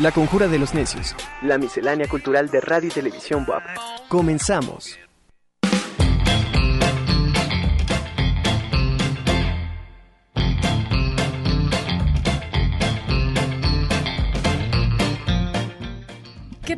La 0.00 0.12
Conjura 0.12 0.48
de 0.48 0.58
los 0.58 0.72
Necios. 0.72 1.14
La 1.42 1.58
miscelánea 1.58 2.08
cultural 2.08 2.48
de 2.48 2.62
radio 2.62 2.88
y 2.88 2.90
televisión 2.90 3.44
WAP. 3.46 3.62
Comenzamos. 4.08 4.98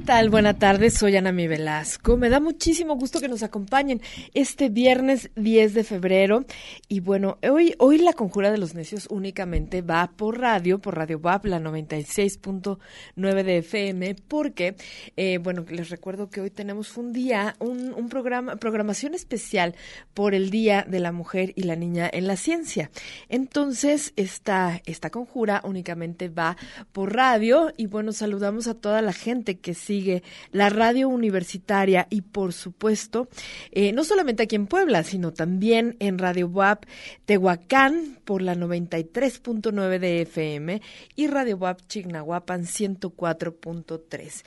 Tal? 0.04 0.30
Buenas 0.30 0.58
tardes, 0.58 0.94
soy 0.94 1.16
Ana 1.16 1.32
Mi 1.32 1.46
Velasco. 1.46 2.16
Me 2.16 2.28
da 2.28 2.40
muchísimo 2.40 2.96
gusto 2.96 3.20
que 3.20 3.28
nos 3.28 3.42
acompañen 3.42 4.00
este 4.34 4.68
viernes 4.68 5.30
10 5.36 5.74
de 5.74 5.84
febrero. 5.84 6.44
Y 6.88 7.00
bueno, 7.00 7.38
hoy, 7.48 7.74
hoy 7.78 7.98
la 7.98 8.12
Conjura 8.12 8.50
de 8.50 8.58
los 8.58 8.74
Necios 8.74 9.06
únicamente 9.10 9.80
va 9.80 10.10
por 10.16 10.40
radio, 10.40 10.80
por 10.80 10.96
Radio 10.96 11.18
WAP, 11.18 11.44
la 11.44 11.60
96.9 11.60 13.42
de 13.44 13.58
FM, 13.58 14.16
porque, 14.26 14.74
eh, 15.16 15.38
bueno, 15.38 15.64
les 15.68 15.90
recuerdo 15.90 16.30
que 16.30 16.40
hoy 16.40 16.50
tenemos 16.50 16.96
un 16.96 17.12
día, 17.12 17.54
un, 17.60 18.08
programa, 18.08 18.56
programación 18.56 19.14
especial 19.14 19.76
por 20.14 20.34
el 20.34 20.50
Día 20.50 20.84
de 20.88 20.98
la 21.00 21.12
Mujer 21.12 21.52
y 21.54 21.62
la 21.62 21.76
Niña 21.76 22.10
en 22.12 22.26
la 22.26 22.36
Ciencia. 22.36 22.90
Entonces, 23.28 24.12
esta, 24.16 24.80
esta 24.84 25.10
conjura 25.10 25.60
únicamente 25.64 26.28
va 26.28 26.56
por 26.92 27.14
radio 27.14 27.72
y 27.76 27.86
bueno, 27.86 28.12
saludamos 28.12 28.66
a 28.66 28.74
toda 28.74 29.00
la 29.00 29.12
gente 29.12 29.58
que 29.58 29.74
sigue 29.92 30.22
la 30.52 30.70
radio 30.70 31.10
universitaria 31.10 32.06
y 32.08 32.22
por 32.22 32.54
supuesto, 32.54 33.28
eh, 33.72 33.92
no 33.92 34.04
solamente 34.04 34.44
aquí 34.44 34.56
en 34.56 34.66
Puebla, 34.66 35.02
sino 35.02 35.34
también 35.34 35.96
en 35.98 36.16
Radio 36.16 36.48
WAP 36.48 36.86
Tehuacán 37.26 38.16
por 38.24 38.40
la 38.40 38.54
93.9 38.54 39.98
de 39.98 40.22
FM 40.22 40.80
y 41.14 41.26
Radio 41.26 41.58
WAP 41.58 41.82
Chignahuapan 41.88 42.62
104.3 42.62 44.44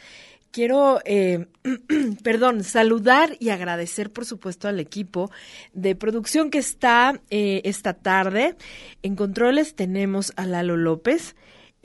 quiero, 0.51 0.99
eh, 1.05 1.47
perdón, 2.23 2.63
saludar 2.63 3.35
y 3.39 3.49
agradecer, 3.49 4.11
por 4.11 4.25
supuesto, 4.25 4.67
al 4.67 4.79
equipo 4.79 5.29
de 5.73 5.95
producción 5.95 6.49
que 6.49 6.59
está 6.59 7.21
eh, 7.29 7.61
esta 7.65 7.93
tarde. 7.93 8.55
En 9.03 9.15
controles 9.15 9.75
tenemos 9.75 10.31
a 10.37 10.47
Lalo 10.47 10.77
López. 10.77 11.35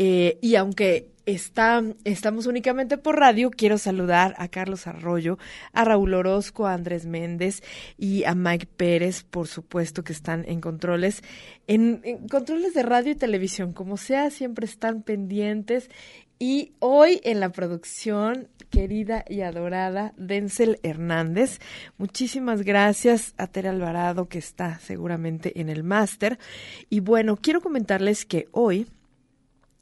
Eh, 0.03 0.39
y 0.41 0.55
aunque 0.55 1.11
está, 1.27 1.85
estamos 2.05 2.47
únicamente 2.47 2.97
por 2.97 3.19
radio, 3.19 3.51
quiero 3.51 3.77
saludar 3.77 4.35
a 4.39 4.49
Carlos 4.49 4.87
Arroyo, 4.87 5.37
a 5.75 5.85
Raúl 5.85 6.15
Orozco, 6.15 6.67
a 6.67 6.73
Andrés 6.73 7.05
Méndez 7.05 7.63
y 7.99 8.25
a 8.25 8.35
Mike 8.35 8.67
Pérez, 8.79 9.25
por 9.25 9.47
supuesto, 9.47 10.03
que 10.03 10.15
están 10.15 10.47
en 10.49 10.63
controles, 10.63 11.23
en, 11.67 12.01
en 12.05 12.29
controles 12.29 12.73
de 12.73 12.83
radio 12.83 13.13
y 13.13 13.15
televisión, 13.15 13.75
como 13.75 13.99
sea, 13.99 14.31
siempre 14.31 14.65
están 14.65 15.03
pendientes. 15.03 15.91
Y 16.39 16.73
hoy 16.79 17.21
en 17.25 17.39
la 17.39 17.51
producción, 17.51 18.49
querida 18.71 19.27
y 19.29 19.43
adorada 19.43 20.15
Denzel 20.17 20.81
Hernández. 20.83 21.59
Muchísimas 21.99 22.63
gracias 22.63 23.35
a 23.37 23.49
Tere 23.49 23.69
Alvarado, 23.69 24.31
que 24.31 24.39
está 24.39 24.79
seguramente 24.79 25.61
en 25.61 25.69
el 25.69 25.85
máster. 25.85 26.39
Y 26.89 27.01
bueno, 27.01 27.37
quiero 27.37 27.61
comentarles 27.61 28.25
que 28.25 28.49
hoy, 28.53 28.87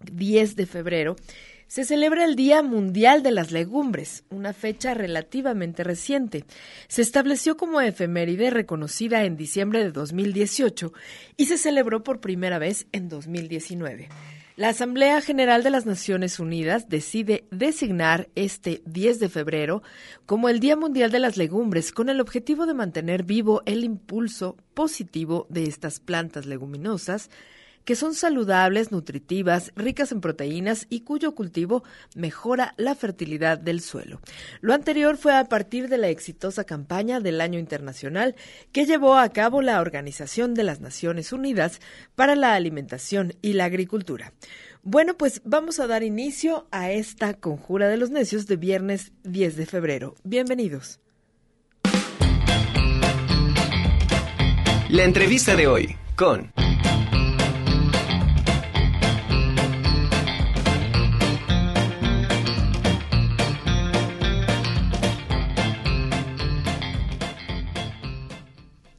10 0.00 0.56
de 0.56 0.66
febrero, 0.66 1.16
se 1.68 1.84
celebra 1.84 2.24
el 2.24 2.34
Día 2.34 2.62
Mundial 2.62 3.22
de 3.22 3.30
las 3.30 3.52
Legumbres, 3.52 4.24
una 4.30 4.54
fecha 4.54 4.94
relativamente 4.94 5.84
reciente. 5.84 6.44
Se 6.88 7.02
estableció 7.02 7.58
como 7.58 7.82
efeméride 7.82 8.48
reconocida 8.48 9.24
en 9.24 9.36
diciembre 9.36 9.84
de 9.84 9.92
2018 9.92 10.94
y 11.36 11.44
se 11.44 11.58
celebró 11.58 12.02
por 12.02 12.20
primera 12.20 12.58
vez 12.58 12.86
en 12.92 13.10
2019. 13.10 14.08
La 14.56 14.70
Asamblea 14.70 15.20
General 15.20 15.62
de 15.62 15.70
las 15.70 15.86
Naciones 15.86 16.40
Unidas 16.40 16.88
decide 16.88 17.44
designar 17.52 18.28
este 18.34 18.82
10 18.86 19.20
de 19.20 19.28
febrero 19.28 19.82
como 20.26 20.48
el 20.48 20.58
Día 20.58 20.74
Mundial 20.74 21.12
de 21.12 21.20
las 21.20 21.36
Legumbres 21.36 21.92
con 21.92 22.08
el 22.08 22.20
objetivo 22.20 22.66
de 22.66 22.74
mantener 22.74 23.22
vivo 23.22 23.62
el 23.66 23.84
impulso 23.84 24.56
positivo 24.74 25.46
de 25.48 25.64
estas 25.64 26.00
plantas 26.00 26.46
leguminosas 26.46 27.30
que 27.88 27.96
son 27.96 28.12
saludables, 28.12 28.92
nutritivas, 28.92 29.72
ricas 29.74 30.12
en 30.12 30.20
proteínas 30.20 30.86
y 30.90 31.04
cuyo 31.04 31.34
cultivo 31.34 31.84
mejora 32.14 32.74
la 32.76 32.94
fertilidad 32.94 33.56
del 33.56 33.80
suelo. 33.80 34.20
Lo 34.60 34.74
anterior 34.74 35.16
fue 35.16 35.34
a 35.34 35.46
partir 35.46 35.88
de 35.88 35.96
la 35.96 36.10
exitosa 36.10 36.64
campaña 36.64 37.20
del 37.20 37.40
Año 37.40 37.58
Internacional 37.58 38.36
que 38.72 38.84
llevó 38.84 39.16
a 39.16 39.30
cabo 39.30 39.62
la 39.62 39.80
Organización 39.80 40.52
de 40.52 40.64
las 40.64 40.80
Naciones 40.80 41.32
Unidas 41.32 41.80
para 42.14 42.36
la 42.36 42.52
Alimentación 42.52 43.32
y 43.40 43.54
la 43.54 43.64
Agricultura. 43.64 44.34
Bueno, 44.82 45.16
pues 45.16 45.40
vamos 45.46 45.80
a 45.80 45.86
dar 45.86 46.02
inicio 46.02 46.68
a 46.70 46.90
esta 46.90 47.32
conjura 47.32 47.88
de 47.88 47.96
los 47.96 48.10
necios 48.10 48.46
de 48.46 48.56
viernes 48.56 49.12
10 49.24 49.56
de 49.56 49.64
febrero. 49.64 50.14
Bienvenidos. 50.24 51.00
La 54.90 55.04
entrevista 55.04 55.56
de 55.56 55.66
hoy 55.66 55.96
con... 56.14 56.52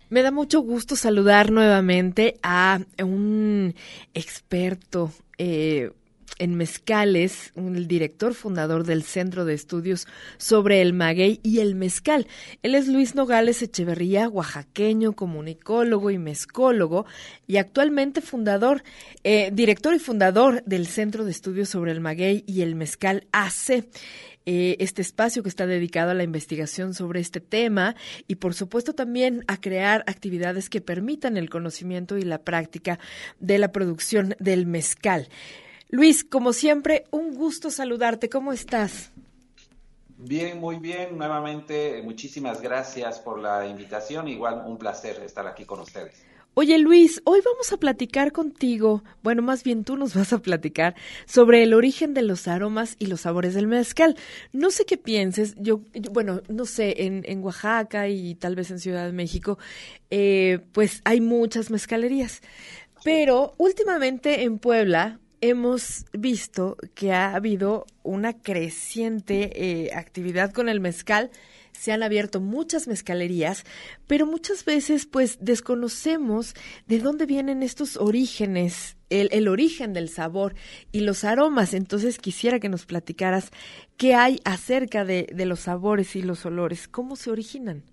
Me 0.09 0.24
da 0.24 0.31
mucho 0.31 0.62
gusto 0.62 0.96
saludar 0.96 1.52
nuevamente 1.52 2.40
a 2.42 2.80
un 3.00 3.75
experto 4.14 5.12
eh, 5.38 5.92
en 6.38 6.56
mezcales, 6.56 7.51
el 7.56 7.88
director 7.88 8.34
fundador 8.34 8.85
del 8.85 9.03
Centro 9.03 9.45
de 9.45 9.53
Estudios 9.53 10.07
sobre 10.38 10.81
el 10.81 10.94
Maguey 10.94 11.40
y 11.44 11.59
el 11.59 11.75
Mezcal. 11.75 12.28
Él 12.63 12.75
es 12.75 12.88
Luis 12.88 13.16
Nogales 13.16 13.62
Echeverría, 13.62 14.29
oaxaqueño, 14.29 15.13
comunicólogo 15.13 16.12
y 16.12 16.18
mezcólogo, 16.18 17.06
y 17.47 17.57
actualmente 17.57 18.22
fundador, 18.22 18.84
eh, 19.23 19.50
director 19.53 19.94
y 19.94 20.00
fundador 20.00 20.63
del 20.66 20.88
Centro 20.88 21.25
de 21.25 21.31
Estudios 21.31 21.69
sobre 21.69 21.91
el 21.91 22.01
Maguey 22.01 22.44
y 22.47 22.62
el 22.62 22.75
Mezcal 22.75 23.28
AC 23.31 23.85
este 24.51 25.01
espacio 25.01 25.44
que 25.44 25.50
está 25.50 25.68
dedicado 25.68 26.12
a 26.12 26.16
la 26.16 26.23
investigación 26.23 26.95
sobre 26.95 27.19
este 27.19 27.39
tema 27.39 27.95
y 28.28 28.35
por 28.35 28.56
supuesto 28.56 28.94
también 28.94 29.44
a 29.47 29.62
crear 29.62 30.03
actividades 30.07 30.69
que 30.69 30.81
permitan 30.81 31.38
el 31.38 31.50
conocimiento 31.50 32.18
y 32.18 32.23
la 32.23 32.39
práctica 32.39 33.00
de 33.39 33.59
la 33.59 33.72
producción 33.72 34.35
del 34.39 34.66
mezcal. 34.66 35.29
Luis, 35.91 36.23
como 36.23 36.53
siempre, 36.53 37.05
un 37.09 37.33
gusto 37.33 37.72
saludarte. 37.72 38.29
¿Cómo 38.29 38.53
estás? 38.53 39.11
Bien, 40.17 40.59
muy 40.59 40.77
bien. 40.77 41.17
Nuevamente, 41.17 42.01
muchísimas 42.03 42.61
gracias 42.61 43.19
por 43.19 43.39
la 43.39 43.66
invitación. 43.66 44.27
Igual 44.27 44.63
un 44.67 44.77
placer 44.77 45.19
estar 45.23 45.47
aquí 45.47 45.66
con 45.66 45.79
ustedes. 45.79 46.29
Oye 46.55 46.77
Luis, 46.77 47.22
hoy 47.23 47.39
vamos 47.45 47.72
a 47.72 47.77
platicar 47.77 48.33
contigo, 48.33 49.03
bueno, 49.23 49.41
más 49.41 49.63
bien 49.63 49.85
tú 49.85 49.95
nos 49.95 50.13
vas 50.16 50.33
a 50.33 50.39
platicar 50.39 50.95
sobre 51.25 51.63
el 51.63 51.73
origen 51.73 52.13
de 52.13 52.21
los 52.21 52.47
aromas 52.50 52.95
y 53.00 53.06
los 53.06 53.21
sabores 53.21 53.53
del 53.53 53.67
mezcal. 53.67 54.17
No 54.51 54.69
sé 54.69 54.85
qué 54.85 54.97
pienses, 54.97 55.56
yo, 55.57 55.81
yo 55.94 56.11
bueno, 56.11 56.41
no 56.50 56.66
sé, 56.66 57.06
en, 57.06 57.23
en, 57.27 57.41
Oaxaca 57.44 58.09
y 58.09 58.35
tal 58.35 58.56
vez 58.56 58.71
en 58.71 58.79
Ciudad 58.79 59.06
de 59.06 59.13
México, 59.13 59.57
eh, 60.09 60.59
pues 60.73 61.01
hay 61.06 61.21
muchas 61.21 61.71
mezcalerías, 61.71 62.41
pero 63.06 63.53
últimamente 63.57 64.44
en 64.44 64.59
Puebla 64.59 65.19
hemos 65.41 66.05
visto 66.13 66.77
que 66.95 67.13
ha 67.13 67.35
habido 67.35 67.85
una 68.03 68.33
creciente 68.33 69.51
eh, 69.85 69.94
actividad 69.94 70.51
con 70.51 70.69
el 70.69 70.79
mezcal 70.79 71.31
se 71.79 71.94
han 71.94 72.03
abierto 72.03 72.41
muchas 72.41 72.89
mezcalerías, 72.89 73.63
pero 74.05 74.25
muchas 74.25 74.66
veces 74.66 75.05
pues 75.05 75.38
desconocemos 75.39 76.53
de 76.88 77.00
dónde 77.00 77.25
vienen 77.25 77.63
estos 77.63 77.95
orígenes, 77.95 78.97
el, 79.09 79.47
origen 79.47 79.94
del 79.94 80.09
sabor 80.09 80.56
y 80.91 81.01
los 81.01 81.24
aromas. 81.24 81.74
Entonces 81.74 82.18
quisiera 82.18 82.59
que 82.59 82.68
nos 82.68 82.85
platicaras 82.85 83.51
qué 83.95 84.13
hay 84.13 84.42
acerca 84.44 85.06
de, 85.06 85.27
de 85.33 85.45
los 85.45 85.62
sabores 85.62 86.18
y 86.18 86.21
los 86.21 86.45
olores, 86.45 86.89
cómo 86.89 87.15
se 87.15 87.31
originan. 87.31 87.83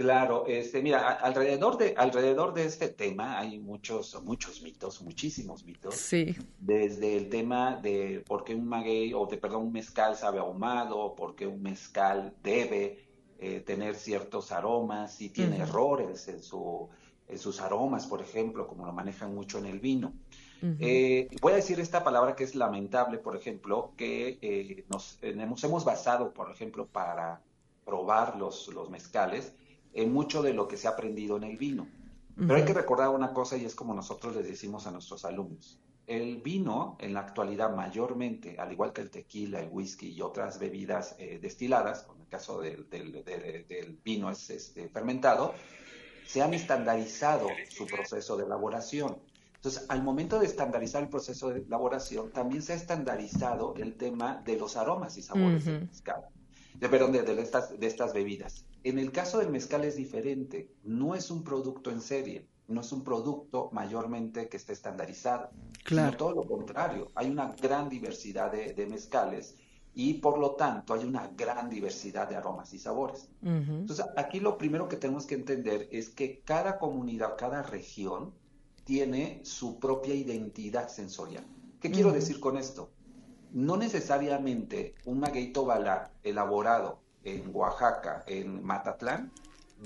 Claro, 0.00 0.46
este, 0.46 0.80
mira, 0.80 1.10
alrededor 1.10 1.76
de, 1.76 1.92
alrededor 1.94 2.54
de 2.54 2.64
este 2.64 2.88
tema 2.88 3.38
hay 3.38 3.58
muchos, 3.58 4.18
muchos 4.22 4.62
mitos, 4.62 5.02
muchísimos 5.02 5.62
mitos. 5.62 5.94
Sí. 5.94 6.34
Desde 6.58 7.18
el 7.18 7.28
tema 7.28 7.76
de 7.76 8.24
por 8.26 8.42
qué 8.42 8.54
un 8.54 8.66
maguey, 8.66 9.12
o 9.12 9.26
de, 9.26 9.36
perdón, 9.36 9.64
un 9.64 9.72
mezcal 9.72 10.16
sabe 10.16 10.38
ahumado, 10.38 11.14
por 11.14 11.36
qué 11.36 11.46
un 11.46 11.60
mezcal 11.60 12.32
debe 12.42 13.04
eh, 13.40 13.60
tener 13.60 13.94
ciertos 13.94 14.52
aromas, 14.52 15.16
si 15.16 15.28
tiene 15.28 15.56
uh 15.56 15.58
-huh. 15.58 15.68
errores 15.68 16.28
en, 16.28 16.42
su, 16.42 16.88
en 17.28 17.38
sus 17.38 17.60
aromas, 17.60 18.06
por 18.06 18.22
ejemplo, 18.22 18.66
como 18.66 18.86
lo 18.86 18.94
manejan 18.94 19.34
mucho 19.34 19.58
en 19.58 19.66
el 19.66 19.80
vino. 19.80 20.14
Uh 20.62 20.66
-huh. 20.66 20.76
eh, 20.80 21.28
voy 21.42 21.52
a 21.52 21.56
decir 21.56 21.78
esta 21.78 22.02
palabra 22.02 22.34
que 22.34 22.44
es 22.44 22.54
lamentable, 22.54 23.18
por 23.18 23.36
ejemplo, 23.36 23.92
que 23.98 24.38
eh, 24.40 24.86
nos, 24.88 25.18
nos 25.22 25.62
hemos 25.62 25.84
basado, 25.84 26.32
por 26.32 26.50
ejemplo, 26.50 26.86
para 26.86 27.42
probar 27.84 28.38
los, 28.38 28.68
los 28.68 28.88
mezcales, 28.88 29.52
en 29.92 30.12
mucho 30.12 30.42
de 30.42 30.54
lo 30.54 30.68
que 30.68 30.76
se 30.76 30.88
ha 30.88 30.92
aprendido 30.92 31.36
en 31.36 31.44
el 31.44 31.56
vino. 31.56 31.88
Pero 32.36 32.54
hay 32.54 32.64
que 32.64 32.72
recordar 32.72 33.10
una 33.10 33.34
cosa 33.34 33.58
y 33.58 33.66
es 33.66 33.74
como 33.74 33.92
nosotros 33.92 34.34
les 34.34 34.46
decimos 34.46 34.86
a 34.86 34.90
nuestros 34.90 35.26
alumnos. 35.26 35.78
El 36.06 36.38
vino, 36.38 36.96
en 36.98 37.12
la 37.12 37.20
actualidad, 37.20 37.74
mayormente, 37.74 38.58
al 38.58 38.72
igual 38.72 38.92
que 38.94 39.02
el 39.02 39.10
tequila, 39.10 39.60
el 39.60 39.68
whisky 39.70 40.08
y 40.08 40.22
otras 40.22 40.58
bebidas 40.58 41.14
eh, 41.18 41.38
destiladas, 41.40 42.06
en 42.14 42.22
el 42.22 42.28
caso 42.28 42.60
del, 42.60 42.86
vino 44.02 44.30
es 44.30 44.48
este, 44.48 44.88
fermentado, 44.88 45.54
se 46.26 46.40
han 46.40 46.54
estandarizado 46.54 47.48
su 47.68 47.86
proceso 47.86 48.36
de 48.36 48.44
elaboración. 48.44 49.18
Entonces, 49.56 49.84
al 49.90 50.02
momento 50.02 50.38
de 50.38 50.46
estandarizar 50.46 51.02
el 51.02 51.10
proceso 51.10 51.50
de 51.50 51.60
elaboración, 51.60 52.30
también 52.30 52.62
se 52.62 52.72
ha 52.72 52.76
estandarizado 52.76 53.74
el 53.76 53.94
tema 53.96 54.42
de 54.46 54.56
los 54.56 54.78
aromas 54.78 55.18
y 55.18 55.22
sabores 55.22 55.66
del 55.66 55.86
mezcal, 55.86 56.24
de, 56.74 56.88
perdón, 56.88 57.12
de, 57.12 57.42
estas, 57.42 57.78
de 57.78 57.86
estas 57.86 58.14
bebidas. 58.14 58.64
En 58.82 58.98
el 58.98 59.12
caso 59.12 59.38
del 59.38 59.50
mezcal 59.50 59.84
es 59.84 59.96
diferente, 59.96 60.72
no 60.84 61.14
es 61.14 61.30
un 61.30 61.44
producto 61.44 61.90
en 61.90 62.00
serie, 62.00 62.48
no 62.66 62.80
es 62.80 62.92
un 62.92 63.04
producto 63.04 63.68
mayormente 63.72 64.48
que 64.48 64.56
esté 64.56 64.72
estandarizado, 64.72 65.50
claro. 65.84 66.08
sino 66.08 66.16
todo 66.16 66.34
lo 66.34 66.46
contrario, 66.46 67.08
hay 67.14 67.28
una 67.30 67.54
gran 67.60 67.88
diversidad 67.88 68.50
de, 68.50 68.86
mezcales 68.86 69.56
y 69.92 70.14
por 70.14 70.38
lo 70.38 70.52
tanto 70.52 70.94
hay 70.94 71.04
una 71.04 71.28
gran 71.36 71.68
diversidad 71.68 72.28
de 72.28 72.36
aromas 72.36 72.72
y 72.72 72.78
sabores. 72.78 73.28
Entonces, 73.42 74.06
aquí 74.16 74.40
lo 74.40 74.56
primero 74.56 74.88
que 74.88 74.96
tenemos 74.96 75.26
que 75.26 75.34
entender 75.34 75.88
es 75.90 76.08
que 76.08 76.40
cada 76.40 76.78
comunidad, 76.78 77.36
cada 77.36 77.62
región 77.62 78.32
tiene 78.84 79.40
su 79.44 79.78
propia 79.78 80.14
identidad 80.14 80.88
sensorial. 80.88 81.44
¿Qué 81.80 81.90
quiero 81.90 82.12
decir 82.12 82.40
con 82.40 82.56
esto? 82.56 82.90
No 83.52 83.76
necesariamente 83.76 84.94
un 85.04 85.20
maguey 85.20 85.52
bala 85.52 86.12
elaborado 86.22 87.00
en 87.24 87.50
Oaxaca, 87.54 88.24
en 88.26 88.64
Matatlán, 88.64 89.30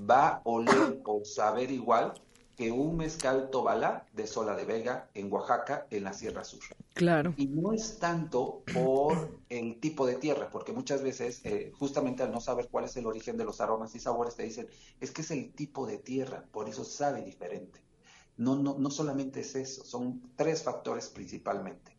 va 0.08 0.28
a 0.28 0.40
oler 0.44 1.00
o 1.04 1.24
saber 1.24 1.70
igual 1.70 2.14
que 2.56 2.70
un 2.70 2.96
mezcal 2.96 3.50
tobalá 3.50 4.06
de 4.12 4.26
Sola 4.26 4.54
de 4.54 4.64
Vega 4.64 5.08
en 5.14 5.32
Oaxaca, 5.32 5.86
en 5.90 6.04
la 6.04 6.12
Sierra 6.12 6.44
Sur. 6.44 6.60
Claro. 6.94 7.34
Y 7.36 7.46
no 7.46 7.72
es 7.72 7.98
tanto 7.98 8.62
por 8.72 9.38
el 9.48 9.80
tipo 9.80 10.06
de 10.06 10.14
tierra, 10.14 10.48
porque 10.50 10.72
muchas 10.72 11.02
veces, 11.02 11.40
eh, 11.44 11.72
justamente 11.76 12.22
al 12.22 12.30
no 12.30 12.40
saber 12.40 12.68
cuál 12.70 12.84
es 12.84 12.96
el 12.96 13.06
origen 13.06 13.36
de 13.36 13.44
los 13.44 13.60
aromas 13.60 13.94
y 13.96 13.98
sabores, 13.98 14.36
te 14.36 14.44
dicen, 14.44 14.68
es 15.00 15.10
que 15.10 15.22
es 15.22 15.30
el 15.32 15.52
tipo 15.52 15.86
de 15.86 15.98
tierra, 15.98 16.44
por 16.52 16.68
eso 16.68 16.84
sabe 16.84 17.22
diferente. 17.22 17.80
No, 18.36 18.56
no, 18.56 18.76
no 18.78 18.90
solamente 18.90 19.40
es 19.40 19.54
eso, 19.56 19.84
son 19.84 20.22
tres 20.36 20.62
factores 20.62 21.08
principalmente. 21.08 21.93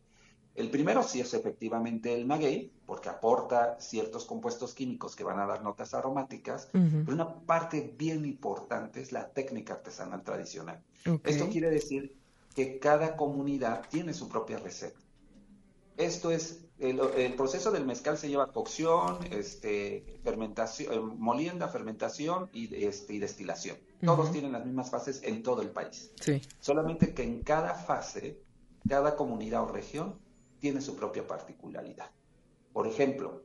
El 0.55 0.69
primero 0.69 1.03
sí 1.03 1.19
es 1.19 1.33
efectivamente 1.33 2.13
el 2.13 2.25
maguey, 2.25 2.71
porque 2.85 3.09
aporta 3.09 3.77
ciertos 3.79 4.23
compuestos 4.23 4.73
químicos 4.73 5.13
que 5.15 5.25
van 5.25 5.37
a 5.39 5.45
dar 5.45 5.61
notas 5.61 5.93
aromáticas, 5.93 6.69
pero 6.71 7.13
una 7.13 7.35
parte 7.41 7.93
bien 7.97 8.25
importante 8.25 9.01
es 9.01 9.11
la 9.11 9.29
técnica 9.29 9.73
artesanal 9.73 10.23
tradicional. 10.23 10.81
Esto 11.25 11.49
quiere 11.49 11.69
decir 11.69 12.15
que 12.55 12.79
cada 12.79 13.17
comunidad 13.17 13.83
tiene 13.89 14.13
su 14.13 14.29
propia 14.29 14.57
receta. 14.57 14.97
Esto 15.97 16.31
es, 16.31 16.61
el, 16.79 17.33
proceso 17.35 17.71
del 17.71 17.85
mezcal 17.85 18.17
se 18.17 18.29
lleva 18.29 18.51
cocción, 18.53 19.19
este, 19.31 20.19
fermentación, 20.23 20.93
eh, 20.93 20.99
molienda, 20.99 21.67
fermentación 21.67 22.49
y, 22.53 22.85
este, 22.85 23.13
y 23.13 23.19
destilación. 23.19 23.77
Todos 24.03 24.31
tienen 24.31 24.53
las 24.53 24.65
mismas 24.65 24.89
fases 24.89 25.21
en 25.23 25.43
todo 25.43 25.61
el 25.61 25.69
país. 25.69 26.11
Sí. 26.21 26.41
Solamente 26.59 27.13
que 27.13 27.23
en 27.23 27.41
cada 27.41 27.73
fase, 27.73 28.39
cada 28.87 29.15
comunidad 29.15 29.63
o 29.63 29.67
región 29.67 30.24
tiene 30.65 30.81
su 30.81 30.95
propia 30.95 31.27
particularidad. 31.27 32.09
Por 32.73 32.87
ejemplo, 32.87 33.43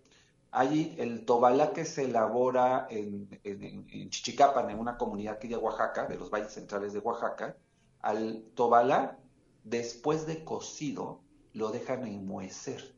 hay 0.52 0.96
el 0.99 1.26
tobalá 1.26 1.75
que 1.75 1.84
se 1.84 2.05
elabora 2.05 2.87
en, 2.88 3.28
en, 3.44 4.08
Chichicapan, 4.08 4.70
en 4.70 4.78
una 4.78 4.96
comunidad 4.96 5.34
aquí 5.34 5.46
de 5.46 5.58
Oaxaca, 5.58 6.06
de 6.06 6.17
los 6.17 6.31
valles 6.31 6.55
centrales 6.55 6.94
de 6.94 7.00
Oaxaca. 7.00 7.58
Al 8.00 8.43
tobalá, 8.55 9.19
después 9.64 10.26
de 10.26 10.44
cocido, 10.44 11.20
lo 11.52 11.70
dejan 11.70 12.06
enmuecer. 12.06 12.94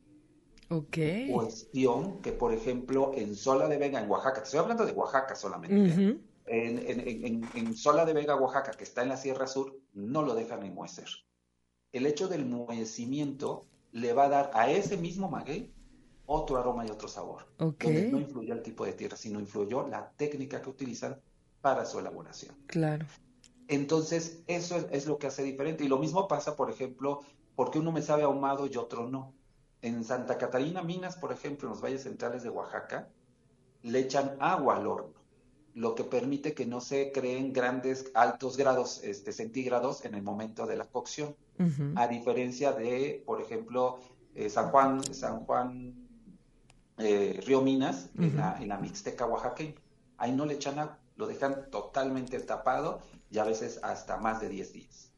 Ok. 0.69 0.98
Cuestión 1.32 2.22
que, 2.22 2.30
por 2.30 2.54
ejemplo, 2.54 3.10
en 3.16 3.34
Sola 3.34 3.66
de 3.66 3.76
Vega, 3.76 4.00
en 4.00 4.08
Oaxaca, 4.08 4.42
estoy 4.42 4.60
hablando 4.60 4.86
de 4.86 4.92
Oaxaca 4.92 5.34
solamente, 5.34 6.16
en, 6.46 7.76
Sola 7.76 8.04
de 8.04 8.12
Vega, 8.12 8.36
Oaxaca, 8.36 8.70
que 8.70 8.84
está 8.84 9.02
en 9.02 9.08
la 9.08 9.16
Sierra 9.16 9.48
Sur, 9.48 9.76
no 9.94 10.22
lo 10.22 10.36
dejan 10.36 10.62
enmuecer. 10.62 11.08
El 11.90 12.06
hecho 12.06 12.28
del 12.28 12.46
muecimiento 12.46 13.66
le 13.92 14.12
va 14.12 14.24
a 14.24 14.28
dar 14.28 14.50
a 14.54 14.70
ese 14.70 14.96
mismo 14.96 15.28
maguey 15.28 15.72
otro 16.26 16.58
aroma 16.58 16.86
y 16.86 16.90
otro 16.90 17.08
sabor. 17.08 17.46
Okay. 17.58 18.10
no 18.10 18.18
influyó 18.18 18.54
el 18.54 18.62
tipo 18.62 18.84
de 18.84 18.92
tierra, 18.92 19.16
sino 19.16 19.38
influyó 19.38 19.86
la 19.86 20.10
técnica 20.16 20.62
que 20.62 20.70
utilizan 20.70 21.20
para 21.60 21.84
su 21.84 21.98
elaboración. 21.98 22.56
Claro. 22.66 23.06
Entonces, 23.68 24.42
eso 24.46 24.76
es, 24.90 25.06
lo 25.06 25.18
que 25.18 25.26
hace 25.26 25.42
diferente. 25.42 25.84
Y 25.84 25.88
lo 25.88 25.98
mismo 25.98 26.26
pasa, 26.28 26.56
por 26.56 26.70
ejemplo, 26.70 27.20
porque 27.54 27.78
uno 27.78 27.92
me 27.92 28.02
sabe 28.02 28.22
ahumado 28.22 28.66
y 28.66 28.76
otro 28.76 29.08
no. 29.08 29.34
En 29.82 30.04
Santa 30.04 30.38
Catarina, 30.38 30.82
Minas, 30.82 31.16
por 31.16 31.32
ejemplo, 31.32 31.68
en 31.68 31.74
los 31.74 31.82
valles 31.82 32.02
centrales 32.02 32.42
de 32.42 32.50
Oaxaca, 32.50 33.08
le 33.82 33.98
echan 34.00 34.36
agua 34.40 34.76
al 34.76 34.86
horno 34.86 35.21
lo 35.74 35.94
que 35.94 36.04
permite 36.04 36.54
que 36.54 36.66
no 36.66 36.80
se 36.80 37.12
creen 37.12 37.52
grandes, 37.52 38.10
altos 38.14 38.56
grados 38.56 39.02
este, 39.04 39.32
centígrados 39.32 40.04
en 40.04 40.14
el 40.14 40.22
momento 40.22 40.66
de 40.66 40.76
la 40.76 40.84
cocción, 40.84 41.34
a 41.94 42.08
diferencia 42.08 42.72
de, 42.72 43.22
por 43.24 43.40
ejemplo, 43.40 44.00
eh, 44.34 44.50
San 44.50 44.70
Juan, 44.70 45.02
San 45.14 45.44
Juan 45.44 45.94
eh, 46.98 47.40
Río 47.46 47.62
Minas, 47.62 48.10
en, 48.19 48.36
la, 48.36 48.78
Mixteca 48.78 49.26
oaxaqueña. 49.26 49.74
Ahí 50.19 50.32
no 50.32 50.44
le 50.44 50.54
echan 50.54 50.78
agua, 50.78 50.98
lo 51.16 51.26
dejan 51.26 51.70
totalmente 51.70 52.38
tapado 52.40 53.00
y 53.30 53.38
a 53.38 53.44
veces 53.44 53.78
hasta 53.82 54.16
más 54.16 54.40
de 54.40 54.48
10 54.48 54.72
días. 54.72 55.12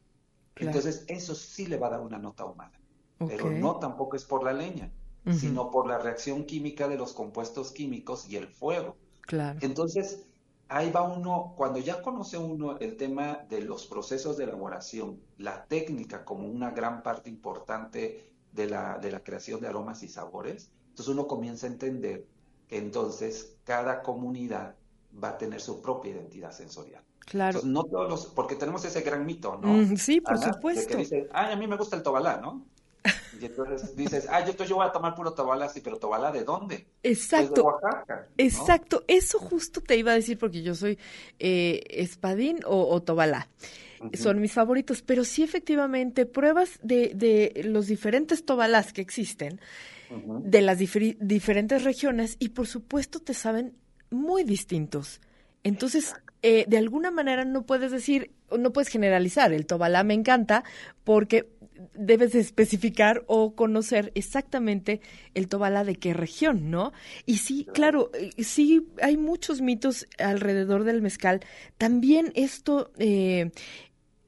Entonces, 0.57 1.03
eso 1.07 1.35
sí 1.35 1.65
le 1.65 1.77
va 1.77 1.87
a 1.87 1.91
dar 1.91 2.01
una 2.01 2.17
nota 2.17 2.43
ahumada, 2.43 2.79
pero 3.17 3.49
no 3.49 3.77
tampoco 3.77 4.15
es 4.15 4.23
por 4.23 4.43
la 4.43 4.53
leña, 4.53 4.91
sino 5.31 5.71
por 5.71 5.87
la 5.87 5.97
reacción 5.97 6.45
química 6.45 6.87
de 6.87 6.97
los 6.97 7.13
compuestos 7.13 7.71
químicos 7.71 8.29
y 8.29 8.37
el 8.37 8.47
fuego. 8.47 8.95
Claro. 9.21 9.59
Entonces, 9.61 10.27
ahí 10.69 10.91
va 10.91 11.03
uno, 11.03 11.53
cuando 11.55 11.79
ya 11.79 12.01
conoce 12.01 12.37
uno 12.37 12.77
el 12.79 12.97
tema 12.97 13.45
de 13.49 13.61
los 13.61 13.85
procesos 13.85 14.37
de 14.37 14.45
elaboración, 14.45 15.19
la 15.37 15.65
técnica 15.65 16.25
como 16.25 16.47
una 16.47 16.71
gran 16.71 17.03
parte 17.03 17.29
importante 17.29 18.31
de 18.51 18.67
la, 18.67 18.97
de 18.97 19.11
la 19.11 19.23
creación 19.23 19.61
de 19.61 19.67
aromas 19.67 20.03
y 20.03 20.07
sabores, 20.07 20.71
entonces 20.89 21.13
uno 21.13 21.27
comienza 21.27 21.67
a 21.67 21.69
entender 21.69 22.25
que 22.67 22.77
entonces 22.77 23.57
cada 23.63 24.01
comunidad 24.01 24.75
va 25.21 25.29
a 25.29 25.37
tener 25.37 25.61
su 25.61 25.81
propia 25.81 26.11
identidad 26.11 26.51
sensorial. 26.51 27.03
Claro. 27.25 27.61
no 27.63 27.83
todos 27.83 28.07
los, 28.07 28.25
porque 28.27 28.55
tenemos 28.55 28.85
ese 28.85 29.01
gran 29.01 29.25
mito, 29.25 29.57
¿no? 29.57 29.67
Mm, 29.67 29.97
sí, 29.97 30.21
por 30.21 30.37
supuesto. 30.37 30.87
que 30.87 30.97
dice, 30.97 31.27
ay, 31.33 31.53
a 31.53 31.55
mí 31.55 31.65
me 31.65 31.75
gusta 31.75 31.95
el 31.95 32.03
tobalá, 32.03 32.37
¿no? 32.37 32.63
Y 33.39 33.45
entonces 33.45 33.95
dices, 33.95 34.27
ah, 34.29 34.39
yo, 34.41 34.51
entonces 34.51 34.69
yo 34.69 34.75
voy 34.77 34.87
a 34.87 34.91
tomar 34.91 35.15
puro 35.15 35.33
Tobala, 35.33 35.69
sí, 35.69 35.81
pero 35.81 35.97
Tobala 35.97 36.31
de 36.31 36.43
dónde? 36.43 36.87
Exacto. 37.03 37.63
Oaxaca. 37.63 38.27
Exacto, 38.37 39.03
eso 39.07 39.39
justo 39.39 39.81
te 39.81 39.97
iba 39.97 40.11
a 40.11 40.15
decir 40.15 40.37
porque 40.37 40.61
yo 40.61 40.75
soy 40.75 40.97
eh, 41.39 41.83
espadín 41.89 42.59
o, 42.65 42.87
o 42.89 43.01
Tobalá. 43.01 43.49
Son 44.13 44.39
mis 44.39 44.53
favoritos, 44.53 45.01
pero 45.01 45.23
sí 45.23 45.41
efectivamente 45.41 46.25
pruebas 46.25 46.79
de, 46.83 47.13
de 47.15 47.63
los 47.63 47.87
diferentes 47.87 48.45
tobalás 48.45 48.93
que 48.93 49.01
existen, 49.01 49.59
de 50.09 50.61
las 50.61 50.77
diferentes 50.77 51.83
regiones 51.83 52.35
y 52.37 52.49
por 52.49 52.67
supuesto 52.67 53.19
te 53.19 53.33
saben 53.33 53.73
muy 54.11 54.43
distintos. 54.43 55.21
Entonces, 55.63 56.13
eh, 56.43 56.65
de 56.67 56.77
alguna 56.77 57.09
manera 57.09 57.43
no 57.45 57.65
puedes 57.65 57.91
decir, 57.91 58.31
no 58.55 58.71
puedes 58.71 58.89
generalizar, 58.89 59.51
el 59.51 59.65
tobalá 59.65 60.03
me 60.03 60.13
encanta 60.13 60.63
porque 61.03 61.49
debes 61.93 62.35
especificar 62.35 63.23
o 63.27 63.55
conocer 63.55 64.11
exactamente 64.15 65.01
el 65.33 65.47
Tobala 65.47 65.83
de 65.83 65.95
qué 65.95 66.13
región, 66.13 66.69
¿no? 66.71 66.93
Y 67.25 67.37
sí, 67.37 67.67
claro, 67.73 68.11
eh, 68.13 68.31
sí 68.43 68.87
hay 69.01 69.17
muchos 69.17 69.61
mitos 69.61 70.07
alrededor 70.17 70.83
del 70.83 71.01
mezcal. 71.01 71.41
También 71.77 72.31
esto 72.35 72.91
eh, 72.97 73.51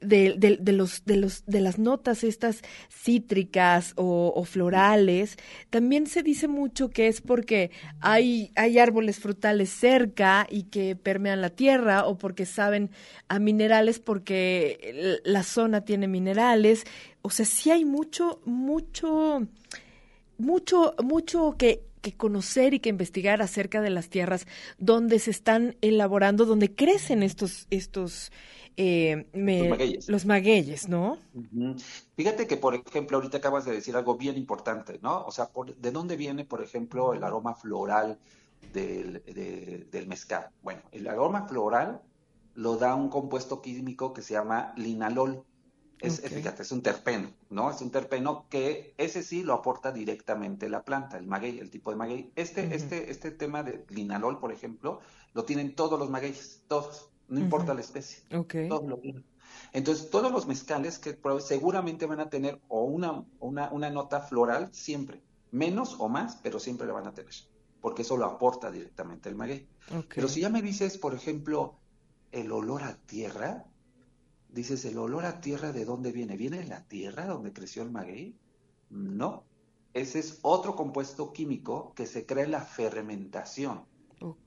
de, 0.00 0.34
de, 0.38 0.72
los, 0.72 1.04
de, 1.04 1.16
los, 1.16 1.44
de 1.46 1.60
las 1.60 1.78
notas 1.78 2.24
estas 2.24 2.62
cítricas 2.88 3.92
o, 3.96 4.44
florales, 4.44 5.36
también 5.70 6.06
se 6.06 6.22
dice 6.22 6.48
mucho 6.48 6.90
que 6.90 7.08
es 7.08 7.20
porque 7.20 7.70
hay, 8.00 8.52
hay 8.54 8.78
árboles 8.78 9.18
frutales 9.18 9.70
cerca 9.70 10.46
y 10.48 10.64
que 10.64 10.96
permean 10.96 11.40
la 11.40 11.50
tierra 11.50 12.06
o 12.06 12.18
porque 12.18 12.46
saben 12.46 12.90
a 13.28 13.38
minerales 13.38 13.98
porque 13.98 15.18
la 15.24 15.42
zona 15.42 15.84
tiene 15.84 16.08
minerales. 16.08 16.84
O 17.22 17.30
sea, 17.30 17.44
sí 17.46 17.70
hay 17.70 17.84
mucho, 17.84 18.40
mucho, 18.44 19.46
mucho, 20.38 20.94
mucho 21.02 21.56
que, 21.58 21.87
que 21.98 22.16
conocer 22.16 22.74
y 22.74 22.80
que 22.80 22.88
investigar 22.88 23.42
acerca 23.42 23.80
de 23.80 23.90
las 23.90 24.08
tierras 24.08 24.46
donde 24.78 25.18
se 25.18 25.30
están 25.30 25.76
elaborando, 25.80 26.44
donde 26.44 26.74
crecen 26.74 27.22
estos, 27.22 27.66
estos 27.70 28.32
eh, 28.76 29.26
los, 30.06 30.24
magueyes. 30.24 30.88
¿no? 30.88 31.18
Fíjate 32.16 32.46
que, 32.46 32.56
por 32.56 32.76
ejemplo, 32.76 33.16
ahorita 33.16 33.38
acabas 33.38 33.64
de 33.64 33.72
decir 33.72 33.96
algo 33.96 34.16
bien 34.16 34.36
importante, 34.36 35.00
¿no? 35.02 35.24
O 35.24 35.32
sea, 35.32 35.50
¿de 35.76 35.90
dónde 35.90 36.16
viene, 36.16 36.44
por 36.44 36.62
ejemplo, 36.62 37.12
el 37.12 37.24
aroma 37.24 37.54
floral 37.54 38.18
del, 38.72 39.22
del 39.90 40.06
mezcal? 40.06 40.50
Bueno, 40.62 40.82
el 40.92 41.08
aroma 41.08 41.48
floral 41.48 42.02
lo 42.54 42.76
da 42.76 42.94
un 42.94 43.08
compuesto 43.08 43.60
químico 43.60 44.12
que 44.12 44.22
se 44.22 44.34
llama 44.34 44.72
linalol. 44.76 45.44
Es, 46.00 46.20
Fíjate, 46.20 46.62
es 46.62 46.72
un 46.72 46.82
terpeno, 46.82 47.30
¿no? 47.50 47.70
Es 47.70 47.80
un 47.80 47.90
terpeno 47.90 48.46
que 48.48 48.94
ese 48.98 49.22
sí 49.22 49.42
lo 49.42 49.54
aporta 49.54 49.90
directamente 49.90 50.68
la 50.68 50.84
planta, 50.84 51.18
el 51.18 51.26
maguey, 51.26 51.58
el 51.58 51.70
tipo 51.70 51.90
de 51.90 51.96
maguey. 51.96 52.32
Este, 52.36 52.74
este, 52.74 53.10
este 53.10 53.30
tema 53.32 53.62
de 53.62 53.84
linalol, 53.88 54.38
por 54.38 54.52
ejemplo, 54.52 55.00
lo 55.34 55.44
tienen 55.44 55.74
todos 55.74 55.98
los 55.98 56.08
magueyes, 56.08 56.62
todos, 56.68 57.10
no 57.28 57.40
importa 57.40 57.74
la 57.74 57.80
especie. 57.80 58.22
Todos 58.68 58.88
lo 58.88 58.98
tienen. 58.98 59.24
Entonces, 59.72 60.10
todos 60.10 60.30
los 60.30 60.46
mezcales 60.46 60.98
que 60.98 61.18
seguramente 61.40 62.06
van 62.06 62.20
a 62.20 62.30
tener 62.30 62.60
o 62.68 62.84
una, 62.84 63.24
una, 63.40 63.70
una 63.70 63.90
nota 63.90 64.20
floral 64.20 64.68
siempre, 64.72 65.20
menos 65.50 65.96
o 65.98 66.08
más, 66.08 66.38
pero 66.42 66.60
siempre 66.60 66.86
la 66.86 66.92
van 66.92 67.06
a 67.06 67.12
tener, 67.12 67.32
porque 67.80 68.02
eso 68.02 68.16
lo 68.16 68.26
aporta 68.26 68.70
directamente 68.70 69.28
el 69.28 69.34
maguey. 69.34 69.66
Pero 70.14 70.28
si 70.28 70.40
ya 70.40 70.48
me 70.48 70.62
dices, 70.62 70.96
por 70.96 71.14
ejemplo, 71.14 71.76
el 72.32 72.52
olor 72.52 72.82
a 72.82 72.94
tierra, 72.94 73.64
dices, 74.48 74.84
¿el 74.84 74.98
olor 74.98 75.24
a 75.24 75.40
tierra 75.40 75.72
de 75.72 75.84
dónde 75.84 76.12
viene? 76.12 76.36
¿Viene 76.36 76.58
de 76.58 76.66
la 76.66 76.84
tierra 76.86 77.26
donde 77.26 77.52
creció 77.52 77.82
el 77.82 77.90
maguey? 77.90 78.36
No, 78.90 79.44
ese 79.94 80.18
es 80.18 80.38
otro 80.42 80.76
compuesto 80.76 81.32
químico 81.32 81.92
que 81.94 82.06
se 82.06 82.26
crea 82.26 82.44
en 82.44 82.52
la 82.52 82.60
fermentación. 82.60 83.84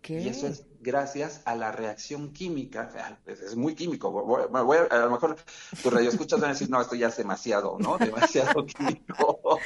Y 0.07 0.27
eso 0.27 0.47
es 0.47 0.65
gracias 0.81 1.41
a 1.45 1.55
la 1.55 1.71
reacción 1.71 2.33
química. 2.33 3.19
Es 3.25 3.55
muy 3.55 3.73
químico. 3.75 4.09
a, 4.37 4.97
lo 4.97 5.11
mejor 5.11 5.37
tu 5.81 5.89
radio 5.89 6.09
escuchas 6.09 6.39
van 6.41 6.49
a 6.49 6.53
decir, 6.53 6.69
no, 6.69 6.81
esto 6.81 6.95
ya 6.95 7.07
es 7.07 7.17
demasiado, 7.17 7.77
¿no? 7.79 7.97
Demasiado 7.97 8.65
químico. 8.65 9.59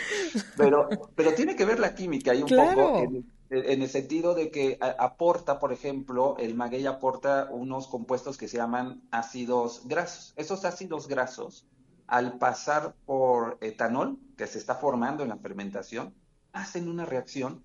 Pero, 0.57 0.87
pero 1.15 1.33
tiene 1.33 1.55
que 1.55 1.65
ver 1.65 1.79
la 1.79 1.95
química 1.95 2.35
y 2.35 2.43
un 2.43 2.49
poco 2.49 2.99
en, 2.99 3.25
el 3.57 3.89
sentido 3.89 4.33
de 4.33 4.51
que 4.51 4.77
aporta, 4.79 5.59
por 5.59 5.71
ejemplo, 5.71 6.35
el 6.37 6.55
maguey 6.55 6.85
aporta 6.85 7.47
unos 7.51 7.87
compuestos 7.87 8.37
que 8.37 8.47
se 8.47 8.57
llaman 8.57 9.03
ácidos 9.11 9.81
grasos. 9.85 10.33
Esos 10.35 10.65
ácidos 10.65 11.07
grasos, 11.07 11.67
al 12.07 12.37
pasar 12.37 12.95
por 13.05 13.57
etanol, 13.61 14.17
que 14.37 14.47
se 14.47 14.57
está 14.57 14.75
formando 14.75 15.23
en 15.23 15.29
la 15.29 15.37
fermentación, 15.37 16.13
hacen 16.53 16.89
una 16.89 17.05
reacción 17.05 17.63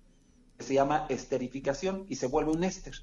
que 0.57 0.63
se 0.63 0.75
llama 0.75 1.05
esterificación 1.09 2.05
y 2.07 2.15
se 2.15 2.27
vuelve 2.27 2.51
un 2.51 2.63
éster. 2.63 2.93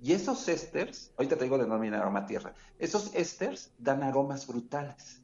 Y 0.00 0.12
esos 0.12 0.48
ésters, 0.48 1.12
ahorita 1.16 1.36
te 1.36 1.44
digo 1.44 1.58
de 1.58 1.66
nombre 1.66 1.94
aroma 1.96 2.26
tierra, 2.26 2.54
esos 2.78 3.14
ésters 3.14 3.72
dan 3.78 4.02
aromas 4.02 4.46
frutales 4.46 5.22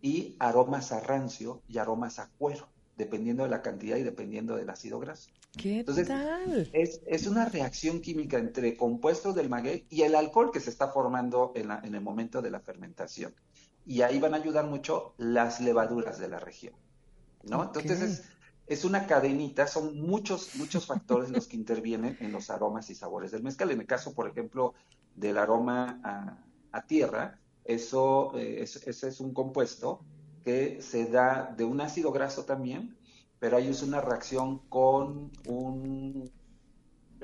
y 0.00 0.36
aromas 0.38 0.92
a 0.92 1.00
rancio 1.00 1.62
y 1.68 1.78
aromas 1.78 2.18
a 2.18 2.30
cuero 2.38 2.68
dependiendo 2.96 3.44
de 3.44 3.50
la 3.50 3.62
cantidad 3.62 3.96
y 3.96 4.02
dependiendo 4.02 4.56
del 4.56 4.70
ácido 4.70 4.98
graso. 4.98 5.30
¿Qué 5.56 5.84
tal? 5.84 6.68
Es, 6.72 7.00
es, 7.06 7.26
una 7.26 7.46
reacción 7.46 8.00
química 8.00 8.38
entre 8.38 8.76
compuestos 8.76 9.34
del 9.34 9.48
maguey 9.48 9.86
y 9.88 10.02
el 10.02 10.14
alcohol 10.14 10.50
que 10.52 10.60
se 10.60 10.70
está 10.70 10.88
formando 10.88 11.52
en, 11.54 11.70
en, 11.70 11.94
el 11.94 12.00
momento 12.00 12.42
de 12.42 12.50
la 12.50 12.60
fermentación. 12.60 13.34
Y 13.86 14.02
ahí 14.02 14.18
van 14.18 14.34
a 14.34 14.38
ayudar 14.38 14.66
mucho 14.66 15.14
las 15.18 15.60
levaduras 15.60 16.18
de 16.18 16.28
la 16.28 16.38
región. 16.38 16.74
¿no? 17.44 17.62
Entonces 17.64 18.02
es, 18.02 18.24
es, 18.66 18.84
una 18.84 19.06
cadenita, 19.06 19.66
son 19.66 20.00
muchos, 20.00 20.56
muchos 20.56 20.86
factores 20.86 21.30
los 21.30 21.46
que 21.46 21.56
intervienen 21.56 22.16
en 22.20 22.32
los 22.32 22.50
aromas 22.50 22.90
y 22.90 22.94
sabores 22.94 23.30
del 23.30 23.42
mezcal. 23.42 23.70
En 23.70 23.80
el 23.80 23.86
caso, 23.86 24.14
por 24.14 24.28
ejemplo, 24.28 24.74
del 25.14 25.38
aroma 25.38 26.00
a, 26.02 26.38
a 26.72 26.86
tierra, 26.86 27.38
eso 27.64 28.32
eh, 28.36 28.62
ese 28.62 29.08
es 29.08 29.20
un 29.20 29.32
compuesto 29.32 30.00
que 30.46 30.80
se 30.80 31.06
da 31.06 31.52
de 31.56 31.64
un 31.64 31.80
ácido 31.80 32.12
graso 32.12 32.44
también, 32.44 32.96
pero 33.40 33.56
hay 33.56 33.68
una 33.82 34.00
reacción 34.00 34.60
con 34.68 35.32
un 35.48 36.30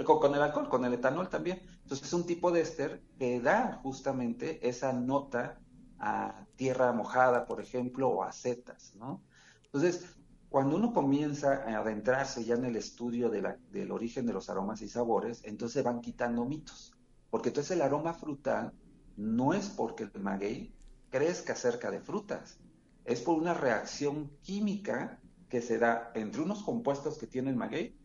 con, 0.04 0.34
el 0.34 0.42
alcohol, 0.42 0.68
con 0.68 0.84
el 0.84 0.94
etanol 0.94 1.28
también. 1.28 1.62
Entonces 1.82 2.08
es 2.08 2.12
un 2.14 2.26
tipo 2.26 2.50
de 2.50 2.62
éster 2.62 3.00
que 3.20 3.40
da 3.40 3.78
justamente 3.84 4.68
esa 4.68 4.92
nota 4.92 5.60
a 6.00 6.46
tierra 6.56 6.92
mojada, 6.92 7.46
por 7.46 7.60
ejemplo, 7.60 8.08
o 8.08 8.24
a 8.24 8.32
setas, 8.32 8.96
¿no? 8.96 9.22
Entonces, 9.66 10.04
cuando 10.48 10.74
uno 10.74 10.92
comienza 10.92 11.62
a 11.62 11.78
adentrarse 11.78 12.42
ya 12.42 12.56
en 12.56 12.64
el 12.64 12.74
estudio 12.74 13.30
del 13.30 13.92
origen 13.92 14.26
de 14.26 14.32
los 14.32 14.50
aromas 14.50 14.82
y 14.82 14.88
sabores, 14.88 15.42
entonces 15.44 15.84
van 15.84 16.00
quitando 16.00 16.44
mitos. 16.44 16.92
Porque 17.30 17.50
entonces 17.50 17.76
el 17.76 17.82
aroma 17.82 18.14
frutal 18.14 18.72
no 19.16 19.54
es 19.54 19.68
porque 19.68 20.10
el 20.12 20.20
maguey 20.20 20.74
crezca 21.08 21.54
cerca 21.54 21.90
de 21.92 22.00
frutas, 22.00 22.58
es 23.04 23.20
por 23.20 23.36
una 23.36 23.54
reacción 23.54 24.30
química 24.42 25.20
que 25.48 25.60
se 25.60 25.78
da 25.78 26.12
entre 26.14 26.42
unos 26.42 26.62
compuestos 26.62 27.18
que 27.18 27.26
tiene 27.26 27.50
el 27.50 27.56
maguey 27.56 27.96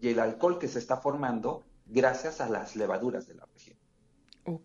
y 0.00 0.08
el 0.08 0.18
alcohol 0.18 0.58
que 0.58 0.68
se 0.68 0.78
está 0.78 0.96
formando 0.96 1.64
gracias 1.86 2.40
a 2.40 2.48
las 2.48 2.76
levaduras 2.76 3.26
de 3.26 3.34
la 3.34 3.46
región. 3.46 3.76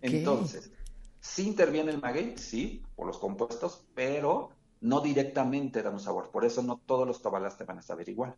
Entonces, 0.01 0.72
sí 1.20 1.48
interviene 1.48 1.92
el 1.92 2.01
maguey, 2.01 2.38
sí, 2.38 2.84
por 2.96 3.08
los 3.08 3.18
compuestos, 3.18 3.86
pero 3.94 4.50
no 4.82 5.01
directamente 5.01 5.82
dan 5.82 5.94
un 5.94 6.00
sabor. 6.00 6.30
Por 6.32 6.46
eso 6.46 6.62
no 6.62 6.77
todos 6.86 7.08
los 7.08 7.22
tobalas 7.22 7.58
te 7.58 7.63
van 7.63 7.80
a 7.80 7.82
saber 7.82 8.08
igual, 8.10 8.36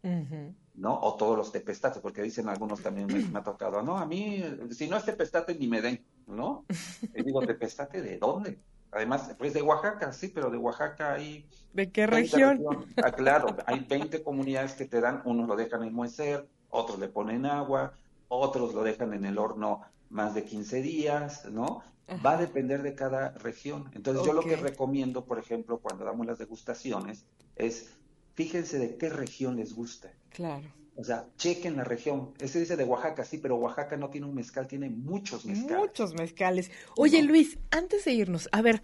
¿no? 0.75 0.99
O 0.99 1.15
todos 1.15 1.37
los 1.37 1.51
tepestates, 1.51 2.01
porque 2.01 2.21
dicen 2.21 2.47
algunos 2.47 2.81
también 2.81 3.07
me, 3.07 3.37
ha 3.37 3.43
tocado, 3.43 3.81
no, 3.81 3.97
a 3.97 4.05
mí, 4.05 4.43
si 4.71 4.87
no 4.87 4.97
es 4.97 5.05
tepestate 5.05 5.55
ni 5.55 5.67
me 5.67 5.81
den, 5.81 6.05
¿no? 6.27 6.65
Y 7.15 7.23
digo, 7.23 7.41
¿tepestate 7.45 8.01
de 8.01 8.17
dónde? 8.17 8.59
Además, 8.97 9.31
pues 9.37 9.53
de 9.53 9.61
Oaxaca, 9.61 10.11
sí, 10.11 10.29
pero 10.29 10.49
de 10.49 10.57
Oaxaca 10.57 11.13
hay... 11.13 11.47
¿De 11.73 11.91
qué 11.91 12.07
región? 12.07 12.63
Ah, 13.03 13.11
claro, 13.11 13.55
hay 13.65 13.79
20 13.79 14.23
comunidades 14.23 14.73
que 14.73 14.85
te 14.85 14.99
dan, 14.99 15.21
unos 15.25 15.47
lo 15.47 15.55
dejan 15.55 15.83
en 15.83 15.93
muecer, 15.93 16.47
otros 16.69 16.99
le 16.99 17.07
ponen 17.07 17.45
agua, 17.45 17.93
otros 18.27 18.73
lo 18.73 18.83
dejan 18.83 19.13
en 19.13 19.25
el 19.25 19.37
horno 19.37 19.81
más 20.09 20.33
de 20.33 20.43
15 20.43 20.81
días, 20.81 21.45
¿no? 21.45 21.83
Va 22.25 22.33
a 22.33 22.37
depender 22.37 22.81
de 22.81 22.95
cada 22.95 23.31
región. 23.31 23.91
Entonces 23.93 24.25
yo 24.25 24.33
lo 24.33 24.41
que 24.41 24.55
recomiendo, 24.55 25.25
por 25.25 25.39
ejemplo, 25.39 25.77
cuando 25.77 26.05
damos 26.05 26.25
las 26.25 26.39
degustaciones, 26.39 27.25
es 27.55 27.97
fíjense 28.33 28.79
de 28.79 28.97
qué 28.97 29.09
región 29.09 29.57
les 29.57 29.73
gusta. 29.73 30.11
Claro. 30.29 30.67
O 30.97 31.03
sea, 31.03 31.27
chequen 31.37 31.77
la 31.77 31.83
región. 31.83 32.33
Ese 32.39 32.59
dice 32.59 32.75
de 32.75 32.83
Oaxaca, 32.83 33.23
sí, 33.23 33.37
pero 33.37 33.55
Oaxaca 33.57 33.95
no 33.97 34.09
tiene 34.09 34.25
un 34.25 34.33
mezcal, 34.33 34.65
tiene 34.67 34.89
muchos 34.89 35.45
mezcales. 35.45 35.77
Muchos 35.77 36.13
mezcales. 36.15 36.71
Oye, 36.95 37.21
Luis, 37.21 37.59
antes 37.69 38.05
de 38.05 38.13
irnos, 38.13 38.49
a 38.51 38.63
ver, 38.63 38.81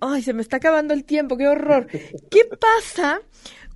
ay, 0.00 0.22
se 0.22 0.34
me 0.34 0.42
está 0.42 0.58
acabando 0.58 0.92
el 0.92 1.04
tiempo, 1.04 1.38
qué 1.38 1.48
horror. 1.48 1.86
¿Qué 2.30 2.44
pasa 2.44 3.22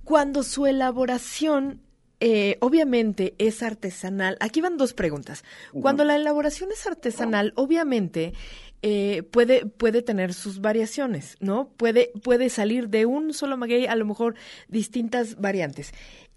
cuando 0.03 0.43
su 0.43 0.67
elaboración 0.67 1.81
eh, 2.21 2.57
obviamente 2.59 3.33
es 3.37 3.63
artesanal. 3.63 4.37
Aquí 4.41 4.59
van 4.59 4.75
dos 4.75 4.93
preguntas. 4.93 5.45
Cuando 5.71 6.03
la 6.03 6.17
elaboración 6.17 6.69
es 6.71 6.85
artesanal, 6.85 7.53
obviamente 7.55 8.33
eh, 8.81 9.23
puede, 9.23 9.65
puede 9.65 10.01
tener 10.01 10.33
sus 10.33 10.61
variaciones, 10.61 11.35
¿no? 11.41 11.69
Puede, 11.75 12.11
puede 12.23 12.49
salir 12.49 12.89
de 12.89 13.05
un 13.05 13.33
solo 13.33 13.57
maguey 13.57 13.85
a 13.87 13.95
lo 13.95 14.05
mejor 14.05 14.35
distintas 14.67 15.39
variantes. 15.39 15.91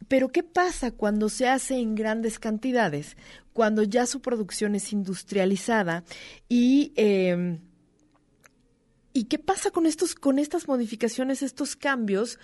Pero 0.09 0.29
¿qué 0.29 0.43
pasa 0.43 0.91
cuando 0.91 1.29
se 1.29 1.49
hace 1.49 1.77
en 1.79 1.95
grandes 1.95 2.41
cantidades? 2.41 3.17
Cuando 3.53 3.85
ya 3.85 4.07
su 4.07 4.21
producción 4.21 4.75
es 4.75 4.93
industrializada 4.93 6.05
y... 6.49 6.93
Em, 6.97 7.61
¿Y 9.15 9.25
qué 9.25 9.39
pasa 9.39 9.71
con 9.71 9.85
estos, 9.85 10.15
con 10.15 10.39
estas 10.39 10.69
modificaciones, 10.69 11.43
estos 11.43 11.77
cambios? 11.77 12.39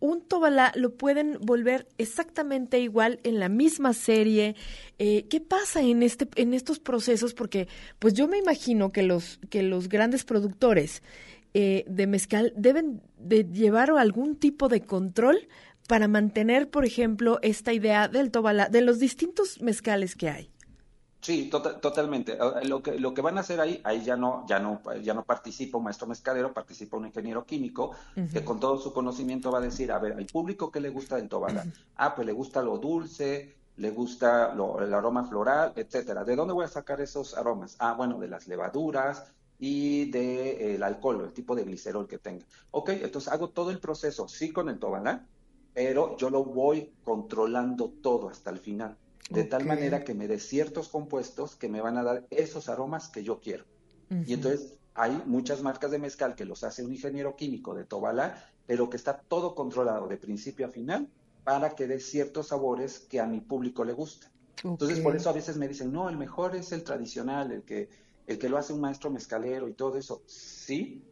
Un 0.00 0.22
tobalá 0.22 0.72
lo 0.74 0.94
pueden 0.94 1.38
volver 1.40 1.88
exactamente 1.98 2.80
igual 2.80 3.20
en 3.22 3.40
la 3.40 3.48
misma 3.48 3.92
serie. 3.92 4.54
Eh, 4.98 5.26
¿Qué 5.28 5.40
pasa 5.40 5.82
en 5.82 6.02
este, 6.02 6.28
en 6.36 6.54
estos 6.54 6.78
procesos? 6.78 7.34
Porque, 7.34 7.68
pues 7.98 8.14
yo 8.14 8.28
me 8.28 8.38
imagino 8.38 8.92
que 8.92 9.02
los, 9.02 9.40
que 9.50 9.62
los 9.62 9.88
grandes 9.88 10.24
productores 10.24 11.02
eh, 11.54 11.84
de 11.86 12.06
mezcal 12.06 12.52
deben 12.56 13.00
de 13.18 13.44
llevar 13.44 13.90
algún 13.90 14.36
tipo 14.36 14.68
de 14.68 14.80
control 14.80 15.48
para 15.86 16.08
mantener, 16.08 16.68
por 16.70 16.84
ejemplo, 16.84 17.38
esta 17.42 17.72
idea 17.72 18.08
del 18.08 18.30
tobalá, 18.30 18.68
de 18.68 18.80
los 18.80 18.98
distintos 18.98 19.60
mezcales 19.60 20.16
que 20.16 20.30
hay. 20.30 20.53
Sí, 21.24 21.48
tota-, 21.48 21.80
totalmente. 21.80 22.36
Ah, 22.38 22.60
lo 22.64 22.82
que, 22.82 22.98
lo 22.98 23.14
que 23.14 23.22
van 23.22 23.38
a 23.38 23.40
hacer 23.40 23.58
ahí, 23.58 23.80
ahí 23.82 24.04
ya 24.04 24.14
no, 24.14 24.44
ya 24.46 24.58
no, 24.58 24.82
ya 25.02 25.14
no 25.14 25.24
participa 25.24 25.78
un 25.78 25.84
maestro 25.84 26.06
mezcalero, 26.06 26.52
participa 26.52 26.98
un 26.98 27.06
ingeniero 27.06 27.46
químico, 27.46 27.92
que 28.30 28.44
con 28.44 28.60
todo 28.60 28.76
su 28.76 28.92
conocimiento 28.92 29.50
va 29.50 29.56
a 29.56 29.62
decir, 29.62 29.90
a 29.90 29.98
ver, 29.98 30.12
al 30.12 30.26
público 30.26 30.70
que 30.70 30.80
le 30.80 30.90
gusta 30.90 31.16
del 31.16 31.30
tobalá, 31.30 31.64
ah, 31.96 32.14
pues 32.14 32.26
le 32.26 32.34
gusta 32.34 32.60
lo 32.60 32.76
dulce, 32.76 33.54
le 33.78 33.90
gusta 33.90 34.52
el 34.52 34.92
aroma 34.92 35.24
floral, 35.24 35.72
etcétera. 35.76 36.24
¿De 36.24 36.36
dónde 36.36 36.52
voy 36.52 36.66
a 36.66 36.68
sacar 36.68 37.00
esos 37.00 37.34
aromas? 37.38 37.76
Ah, 37.78 37.94
bueno, 37.94 38.18
de 38.18 38.28
las 38.28 38.46
levaduras 38.46 39.24
y 39.58 40.10
del 40.10 40.78
de, 40.78 40.84
alcohol, 40.84 41.22
el 41.24 41.32
tipo 41.32 41.56
de 41.56 41.64
glicerol 41.64 42.06
que 42.06 42.18
tenga. 42.18 42.44
Ok, 42.70 42.90
entonces 42.90 43.32
hago 43.32 43.48
todo 43.48 43.70
el 43.70 43.78
proceso, 43.78 44.28
sí 44.28 44.52
con 44.52 44.68
el 44.68 44.78
tobalá, 44.78 45.26
pero 45.72 46.18
yo 46.18 46.28
lo 46.28 46.44
voy 46.44 46.92
controlando 47.02 47.94
todo 48.02 48.28
hasta 48.28 48.50
el 48.50 48.58
final 48.58 48.98
de 49.30 49.44
tal 49.44 49.64
manera 49.64 50.04
que 50.04 50.14
me 50.14 50.28
dé 50.28 50.38
ciertos 50.38 50.88
compuestos 50.88 51.56
que 51.56 51.68
me 51.68 51.80
van 51.80 51.96
a 51.96 52.02
dar 52.02 52.26
esos 52.30 52.68
aromas 52.68 53.08
que 53.08 53.24
yo 53.24 53.40
quiero. 53.40 53.64
Y 54.26 54.34
entonces 54.34 54.74
hay 54.94 55.22
muchas 55.26 55.62
marcas 55.62 55.90
de 55.90 55.98
mezcal 55.98 56.34
que 56.34 56.44
los 56.44 56.62
hace 56.62 56.84
un 56.84 56.92
ingeniero 56.92 57.34
químico 57.34 57.74
de 57.74 57.84
Tobala, 57.84 58.48
pero 58.66 58.90
que 58.90 58.96
está 58.96 59.18
todo 59.18 59.54
controlado 59.54 60.06
de 60.06 60.16
principio 60.16 60.66
a 60.66 60.70
final 60.70 61.08
para 61.42 61.70
que 61.70 61.86
dé 61.86 62.00
ciertos 62.00 62.48
sabores 62.48 63.00
que 63.00 63.20
a 63.20 63.26
mi 63.26 63.40
público 63.40 63.84
le 63.84 63.92
gustan. 63.92 64.30
Entonces 64.62 65.00
por 65.00 65.16
eso 65.16 65.30
a 65.30 65.32
veces 65.32 65.56
me 65.56 65.68
dicen, 65.68 65.92
no, 65.92 66.08
el 66.08 66.16
mejor 66.16 66.54
es 66.54 66.72
el 66.72 66.84
tradicional, 66.84 67.50
el 67.50 67.62
que 67.62 67.88
el 68.26 68.38
que 68.38 68.48
lo 68.48 68.56
hace 68.56 68.72
un 68.72 68.80
maestro 68.80 69.10
mezcalero 69.10 69.68
y 69.68 69.74
todo 69.74 69.98
eso, 69.98 70.22
sí, 70.26 71.02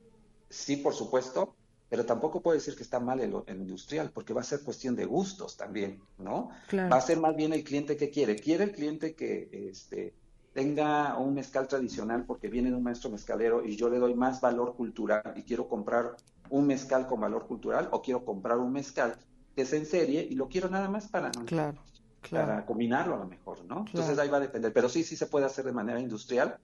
sí, 0.49 0.77
por 0.77 0.95
supuesto, 0.95 1.55
pero 1.93 2.07
tampoco 2.07 2.41
puede 2.41 2.57
decir 2.57 2.75
que 2.75 2.85
está 2.85 3.01
mal 3.01 3.21
el, 3.21 3.35
industrial, 3.49 4.11
porque 4.15 4.33
va 4.33 4.41
a 4.41 4.45
ser 4.45 4.63
cuestión 4.63 4.97
de 4.97 5.05
gustos 5.05 5.59
también, 5.59 6.01
¿no? 6.17 6.49
Va 6.73 6.97
a 6.97 7.01
ser 7.03 7.21
más 7.21 7.37
bien 7.37 7.53
el 7.53 7.63
cliente 7.65 7.99
que 7.99 8.09
quiere. 8.09 8.35
Quiere 8.35 8.65
el 8.65 8.73
cliente 8.73 9.15
que 9.15 9.69
este, 9.71 10.15
tenga 10.55 11.19
un 11.19 11.35
mezcal 11.35 11.69
tradicional 11.69 12.25
porque 12.25 12.49
viene 12.49 12.71
de 12.71 12.77
un 12.77 12.83
maestro 12.83 13.11
mezcalero 13.11 13.63
y 13.63 13.77
yo 13.77 13.91
le 13.91 13.99
doy 13.99 14.15
más 14.15 14.41
valor 14.41 14.75
cultural 14.75 15.35
y 15.37 15.43
quiero 15.43 15.69
comprar 15.69 16.17
un 16.49 16.67
mezcal 16.67 17.07
con 17.07 17.21
valor 17.21 17.47
cultural 17.47 17.91
o 17.93 18.01
quiero 18.01 18.25
comprar 18.25 18.57
un 18.57 18.73
mezcal 18.73 19.19
que 19.55 19.61
es 19.61 19.73
en 19.75 19.85
serie 19.85 20.27
y 20.31 20.35
lo 20.35 20.49
quiero 20.49 20.71
nada 20.71 20.89
más 20.89 21.09
para, 21.09 21.31
claro, 21.45 21.77
para 22.31 22.65
combinarlo 22.65 23.17
a 23.17 23.19
lo 23.19 23.27
mejor, 23.27 23.67
¿no? 23.67 23.85
Entonces 23.87 24.19
ahí 24.19 24.31
va 24.31 24.39
a 24.39 24.41
depender, 24.41 24.73
pero 24.73 24.89
sí, 24.89 25.05
sí 25.05 25.15
se 25.15 25.27
puede 25.27 25.45
hacer 25.45 25.67
de 25.67 25.73
manera 25.73 26.01
industrial 26.01 26.57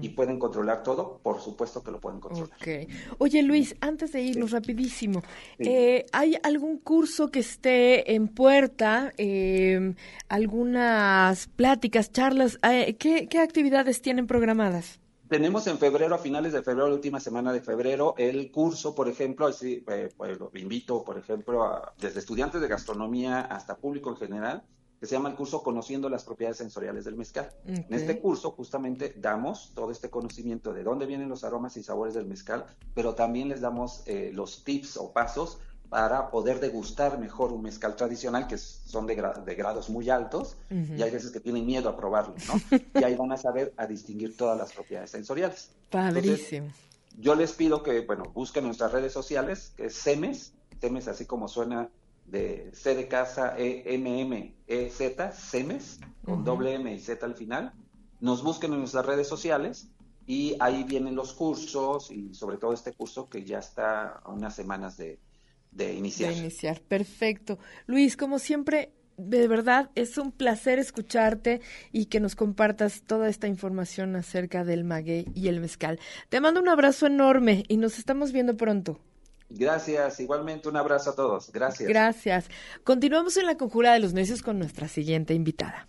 y 0.00 0.10
pueden 0.10 0.38
controlar 0.38 0.82
todo, 0.82 1.18
por 1.22 1.40
supuesto 1.40 1.82
que 1.82 1.90
lo 1.90 2.00
pueden 2.00 2.20
controlar. 2.20 2.54
Okay. 2.56 2.88
Oye 3.18 3.42
Luis, 3.42 3.74
antes 3.80 4.12
de 4.12 4.20
irnos 4.20 4.50
rapidísimo, 4.50 5.22
eh, 5.58 6.04
¿hay 6.12 6.36
algún 6.42 6.78
curso 6.78 7.30
que 7.30 7.40
esté 7.40 8.14
en 8.14 8.28
puerta? 8.28 9.12
Eh, 9.16 9.94
¿Algunas 10.28 11.46
pláticas, 11.48 12.12
charlas? 12.12 12.58
Eh, 12.62 12.96
¿qué, 12.98 13.28
¿Qué 13.28 13.38
actividades 13.38 14.02
tienen 14.02 14.26
programadas? 14.26 15.00
Tenemos 15.32 15.66
en 15.66 15.78
febrero, 15.78 16.14
a 16.14 16.18
finales 16.18 16.52
de 16.52 16.62
febrero, 16.62 16.88
la 16.88 16.94
última 16.94 17.18
semana 17.18 17.54
de 17.54 17.62
febrero, 17.62 18.14
el 18.18 18.50
curso, 18.50 18.94
por 18.94 19.08
ejemplo, 19.08 19.46
así, 19.46 19.82
eh, 19.88 20.10
pues, 20.14 20.38
lo 20.38 20.50
invito, 20.52 21.02
por 21.02 21.16
ejemplo, 21.16 21.64
a, 21.64 21.94
desde 21.98 22.18
estudiantes 22.20 22.60
de 22.60 22.68
gastronomía 22.68 23.40
hasta 23.40 23.78
público 23.78 24.10
en 24.10 24.16
general, 24.16 24.62
que 25.02 25.08
se 25.08 25.16
llama 25.16 25.30
el 25.30 25.34
curso 25.34 25.64
Conociendo 25.64 26.08
las 26.08 26.22
propiedades 26.22 26.58
sensoriales 26.58 27.04
del 27.04 27.16
mezcal. 27.16 27.50
En 27.66 27.92
este 27.92 28.20
curso 28.20 28.52
justamente 28.52 29.12
damos 29.16 29.72
todo 29.74 29.90
este 29.90 30.10
conocimiento 30.10 30.72
de 30.72 30.84
dónde 30.84 31.06
vienen 31.06 31.28
los 31.28 31.42
aromas 31.42 31.76
y 31.76 31.82
sabores 31.82 32.14
del 32.14 32.26
mezcal, 32.26 32.66
pero 32.94 33.16
también 33.16 33.48
les 33.48 33.60
damos 33.60 34.04
eh, 34.06 34.30
los 34.32 34.62
tips 34.62 34.98
o 34.98 35.12
pasos 35.12 35.58
para 35.88 36.30
poder 36.30 36.60
degustar 36.60 37.18
mejor 37.18 37.52
un 37.52 37.62
mezcal 37.62 37.96
tradicional, 37.96 38.46
que 38.46 38.56
son 38.58 39.08
de, 39.08 39.16
grados 39.16 39.90
muy 39.90 40.08
altos, 40.08 40.56
y 40.70 41.02
hay 41.02 41.10
veces 41.10 41.32
que 41.32 41.40
tienen 41.40 41.66
miedo 41.66 41.88
a 41.88 41.96
probarlo, 41.96 42.36
¿no? 42.46 42.78
y 43.00 43.02
ahí 43.02 43.16
van 43.16 43.32
a 43.32 43.36
saber 43.36 43.74
a 43.76 43.88
distinguir 43.88 44.36
todas 44.36 44.56
las 44.56 44.72
propiedades 44.72 45.10
sensoriales. 45.10 45.72
Padrísimo. 45.90 46.68
yo 47.18 47.34
les 47.34 47.54
pido 47.54 47.82
que, 47.82 48.02
bueno, 48.02 48.30
busquen 48.32 48.66
nuestras 48.66 48.92
redes 48.92 49.12
sociales, 49.12 49.72
que 49.76 49.86
es 49.86 49.94
SEMES, 49.96 50.52
SEMES 50.80 51.08
así 51.08 51.26
como 51.26 51.48
suena 51.48 51.90
de 52.32 52.70
C 52.72 52.94
de 52.94 53.08
casa, 53.08 53.54
E, 53.58 53.94
M, 53.94 54.20
M, 54.22 54.56
E, 54.66 54.88
Z, 54.88 55.32
SEMES, 55.32 56.00
con 56.24 56.42
doble 56.44 56.74
M 56.74 56.92
y 56.92 56.98
Z 56.98 57.24
al 57.26 57.34
final. 57.34 57.74
Nos 58.20 58.42
busquen 58.42 58.72
en 58.72 58.78
nuestras 58.78 59.04
redes 59.04 59.28
sociales 59.28 59.90
y 60.26 60.56
ahí 60.58 60.82
vienen 60.84 61.14
los 61.14 61.34
cursos 61.34 62.10
y 62.10 62.32
sobre 62.32 62.56
todo 62.56 62.72
este 62.72 62.94
curso 62.94 63.28
que 63.28 63.44
ya 63.44 63.58
está 63.58 64.20
a 64.24 64.30
unas 64.30 64.56
semanas 64.56 64.96
de, 64.96 65.20
de 65.72 65.92
iniciar. 65.92 66.32
De 66.32 66.38
iniciar, 66.38 66.80
perfecto. 66.80 67.58
Luis, 67.86 68.16
como 68.16 68.38
siempre, 68.38 68.92
de 69.18 69.46
verdad 69.46 69.90
es 69.94 70.16
un 70.16 70.32
placer 70.32 70.78
escucharte 70.78 71.60
y 71.92 72.06
que 72.06 72.18
nos 72.18 72.34
compartas 72.34 73.02
toda 73.02 73.28
esta 73.28 73.46
información 73.46 74.16
acerca 74.16 74.64
del 74.64 74.84
maguey 74.84 75.26
y 75.34 75.48
el 75.48 75.60
mezcal. 75.60 76.00
Te 76.30 76.40
mando 76.40 76.60
un 76.60 76.70
abrazo 76.70 77.06
enorme 77.06 77.64
y 77.68 77.76
nos 77.76 77.98
estamos 77.98 78.32
viendo 78.32 78.56
pronto. 78.56 79.00
Gracias, 79.58 80.20
igualmente 80.20 80.68
un 80.68 80.76
abrazo 80.76 81.10
a 81.10 81.14
todos. 81.14 81.50
Gracias. 81.52 81.88
Gracias. 81.88 82.48
Continuamos 82.84 83.36
en 83.36 83.46
la 83.46 83.56
conjura 83.56 83.92
de 83.92 84.00
los 84.00 84.12
necios 84.12 84.42
con 84.42 84.58
nuestra 84.58 84.88
siguiente 84.88 85.34
invitada. 85.34 85.88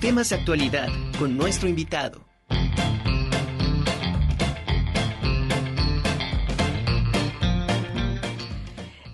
Temas 0.00 0.28
de 0.28 0.36
actualidad 0.36 0.88
con 1.18 1.36
nuestro 1.36 1.68
invitado. 1.68 2.26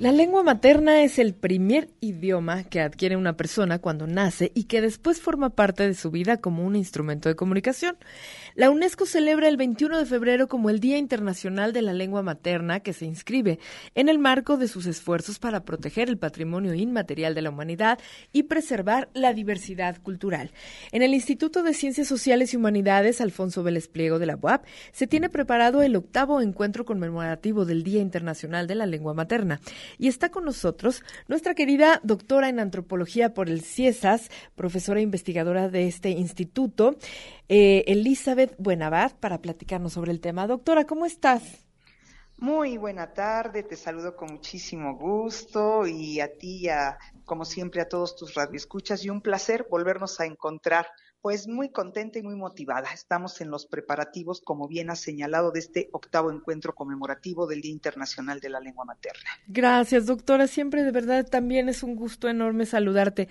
La 0.01 0.13
lengua 0.13 0.43
materna 0.43 1.03
es 1.03 1.19
el 1.19 1.35
primer 1.35 1.91
idioma 2.01 2.65
que 2.65 2.81
adquiere 2.81 3.17
una 3.17 3.37
persona 3.37 3.79
cuando 3.79 4.07
nace 4.07 4.51
y 4.55 4.65
que 4.65 4.81
después 4.81 5.21
forma 5.21 5.51
parte 5.51 5.87
de 5.87 5.95
su 5.95 6.11
vida 6.11 6.39
como 6.39 6.65
un 6.65 6.75
instrumento 6.75 7.29
de 7.29 7.37
comunicación. 7.37 7.97
La 8.55 8.71
UNESCO 8.71 9.07
celebra 9.07 9.49
el 9.49 9.57
21 9.57 9.99
de 9.99 10.07
febrero 10.07 10.49
como 10.49 10.71
el 10.71 10.81
Día 10.81 10.99
Internacional 10.99 11.73
de 11.73 11.83
la 11.83 11.93
Lengua 11.93 12.23
Materna, 12.23 12.81
que 12.81 12.93
se 12.93 13.05
inscribe 13.05 13.59
en 13.95 14.09
el 14.09 14.19
marco 14.19 14.57
de 14.57 14.67
sus 14.67 14.87
esfuerzos 14.87 15.39
para 15.39 15.65
proteger 15.65 16.09
el 16.09 16.19
patrimonio 16.19 16.75
inmaterial 16.75 17.35
de 17.35 17.43
la 17.43 17.51
humanidad 17.51 18.01
y 18.33 18.45
preservar 18.45 19.09
la 19.15 19.33
diversidad 19.35 20.03
cultural. 20.03 20.51
En 20.91 21.03
el 21.03 21.15
Instituto 21.15 21.63
de 21.63 21.75
Ciencias 21.75 22.09
Sociales 22.09 22.53
y 22.53 22.57
Humanidades 22.57 23.21
Alfonso 23.21 23.63
Vélez 23.63 23.87
Pliego 23.87 24.19
de 24.19 24.27
la 24.27 24.37
UAP 24.37 24.65
se 24.93 25.07
tiene 25.07 25.29
preparado 25.29 25.83
el 25.83 25.95
octavo 25.95 26.41
encuentro 26.41 26.85
conmemorativo 26.85 27.65
del 27.65 27.85
Día 27.85 28.01
Internacional 28.01 28.67
de 28.67 28.75
la 28.75 28.87
Lengua 28.87 29.15
Materna. 29.15 29.61
Y 29.99 30.09
está 30.09 30.31
con 30.31 30.45
nosotros 30.45 31.05
nuestra 31.29 31.55
querida 31.55 32.01
doctora 32.03 32.49
en 32.49 32.59
antropología 32.59 33.33
por 33.33 33.49
el 33.49 33.63
CIESAS, 33.63 34.31
profesora 34.57 35.01
e 35.01 35.05
investigadora 35.05 35.69
de 35.69 35.87
este 35.87 36.11
instituto, 36.11 36.97
eh, 37.53 37.83
Elizabeth 37.89 38.40
Buenabad 38.59 39.13
para 39.19 39.43
platicarnos 39.43 39.93
sobre 39.93 40.13
el 40.13 40.21
tema. 40.21 40.47
Doctora, 40.47 40.87
¿cómo 40.87 41.07
estás? 41.07 41.43
Muy 42.41 42.79
buena 42.79 43.13
tarde, 43.13 43.63
te 43.63 43.77
saludo 43.77 44.17
con 44.17 44.33
muchísimo 44.33 44.97
gusto 44.97 45.87
y 45.87 46.21
a 46.21 46.39
ti, 46.39 46.71
a, 46.71 46.97
como 47.27 47.45
siempre, 47.45 47.83
a 47.83 47.89
todos 47.89 48.17
tus 48.17 48.33
radioescuchas 48.33 49.05
y 49.05 49.11
un 49.11 49.21
placer 49.21 49.67
volvernos 49.71 50.21
a 50.21 50.25
encontrar. 50.25 50.87
Pues 51.21 51.47
muy 51.47 51.69
contenta 51.69 52.19
y 52.19 52.23
muy 52.23 52.35
motivada. 52.35 52.95
Estamos 52.95 53.43
en 53.43 53.51
los 53.51 53.67
preparativos, 53.67 54.41
como 54.41 54.69
bien 54.69 54.89
ha 54.89 54.97
señalado, 54.97 55.51
de 55.51 55.59
este 55.59 55.91
octavo 55.93 56.33
encuentro 56.33 56.75
conmemorativo 56.75 57.47
del 57.47 57.61
Día 57.61 57.73
Internacional 57.73 58.41
de 58.41 58.49
la 58.49 58.59
Lengua 58.59 58.87
Materna. 58.87 59.29
Gracias, 59.47 60.07
doctora. 60.07 60.47
Siempre 60.47 60.83
de 60.83 60.93
verdad 60.93 61.27
también 61.27 61.69
es 61.69 61.83
un 61.83 61.95
gusto 61.95 62.27
enorme 62.27 62.65
saludarte. 62.65 63.29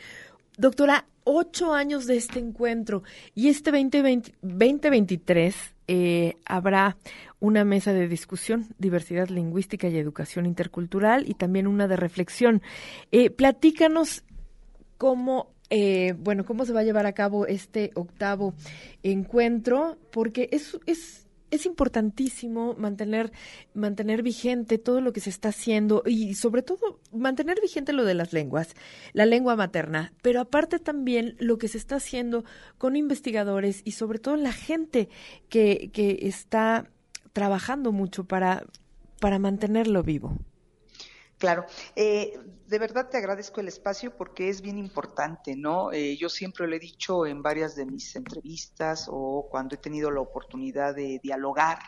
Doctora, 0.59 1.05
ocho 1.23 1.73
años 1.73 2.05
de 2.05 2.17
este 2.17 2.37
encuentro 2.37 3.03
y 3.33 3.47
este 3.47 3.71
2023 3.71 5.55
eh, 5.87 6.35
habrá 6.43 6.97
una 7.39 7.63
mesa 7.63 7.93
de 7.93 8.09
discusión, 8.09 8.67
diversidad 8.77 9.29
lingüística 9.29 9.87
y 9.87 9.97
educación 9.97 10.45
intercultural 10.45 11.29
y 11.29 11.35
también 11.35 11.65
una 11.65 11.87
de 11.87 11.95
reflexión. 11.95 12.61
Eh, 13.13 13.29
platícanos 13.29 14.25
cómo 14.97 15.53
eh, 15.69 16.13
bueno, 16.19 16.43
cómo 16.43 16.65
se 16.65 16.73
va 16.73 16.81
a 16.81 16.83
llevar 16.83 17.05
a 17.05 17.13
cabo 17.13 17.47
este 17.47 17.91
octavo 17.95 18.53
encuentro, 19.01 19.97
porque 20.11 20.49
es, 20.51 20.77
es 20.85 21.28
es 21.51 21.65
importantísimo 21.65 22.75
mantener, 22.75 23.31
mantener 23.73 24.23
vigente 24.23 24.77
todo 24.77 25.01
lo 25.01 25.13
que 25.13 25.19
se 25.19 25.29
está 25.29 25.49
haciendo 25.49 26.03
y 26.05 26.35
sobre 26.35 26.62
todo 26.62 26.99
mantener 27.12 27.59
vigente 27.62 27.93
lo 27.93 28.05
de 28.05 28.13
las 28.13 28.33
lenguas, 28.33 28.75
la 29.13 29.25
lengua 29.25 29.55
materna, 29.55 30.13
pero 30.21 30.41
aparte 30.41 30.79
también 30.79 31.35
lo 31.39 31.57
que 31.57 31.67
se 31.67 31.77
está 31.77 31.95
haciendo 31.95 32.43
con 32.77 32.95
investigadores 32.95 33.81
y 33.83 33.91
sobre 33.91 34.19
todo 34.19 34.35
la 34.35 34.53
gente 34.53 35.09
que, 35.49 35.89
que 35.93 36.19
está 36.23 36.89
trabajando 37.33 37.91
mucho 37.91 38.25
para, 38.25 38.65
para 39.19 39.39
mantenerlo 39.39 40.03
vivo. 40.03 40.38
Claro, 41.38 41.65
eh, 41.95 42.38
de 42.69 42.77
verdad 42.77 43.10
te 43.10 43.17
agradezco 43.17 43.62
el 43.62 43.67
espacio 43.67 44.15
porque 44.15 44.49
es 44.49 44.62
bien 44.62 44.77
importante, 44.77 45.55
¿no? 45.55 45.91
Eh, 45.91 46.15
yo 46.17 46.29
siempre 46.29 46.67
lo 46.67 46.75
he 46.75 46.79
dicho 46.79 47.25
en 47.25 47.41
varias 47.41 47.75
de 47.75 47.86
mis 47.86 48.15
entrevistas 48.15 49.08
o 49.10 49.47
cuando 49.49 49.73
he 49.73 49.79
tenido 49.79 50.12
la 50.12 50.21
oportunidad 50.21 50.93
de 50.95 51.19
dialogar 51.21 51.79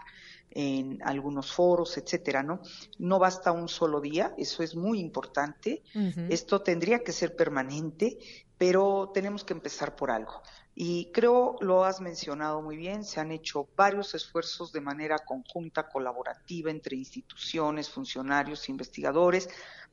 en 0.50 1.00
algunos 1.04 1.54
foros, 1.54 1.98
etcétera, 1.98 2.42
¿no? 2.42 2.62
No 2.98 3.20
basta 3.20 3.52
un 3.52 3.70
solo 3.70 4.02
día, 4.02 4.34
eso 4.38 4.64
es 4.64 4.76
muy 4.76 5.00
importante. 5.00 5.84
Esto 6.30 6.62
tendría 6.62 7.04
que 7.04 7.14
ser 7.14 7.36
permanente, 7.36 8.18
pero 8.58 9.12
tenemos 9.14 9.44
que 9.44 9.54
empezar 9.54 9.96
por 9.96 10.10
algo. 10.10 10.42
Y 10.74 11.12
creo 11.12 11.58
lo 11.60 11.84
has 11.84 12.00
mencionado 12.00 12.62
muy 12.62 12.78
bien, 12.78 13.04
se 13.04 13.20
han 13.20 13.32
hecho 13.32 13.68
varios 13.76 14.16
esfuerzos 14.16 14.72
de 14.72 14.82
manera 14.82 15.20
conjunta, 15.20 15.90
colaborativa 15.90 16.72
entre 16.72 16.96
instituciones, 16.96 17.90
funcionarios, 17.90 18.70
investigadores, 18.70 19.50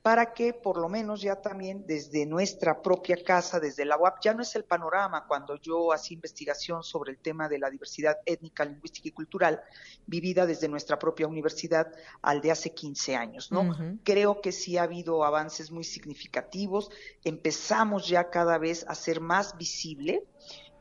para 0.08 0.32
que 0.32 0.54
por 0.54 0.78
lo 0.78 0.88
menos 0.88 1.20
ya 1.20 1.36
también 1.36 1.84
desde 1.86 2.24
nuestra 2.24 2.80
propia 2.80 3.22
casa, 3.22 3.60
desde 3.60 3.84
la 3.84 3.98
UAP, 3.98 4.22
ya 4.22 4.32
no 4.32 4.40
es 4.40 4.56
el 4.56 4.64
panorama 4.64 5.26
cuando 5.26 5.56
yo 5.56 5.92
hacía 5.92 6.14
investigación 6.14 6.82
sobre 6.82 7.12
el 7.12 7.18
tema 7.18 7.46
de 7.46 7.58
la 7.58 7.68
diversidad 7.68 8.16
étnica, 8.24 8.64
lingüística 8.64 9.08
y 9.08 9.10
cultural, 9.12 9.60
vivida 10.06 10.46
desde 10.46 10.66
nuestra 10.66 10.98
propia 10.98 11.26
universidad 11.26 11.92
al 12.22 12.40
de 12.40 12.50
hace 12.50 12.72
15 12.72 13.16
años, 13.16 13.52
¿no? 13.52 13.76
Creo 14.02 14.40
que 14.40 14.50
sí 14.50 14.78
ha 14.78 14.84
habido 14.84 15.24
avances 15.24 15.70
muy 15.70 15.84
significativos, 15.84 16.90
empezamos 17.22 18.08
ya 18.08 18.30
cada 18.30 18.56
vez 18.56 18.86
a 18.88 18.94
ser 18.94 19.20
más 19.20 19.58
visible 19.58 20.24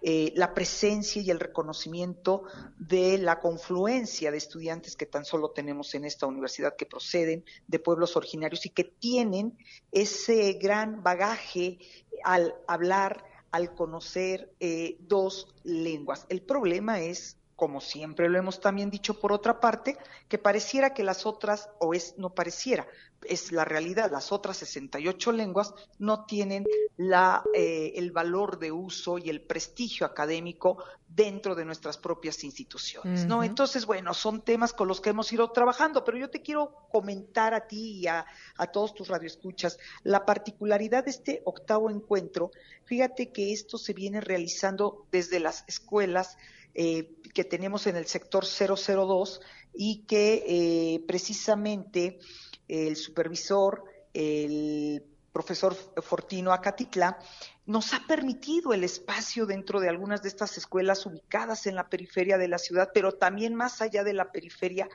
eh, 0.10 0.32
la 0.38 0.54
presencia 0.54 1.22
y 1.22 1.32
el 1.32 1.40
reconocimiento 1.42 2.44
de 2.80 3.18
la 3.18 3.42
confluencia 3.42 4.32
de 4.32 4.38
estudiantes 4.38 4.96
que 4.96 5.06
tan 5.06 5.26
solo 5.26 5.52
tenemos 5.52 5.94
en 5.96 6.06
esta 6.06 6.28
universidad 6.28 6.78
que 6.78 6.86
proceden 6.86 7.44
de 7.68 7.80
pueblos 7.80 8.16
originarios 8.16 8.66
y 8.66 8.70
que 8.70 8.86
tienen 8.86 9.58
ese 9.92 10.54
gran 10.54 11.04
bagaje 11.04 11.80
al 12.24 12.56
hablar, 12.70 13.26
al 13.52 13.76
conocer 13.76 14.50
eh, 14.62 14.96
dos 15.02 15.54
lenguas. 15.66 16.26
El 16.30 16.42
problema 16.42 17.02
es 17.02 17.36
como 17.58 17.82
siempre 17.82 18.30
lo 18.30 18.38
hemos 18.38 18.62
también 18.62 18.92
dicho 18.92 19.20
por 19.20 19.34
otra 19.34 19.60
parte, 19.60 19.98
que 20.30 20.38
pareciera 20.38 20.94
que 20.94 21.04
las 21.04 21.26
otras, 21.26 21.72
o 21.80 21.96
es, 21.96 22.14
no 22.18 22.30
pareciera, 22.30 22.88
es 23.24 23.52
la 23.52 23.66
realidad, 23.66 24.12
las 24.12 24.32
otras 24.32 24.58
68 24.58 25.32
lenguas 25.32 25.74
no 25.98 26.26
tienen 26.26 26.68
la, 26.98 27.44
eh, 27.56 27.94
el 27.96 28.12
valor 28.12 28.60
de 28.60 28.72
uso 28.72 29.18
y 29.18 29.32
el 29.32 29.42
prestigio 29.42 30.06
académico 30.06 30.84
dentro 31.08 31.56
de 31.56 31.66
nuestras 31.66 31.98
propias 31.98 32.44
instituciones, 32.44 33.26
¿no? 33.26 33.44
Entonces, 33.44 33.88
bueno, 33.88 34.14
son 34.14 34.42
temas 34.42 34.72
con 34.72 34.88
los 34.88 35.02
que 35.02 35.10
hemos 35.10 35.34
ido 35.34 35.50
trabajando, 35.52 36.04
pero 36.04 36.20
yo 36.20 36.30
te 36.30 36.44
quiero 36.44 36.88
comentar 36.92 37.56
a 37.56 37.66
ti 37.66 38.02
y 38.02 38.08
a, 38.08 38.24
a 38.58 38.68
todos 38.68 38.94
tus 38.94 39.08
radioescuchas 39.08 39.80
la 40.04 40.28
particularidad 40.28 41.06
de 41.06 41.12
este 41.12 41.42
octavo 41.46 41.90
encuentro. 41.90 42.52
Fíjate 42.86 43.32
que 43.32 43.52
esto 43.52 43.80
se 43.80 43.94
viene 43.94 44.22
realizando 44.22 45.08
desde 45.12 45.40
las 45.40 45.64
escuelas, 45.68 46.38
eh, 46.74 47.16
que 47.34 47.44
tenemos 47.44 47.88
en 47.88 47.96
el 47.96 48.06
sector 48.06 48.46
002 48.46 49.42
y 49.74 50.06
que 50.06 50.44
eh, 50.48 51.04
precisamente 51.08 52.20
el 52.68 52.96
supervisor, 52.96 53.84
el 54.14 55.04
profesor 55.32 55.76
Fortino 56.02 56.52
Acatitla, 56.52 57.20
nos 57.68 57.94
ha 57.94 58.08
permitido 58.08 58.74
el 58.74 58.84
espacio 58.84 59.46
dentro 59.46 59.80
de 59.80 59.90
algunas 59.90 60.24
de 60.24 60.30
estas 60.30 60.58
escuelas 60.58 61.06
ubicadas 61.06 61.68
en 61.68 61.76
la 61.76 61.90
periferia 61.90 62.38
de 62.38 62.48
la 62.48 62.58
ciudad, 62.58 62.90
pero 62.94 63.12
también 63.12 63.54
más 63.54 63.82
allá 63.82 64.04
de 64.04 64.14
la 64.14 64.32
periferia, 64.32 64.88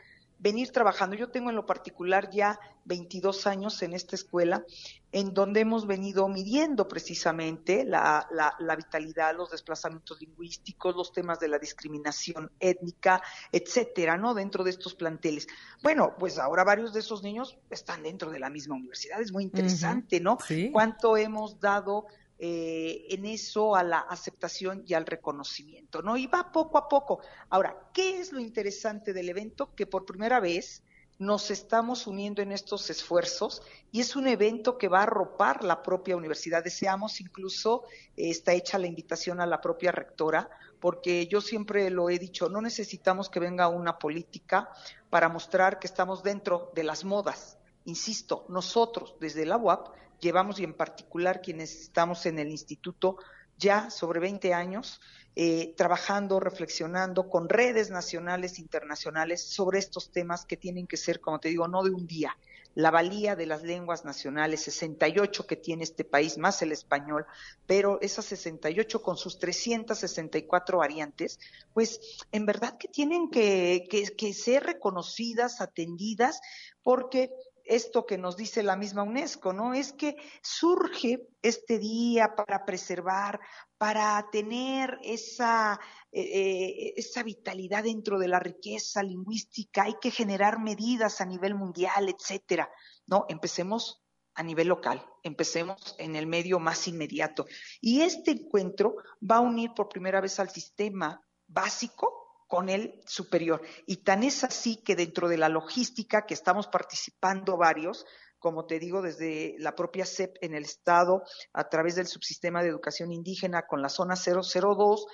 venir 0.43 0.73
trabajando. 0.73 1.15
Yo 1.15 1.31
tengo 1.31 1.51
en 1.51 1.57
lo 1.57 1.65
particular 1.65 2.29
ya 2.31 2.59
22 2.85 3.47
años 3.47 3.81
en 3.83 3.93
esta 3.93 4.17
escuela, 4.17 4.65
en 5.13 5.33
donde 5.35 5.61
hemos 5.61 5.87
venido 5.87 6.27
midiendo 6.29 6.89
precisamente 6.89 7.85
la, 7.85 8.27
la, 8.31 8.77
vitalidad, 8.77 9.37
los 9.37 9.53
desplazamientos 9.53 10.21
lingüísticos, 10.21 10.97
los 10.97 11.13
temas 11.13 11.39
de 11.39 11.47
la 11.47 11.59
discriminación 11.61 12.51
étnica, 12.59 13.23
etcétera, 13.53 14.17
¿no? 14.17 14.35
Dentro 14.35 14.65
de 14.65 14.71
estos 14.71 14.95
planteles. 14.95 15.47
Bueno, 15.83 16.17
pues 16.19 16.39
ahora 16.39 16.65
varios 16.65 16.93
de 16.93 17.01
esos 17.01 17.23
niños 17.23 17.57
están 17.71 18.03
dentro 18.03 18.31
de 18.31 18.41
la 18.41 18.51
misma 18.51 18.75
universidad. 18.75 19.21
Es 19.21 19.33
muy 19.33 19.45
interesante, 19.45 20.19
¿no? 20.19 20.39
Cuánto 20.73 21.17
hemos 21.17 21.61
dado 21.61 22.07
eh, 22.45 23.07
en 23.11 23.25
eso 23.25 23.77
a 23.77 23.85
la 23.85 24.01
aceptación 24.01 24.83
y 24.85 24.95
al 24.95 25.07
reconocimiento, 25.07 26.03
¿no? 26.03 26.17
Y 26.17 26.27
va 26.27 26.51
poco 26.51 26.77
a 26.77 26.89
poco. 26.89 27.21
Ahora, 27.51 27.89
¿qué 27.95 28.19
es 28.19 28.33
lo 28.33 28.41
interesante 28.41 29.13
del 29.13 29.29
evento? 29.29 29.73
Que 29.77 29.87
por 29.87 30.05
primera 30.05 30.41
vez 30.41 30.83
nos 31.21 31.53
estamos 31.53 32.09
uniendo 32.09 32.43
en 32.43 32.51
estos 32.51 32.91
esfuerzos 32.91 33.63
y 33.93 34.01
es 34.01 34.17
un 34.17 34.27
evento 34.27 34.77
que 34.77 34.89
va 34.89 34.99
a 34.99 35.03
arropar 35.05 35.63
la 35.63 35.85
propia 35.85 36.17
universidad. 36.17 36.65
Deseamos 36.65 37.21
incluso, 37.21 37.85
eh, 38.17 38.31
está 38.31 38.53
hecha 38.55 38.77
la 38.77 38.89
invitación 38.89 39.41
a 39.41 39.47
la 39.47 39.61
propia 39.61 39.93
rectora, 39.93 40.51
porque 40.81 41.29
yo 41.29 41.41
siempre 41.41 41.91
lo 41.91 42.11
he 42.11 42.19
dicho, 42.19 42.49
no 42.49 42.61
necesitamos 42.61 43.31
que 43.31 43.39
venga 43.39 43.69
una 43.69 44.01
política 44.01 44.69
para 45.11 45.29
mostrar 45.29 45.79
que 45.79 45.87
estamos 45.87 46.25
dentro 46.25 46.73
de 46.75 46.83
las 46.83 47.05
modas. 47.05 47.57
Insisto, 47.85 48.47
nosotros 48.49 49.15
desde 49.21 49.47
la 49.47 49.59
UAP 49.59 49.95
llevamos 50.23 50.61
y 50.61 50.65
en 50.65 50.73
particular 50.73 51.43
quienes 51.43 51.75
estamos 51.83 52.25
en 52.27 52.39
el 52.39 52.49
instituto 52.49 53.19
ya 53.59 53.91
sobre 53.91 54.21
20 54.21 54.55
años, 54.55 55.01
eh, 55.37 55.75
trabajando, 55.77 56.41
reflexionando 56.41 57.29
con 57.29 57.49
redes 57.49 57.91
nacionales 57.91 58.59
e 58.59 58.63
internacionales 58.63 59.43
sobre 59.43 59.79
estos 59.79 60.11
temas 60.11 60.47
que 60.47 60.57
tienen 60.57 60.87
que 60.87 60.97
ser, 60.97 61.21
como 61.21 61.39
te 61.39 61.49
digo, 61.49 61.69
no 61.69 61.83
de 61.83 61.91
un 61.91 62.07
día. 62.07 62.37
La 62.75 62.91
valía 62.91 63.37
de 63.37 63.47
las 63.47 63.63
lenguas 63.63 64.05
nacionales, 64.05 64.63
68 64.63 65.47
que 65.47 65.57
tiene 65.57 65.85
este 65.85 66.05
país, 66.05 66.39
más 66.39 66.63
el 66.63 66.73
español, 66.73 67.27
pero 67.67 68.01
esas 68.01 68.25
68 68.27 69.03
con 69.03 69.17
sus 69.19 69.39
364 69.39 70.79
variantes, 70.79 71.39
pues 71.75 72.01
en 72.33 72.47
verdad 72.47 72.79
que 72.79 72.89
tienen 72.89 73.29
que, 73.29 73.87
que 74.17 74.33
ser 74.33 74.65
reconocidas, 74.65 75.61
atendidas, 75.61 76.41
porque 76.83 77.31
esto 77.65 78.07
que 78.07 78.19
nos 78.19 78.37
dice 78.37 78.63
la 78.63 78.77
misma 78.77 79.03
UNESCO, 79.03 79.53
¿no? 79.53 79.75
Es 79.75 79.93
que 79.93 80.17
surge 80.43 81.29
este 81.43 81.79
día 81.79 82.35
para 82.35 82.65
preservar, 82.65 83.41
para 83.79 84.25
tener 84.31 84.99
esa, 85.03 85.79
eh, 86.11 86.21
eh, 86.23 86.95
esa 86.97 87.23
vitalidad 87.23 87.85
dentro 87.85 88.19
de 88.19 88.29
la 88.29 88.39
riqueza 88.39 89.03
lingüística, 89.03 89.85
hay 89.85 89.97
que 90.01 90.11
generar 90.11 90.59
medidas 90.61 91.21
a 91.21 91.25
nivel 91.25 91.55
mundial, 91.55 92.09
etcétera. 92.09 92.71
No, 93.07 93.27
empecemos 93.29 94.03
a 94.35 94.43
nivel 94.43 94.69
local, 94.69 95.05
empecemos 95.23 95.95
en 95.99 96.17
el 96.17 96.27
medio 96.27 96.59
más 96.59 96.89
inmediato. 96.89 97.47
Y 97.81 98.03
este 98.03 98.31
encuentro 98.33 98.97
va 99.29 99.37
a 99.37 99.41
unir 99.41 99.73
por 99.75 99.89
primera 99.89 100.21
vez 100.21 100.39
al 100.41 100.51
sistema 100.51 101.21
básico 101.47 102.22
con 102.53 102.69
el 102.69 103.01
superior. 103.07 103.63
Y 103.87 104.05
tan 104.05 104.23
es 104.23 104.45
así 104.45 104.77
que 104.77 104.95
dentro 104.95 105.27
de 105.27 105.39
la 105.39 105.49
logística 105.49 106.27
que 106.27 106.35
estamos 106.35 106.67
participando 106.67 107.57
varios, 107.57 108.05
como 108.39 108.67
te 108.67 108.79
digo, 108.79 109.01
desde 109.01 109.55
la 109.59 109.75
propia 109.75 110.05
CEP 110.05 110.37
en 110.43 110.55
el 110.55 110.65
Estado, 110.65 111.23
a 111.55 111.71
través 111.71 111.95
del 111.95 112.09
subsistema 112.09 112.63
de 112.63 112.69
educación 112.69 113.11
indígena 113.11 113.63
con 113.67 113.81
la 113.81 113.89
zona 113.89 114.17
002, 114.17 115.07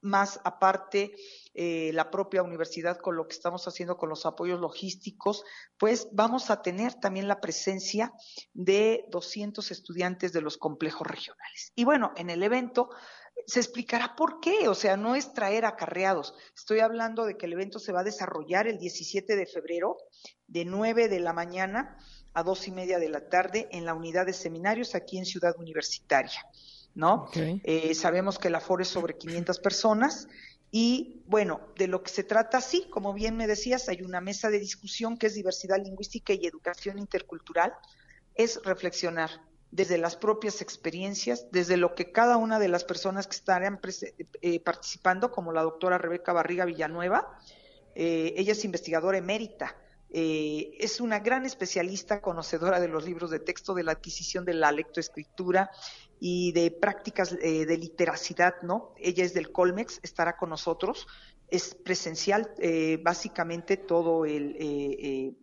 más 0.00 0.40
aparte 0.42 1.14
eh, 1.58 1.90
la 1.94 2.10
propia 2.10 2.42
universidad 2.42 2.98
con 2.98 3.16
lo 3.16 3.26
que 3.26 3.34
estamos 3.34 3.66
haciendo 3.66 3.96
con 3.96 4.10
los 4.10 4.26
apoyos 4.26 4.60
logísticos, 4.60 5.42
pues 5.78 6.06
vamos 6.12 6.50
a 6.50 6.60
tener 6.60 6.92
también 6.94 7.28
la 7.28 7.40
presencia 7.40 8.12
de 8.52 9.06
200 9.08 9.70
estudiantes 9.70 10.34
de 10.34 10.42
los 10.42 10.58
complejos 10.58 11.06
regionales. 11.06 11.72
Y 11.74 11.84
bueno, 11.84 12.12
en 12.16 12.28
el 12.28 12.42
evento 12.42 12.90
se 13.46 13.60
explicará 13.60 14.16
por 14.16 14.40
qué, 14.40 14.68
o 14.68 14.74
sea, 14.74 14.98
no 14.98 15.14
es 15.14 15.32
traer 15.32 15.64
acarreados. 15.64 16.34
Estoy 16.54 16.80
hablando 16.80 17.24
de 17.24 17.38
que 17.38 17.46
el 17.46 17.54
evento 17.54 17.78
se 17.78 17.92
va 17.92 18.00
a 18.00 18.04
desarrollar 18.04 18.66
el 18.66 18.78
17 18.78 19.34
de 19.34 19.46
febrero, 19.46 19.96
de 20.46 20.66
9 20.66 21.08
de 21.08 21.20
la 21.20 21.32
mañana 21.32 21.96
a 22.34 22.42
dos 22.42 22.68
y 22.68 22.70
media 22.70 22.98
de 22.98 23.08
la 23.08 23.30
tarde 23.30 23.66
en 23.70 23.86
la 23.86 23.94
unidad 23.94 24.26
de 24.26 24.34
seminarios 24.34 24.94
aquí 24.94 25.16
en 25.16 25.24
Ciudad 25.24 25.54
Universitaria, 25.58 26.46
¿no? 26.94 27.30
Eh, 27.34 27.94
sabemos 27.94 28.38
que 28.38 28.48
el 28.48 28.56
aforo 28.56 28.82
es 28.82 28.88
sobre 28.88 29.16
500 29.16 29.58
personas 29.60 30.28
y 30.78 31.22
bueno, 31.26 31.62
de 31.78 31.86
lo 31.86 32.02
que 32.02 32.10
se 32.10 32.22
trata, 32.22 32.60
sí, 32.60 32.86
como 32.90 33.14
bien 33.14 33.34
me 33.34 33.46
decías, 33.46 33.88
hay 33.88 34.02
una 34.02 34.20
mesa 34.20 34.50
de 34.50 34.58
discusión 34.58 35.16
que 35.16 35.28
es 35.28 35.34
diversidad 35.34 35.82
lingüística 35.82 36.34
y 36.34 36.44
educación 36.46 36.98
intercultural, 36.98 37.72
es 38.34 38.60
reflexionar 38.62 39.30
desde 39.70 39.96
las 39.96 40.16
propias 40.16 40.60
experiencias, 40.60 41.46
desde 41.50 41.78
lo 41.78 41.94
que 41.94 42.12
cada 42.12 42.36
una 42.36 42.58
de 42.58 42.68
las 42.68 42.84
personas 42.84 43.26
que 43.26 43.36
estarán 43.36 43.80
eh, 44.42 44.60
participando, 44.60 45.30
como 45.30 45.50
la 45.50 45.62
doctora 45.62 45.96
Rebeca 45.96 46.34
Barriga 46.34 46.66
Villanueva, 46.66 47.38
eh, 47.94 48.34
ella 48.36 48.52
es 48.52 48.62
investigadora 48.62 49.16
emérita, 49.16 49.76
eh, 50.10 50.76
es 50.78 51.00
una 51.00 51.20
gran 51.20 51.46
especialista 51.46 52.20
conocedora 52.20 52.80
de 52.80 52.88
los 52.88 53.04
libros 53.06 53.30
de 53.30 53.40
texto, 53.40 53.74
de 53.74 53.82
la 53.82 53.92
adquisición 53.92 54.44
de 54.44 54.54
la 54.54 54.72
lectoescritura 54.72 55.70
y 56.20 56.52
de 56.52 56.70
prácticas 56.70 57.36
de 57.38 57.76
literacidad, 57.76 58.54
¿no? 58.62 58.94
Ella 58.96 59.24
es 59.24 59.34
del 59.34 59.52
Colmex, 59.52 60.00
estará 60.02 60.36
con 60.36 60.50
nosotros, 60.50 61.06
es 61.48 61.74
presencial 61.74 62.54
básicamente 63.02 63.76
todo 63.76 64.24
el 64.24 65.36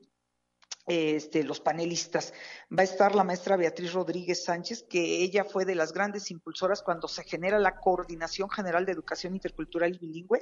este, 0.86 1.44
los 1.44 1.62
panelistas. 1.62 2.34
Va 2.70 2.82
a 2.82 2.84
estar 2.84 3.16
la 3.16 3.24
maestra 3.24 3.56
Beatriz 3.56 3.94
Rodríguez 3.94 4.44
Sánchez, 4.44 4.84
que 4.84 5.24
ella 5.24 5.46
fue 5.46 5.64
de 5.64 5.76
las 5.76 5.94
grandes 5.94 6.30
impulsoras 6.30 6.82
cuando 6.82 7.08
se 7.08 7.24
genera 7.24 7.58
la 7.58 7.80
Coordinación 7.80 8.50
General 8.50 8.86
de 8.86 8.92
Educación 8.92 9.34
Intercultural 9.34 9.96
y 9.96 10.00
Bilingüe 10.00 10.42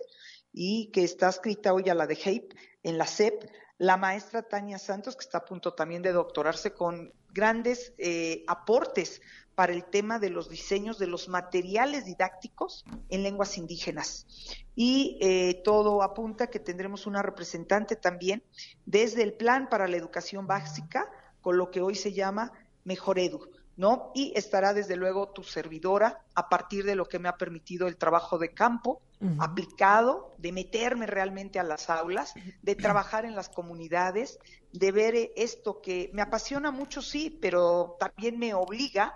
y 0.51 0.89
que 0.91 1.03
está 1.03 1.29
escrita 1.29 1.73
hoy 1.73 1.89
a 1.89 1.95
la 1.95 2.07
de 2.07 2.15
HAPE 2.15 2.49
en 2.83 2.97
la 2.97 3.05
CEP. 3.05 3.51
La 3.77 3.97
maestra 3.97 4.43
Tania 4.43 4.77
Santos, 4.77 5.15
que 5.15 5.23
está 5.23 5.39
a 5.39 5.45
punto 5.45 5.73
también 5.73 6.01
de 6.01 6.11
doctorarse 6.11 6.73
con 6.73 7.13
grandes 7.33 7.93
eh, 7.97 8.43
aportes 8.47 9.21
para 9.55 9.73
el 9.73 9.83
tema 9.85 10.19
de 10.19 10.29
los 10.29 10.49
diseños 10.49 10.97
de 10.97 11.07
los 11.07 11.27
materiales 11.27 12.05
didácticos 12.05 12.85
en 13.09 13.23
lenguas 13.23 13.57
indígenas. 13.57 14.25
Y 14.75 15.17
eh, 15.21 15.61
todo 15.63 16.01
apunta 16.03 16.47
que 16.47 16.59
tendremos 16.59 17.05
una 17.05 17.21
representante 17.21 17.95
también 17.95 18.43
desde 18.85 19.23
el 19.23 19.33
Plan 19.33 19.69
para 19.69 19.87
la 19.87 19.97
Educación 19.97 20.47
Básica, 20.47 21.09
con 21.41 21.57
lo 21.57 21.71
que 21.71 21.81
hoy 21.81 21.95
se 21.95 22.13
llama 22.13 22.51
Mejor 22.83 23.19
Edu. 23.19 23.49
¿No? 23.77 24.11
Y 24.13 24.33
estará 24.35 24.73
desde 24.73 24.95
luego 24.95 25.29
tu 25.29 25.43
servidora 25.43 26.23
a 26.35 26.49
partir 26.49 26.83
de 26.85 26.93
lo 26.93 27.05
que 27.05 27.19
me 27.19 27.29
ha 27.29 27.37
permitido 27.37 27.87
el 27.87 27.97
trabajo 27.97 28.37
de 28.37 28.53
campo, 28.53 29.01
aplicado, 29.39 30.33
de 30.37 30.51
meterme 30.51 31.05
realmente 31.05 31.59
a 31.59 31.63
las 31.63 31.89
aulas, 31.89 32.33
de 32.61 32.75
trabajar 32.75 33.25
en 33.25 33.35
las 33.35 33.49
comunidades, 33.49 34.39
de 34.73 34.91
ver 34.91 35.31
esto 35.35 35.81
que 35.81 36.09
me 36.13 36.21
apasiona 36.21 36.71
mucho, 36.71 37.01
sí, 37.01 37.37
pero 37.41 37.97
también 37.99 38.39
me 38.39 38.53
obliga 38.53 39.13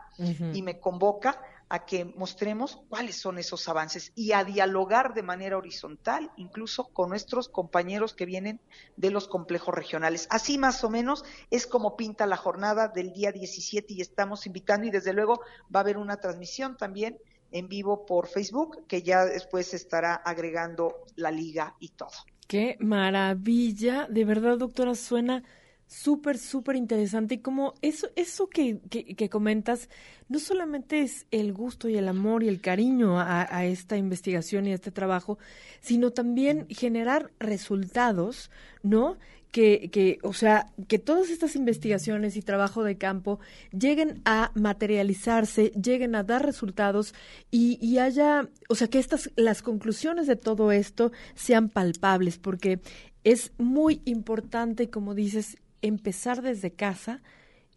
y 0.54 0.62
me 0.62 0.80
convoca 0.80 1.42
a 1.68 1.86
que 1.86 2.06
mostremos 2.06 2.80
cuáles 2.90 3.16
son 3.16 3.40
esos 3.40 3.68
avances 3.68 4.12
y 4.16 4.34
a 4.34 4.44
dialogar 4.44 5.14
de 5.14 5.24
manera 5.24 5.58
horizontal, 5.58 6.32
incluso 6.38 6.86
con 6.90 7.10
nuestros 7.10 7.50
compañeros 7.50 8.14
que 8.14 8.26
vienen 8.26 8.62
de 8.98 9.10
los 9.10 9.28
complejos 9.28 9.74
regionales. 9.74 10.28
Así 10.30 10.58
más 10.58 10.84
o 10.84 10.90
menos 10.90 11.26
es 11.50 11.66
como 11.66 11.96
pinta 11.96 12.28
la 12.28 12.38
jornada 12.38 12.88
del 12.88 13.14
día 13.14 13.32
17 13.32 13.94
y 13.94 14.02
estamos 14.02 14.46
invitando 14.46 14.86
y 14.86 14.92
desde 14.92 15.14
luego 15.14 15.42
va 15.74 15.80
a 15.80 15.84
haber 15.84 15.98
una 15.98 16.18
transmisión 16.18 16.78
también 16.78 17.18
en 17.56 17.70
vivo 17.70 18.06
por 18.06 18.28
Facebook, 18.28 18.86
que 18.86 19.02
ya 19.02 19.24
después 19.26 19.74
estará 19.74 20.14
agregando 20.14 21.06
la 21.16 21.32
liga 21.32 21.74
y 21.80 21.90
todo. 21.90 22.12
Qué 22.50 22.76
maravilla, 22.82 24.08
de 24.10 24.26
verdad, 24.26 24.58
doctora, 24.58 24.94
suena 24.94 25.42
súper, 25.88 26.38
súper 26.38 26.76
interesante 26.76 27.36
y 27.36 27.38
como 27.38 27.74
eso, 27.82 28.10
eso 28.18 28.50
que, 28.50 28.80
que, 28.90 29.30
comentas, 29.30 29.90
no 30.28 30.40
solamente 30.40 31.02
es 31.02 31.28
el 31.32 31.54
gusto 31.54 31.88
y 31.88 31.96
el 31.96 32.10
amor 32.10 32.44
y 32.44 32.50
el 32.50 32.60
cariño 32.60 33.22
a, 33.22 33.48
a, 33.50 33.66
esta 33.66 33.96
investigación 33.96 34.68
y 34.68 34.74
a 34.74 34.76
este 34.76 34.92
trabajo, 34.92 35.38
sino 35.80 36.12
también 36.12 36.68
generar 36.70 37.32
resultados, 37.40 38.52
¿no? 38.84 39.18
Que, 39.56 39.90
que, 39.90 40.20
o 40.22 40.34
sea, 40.34 40.74
que 40.90 41.00
todas 41.00 41.30
estas 41.30 41.56
investigaciones 41.56 42.36
y 42.36 42.42
trabajo 42.42 42.84
de 42.84 42.98
campo 42.98 43.40
lleguen 43.72 44.22
a 44.26 44.52
materializarse, 44.54 45.72
lleguen 45.82 46.14
a 46.16 46.24
dar 46.24 46.46
resultados 46.46 47.16
y, 47.52 47.78
y 47.80 48.00
haya, 48.00 48.50
o 48.68 48.76
sea, 48.76 48.90
que 48.90 49.00
estas, 49.00 49.32
las 49.38 49.62
conclusiones 49.62 50.28
de 50.28 50.36
todo 50.36 50.74
esto 50.74 51.14
sean 51.36 51.70
palpables, 51.70 52.38
porque 52.38 52.82
es 53.24 53.54
muy 53.58 54.02
importante, 54.04 54.90
como 54.90 55.16
dices, 55.16 55.56
empezar 55.82 56.42
desde 56.42 56.72
casa 56.72 57.22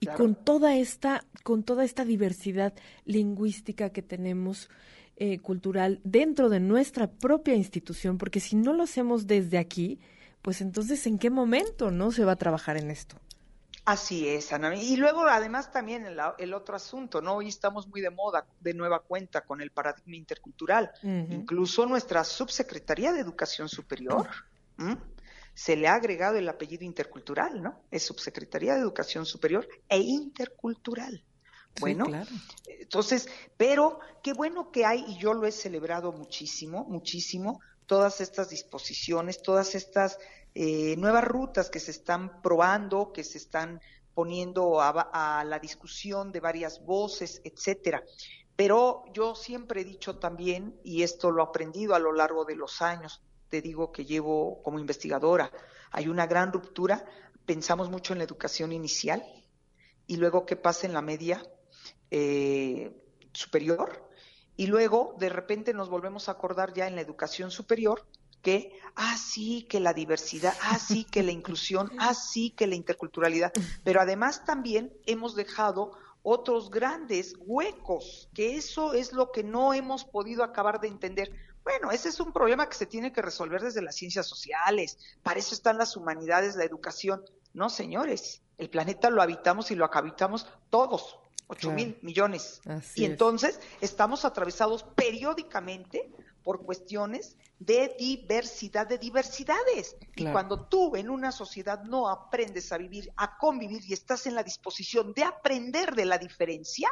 y 0.01 0.07
con 0.07 0.35
toda 0.35 0.77
esta, 0.77 1.27
con 1.45 1.63
toda 1.63 1.85
esta 1.85 2.05
diversidad 2.05 2.75
lingüística 3.05 3.91
que 3.91 4.03
tenemos. 4.03 4.69
Eh, 5.21 5.41
cultural 5.41 6.01
dentro 6.05 6.49
de 6.49 6.61
nuestra 6.61 7.11
propia 7.11 7.57
institución, 7.57 8.19
porque 8.19 8.39
si 8.39 8.55
no 8.55 8.73
lo 8.73 8.85
hacemos 8.85 9.27
desde 9.27 9.59
aquí, 9.59 9.99
pues 10.43 10.61
entonces, 10.61 11.07
¿en 11.07 11.19
qué 11.19 11.31
momento 11.31 11.91
no 11.91 12.11
se 12.13 12.25
va 12.25 12.33
a 12.33 12.37
trabajar 12.37 12.77
en 12.77 12.91
esto? 12.91 13.17
Así 13.85 14.29
es, 14.29 14.53
Ana. 14.53 14.75
Y 14.77 14.97
luego, 14.97 15.23
además, 15.23 15.73
también 15.73 16.05
el, 16.05 16.55
otro 16.55 16.77
asunto, 16.77 17.23
¿no? 17.23 17.37
Hoy 17.37 17.49
estamos 17.49 17.89
muy 17.89 18.03
de 18.03 18.11
moda, 18.11 18.47
de 18.61 18.75
nueva 18.75 19.01
cuenta, 19.01 19.47
con 19.47 19.63
el 19.63 19.71
paradigma 19.71 20.15
intercultural. 20.15 20.93
Incluso 21.03 21.87
nuestra 21.87 22.23
subsecretaría 22.23 23.15
de 23.15 23.21
Educación 23.21 23.67
Superior 23.69 24.29
se 25.55 25.75
le 25.75 25.89
ha 25.89 25.95
agregado 25.95 26.37
el 26.37 26.49
apellido 26.49 26.85
intercultural, 26.85 27.63
¿no? 27.63 27.81
Es 27.91 28.05
subsecretaría 28.05 28.75
de 28.75 28.81
Educación 28.81 29.25
Superior 29.25 29.67
e 29.89 29.99
intercultural. 29.99 31.25
Bueno, 31.81 32.07
entonces, 32.67 33.29
pero 33.57 34.01
qué 34.23 34.35
bueno 34.35 34.71
que 34.71 34.85
hay, 34.85 35.05
y 35.09 35.19
yo 35.19 35.33
lo 35.33 35.47
he 35.47 35.53
celebrado 35.53 36.13
muchísimo, 36.13 36.85
muchísimo, 36.85 37.61
todas 37.89 38.21
estas 38.21 38.51
disposiciones, 38.51 39.43
todas 39.43 39.75
estas 39.75 40.19
eh, 40.55 40.95
nuevas 40.99 41.25
rutas 41.25 41.71
que 41.71 41.81
se 41.81 41.91
están 41.91 42.43
probando, 42.43 43.13
que 43.13 43.25
se 43.25 43.39
están 43.39 43.81
poniendo 44.15 44.81
a, 44.81 45.45
la 45.45 45.59
discusión 45.59 46.31
de 46.31 46.41
varias 46.41 46.85
voces, 46.85 47.41
etcétera. 47.45 48.05
Pero 48.55 49.05
yo 49.15 49.35
siempre 49.35 49.81
he 49.81 49.85
dicho 49.85 50.19
también, 50.19 50.79
y 50.85 51.03
esto 51.03 51.31
lo 51.31 51.43
he 51.43 51.47
aprendido 51.47 51.95
a 51.95 51.99
lo 51.99 52.13
largo 52.13 52.45
de 52.45 52.57
los 52.57 52.83
años, 52.83 53.23
te 53.49 53.63
digo 53.63 53.91
que 53.91 54.05
llevo 54.05 54.63
como 54.63 54.79
investigadora, 54.79 55.51
hay 55.91 56.09
una 56.09 56.27
gran 56.27 56.53
ruptura, 56.53 57.07
pensamos 57.47 57.89
mucho 57.91 58.13
en 58.13 58.19
la 58.19 58.25
educación 58.25 58.73
inicial 58.73 59.25
y 60.07 60.17
luego 60.17 60.45
qué 60.45 60.57
pasa 60.57 60.87
en 60.87 60.93
la 60.93 61.01
media 61.01 61.43
eh, 62.11 62.93
superior 63.33 64.08
y 64.59 64.67
luego 64.67 65.15
de 65.19 65.29
repente 65.29 65.73
nos 65.73 65.89
volvemos 65.89 66.29
a 66.29 66.33
acordar 66.33 66.75
ya 66.75 66.89
en 66.89 66.97
la 66.97 67.01
educación 67.01 67.53
superior 67.53 68.05
que, 68.43 68.73
ah, 68.97 69.17
sí, 69.17 69.63
que 69.71 69.79
la 69.79 69.95
diversidad, 69.95 70.53
ah, 70.63 70.81
sí, 70.81 71.05
que 71.05 71.23
la 71.23 71.31
inclusión, 71.31 71.91
ah, 71.99 72.13
sí, 72.13 72.51
que 72.51 72.67
la 72.67 72.75
interculturalidad, 72.75 73.53
pero 73.85 74.01
además 74.01 74.45
también 74.45 74.93
hemos 75.07 75.37
dejado 75.37 75.93
otros 76.25 76.71
grandes 76.71 77.37
huecos, 77.39 78.29
que 78.35 78.57
eso 78.57 78.95
es 78.95 79.13
lo 79.13 79.31
que 79.31 79.45
no 79.45 79.75
hemos 79.75 80.05
podido 80.05 80.43
acabar 80.43 80.81
de 80.81 80.89
entender. 80.89 81.31
Bueno, 81.63 81.93
ese 81.93 82.09
es 82.09 82.19
un 82.19 82.33
problema 82.33 82.69
que 82.69 82.77
se 82.77 82.87
tiene 82.87 83.13
que 83.13 83.23
resolver 83.23 83.63
desde 83.63 83.81
las 83.81 83.95
ciencias 83.95 84.27
sociales, 84.27 84.99
para 85.23 85.39
eso 85.39 85.55
están 85.55 85.79
las 85.79 85.97
humanidades, 85.97 86.57
la 86.57 86.65
educación. 86.65 87.23
No, 87.55 87.71
señores, 87.71 88.43
el 88.59 88.71
planeta 88.71 89.09
lo 89.09 89.23
habitamos 89.23 89.71
y 89.71 89.77
lo 89.77 89.89
habitamos 89.93 90.49
todos, 90.69 91.21
ocho 91.49 91.73
mil 91.73 91.99
millones. 92.03 92.61
y 92.95 93.05
entonces 93.05 93.61
estamos 93.81 94.25
atravesados 94.25 94.85
periódicamente 94.95 96.13
por 96.45 96.63
cuestiones 96.65 97.37
de 97.59 97.95
diversidad, 97.99 98.87
de 98.87 98.99
diversidades. 98.99 99.97
Y 100.15 100.27
cuando 100.31 100.67
tú 100.67 100.95
en 100.95 101.11
una 101.11 101.33
sociedad 101.33 101.83
no 101.83 102.09
aprendes 102.09 102.71
a 102.73 102.79
vivir, 102.79 103.13
a 103.17 103.37
convivir 103.37 103.83
y 103.87 103.93
estás 103.93 104.27
en 104.27 104.35
la 104.35 104.43
disposición 104.43 105.13
de 105.13 105.25
aprender 105.25 105.95
de 105.95 106.05
la 106.05 106.19
diferencia, 106.19 106.89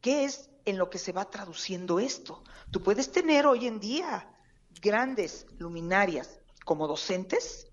¿qué 0.00 0.24
es 0.24 0.50
en 0.64 0.78
lo 0.78 0.88
que 0.88 0.98
se 0.98 1.12
va 1.12 1.28
traduciendo 1.28 1.98
esto? 1.98 2.44
Tú 2.70 2.82
puedes 2.82 3.10
tener 3.10 3.46
hoy 3.46 3.66
en 3.66 3.80
día 3.80 4.30
grandes 4.80 5.46
luminarias 5.58 6.40
como 6.64 6.86
docentes, 6.86 7.66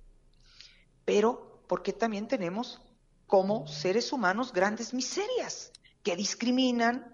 pero 1.04 1.62
¿por 1.68 1.84
qué 1.84 1.94
también 1.94 2.28
tenemos 2.28 2.82
como 3.28 3.68
seres 3.68 4.12
humanos 4.12 4.54
grandes 4.54 4.94
miserias 4.94 5.72
que 6.04 6.16
discriminan, 6.16 7.12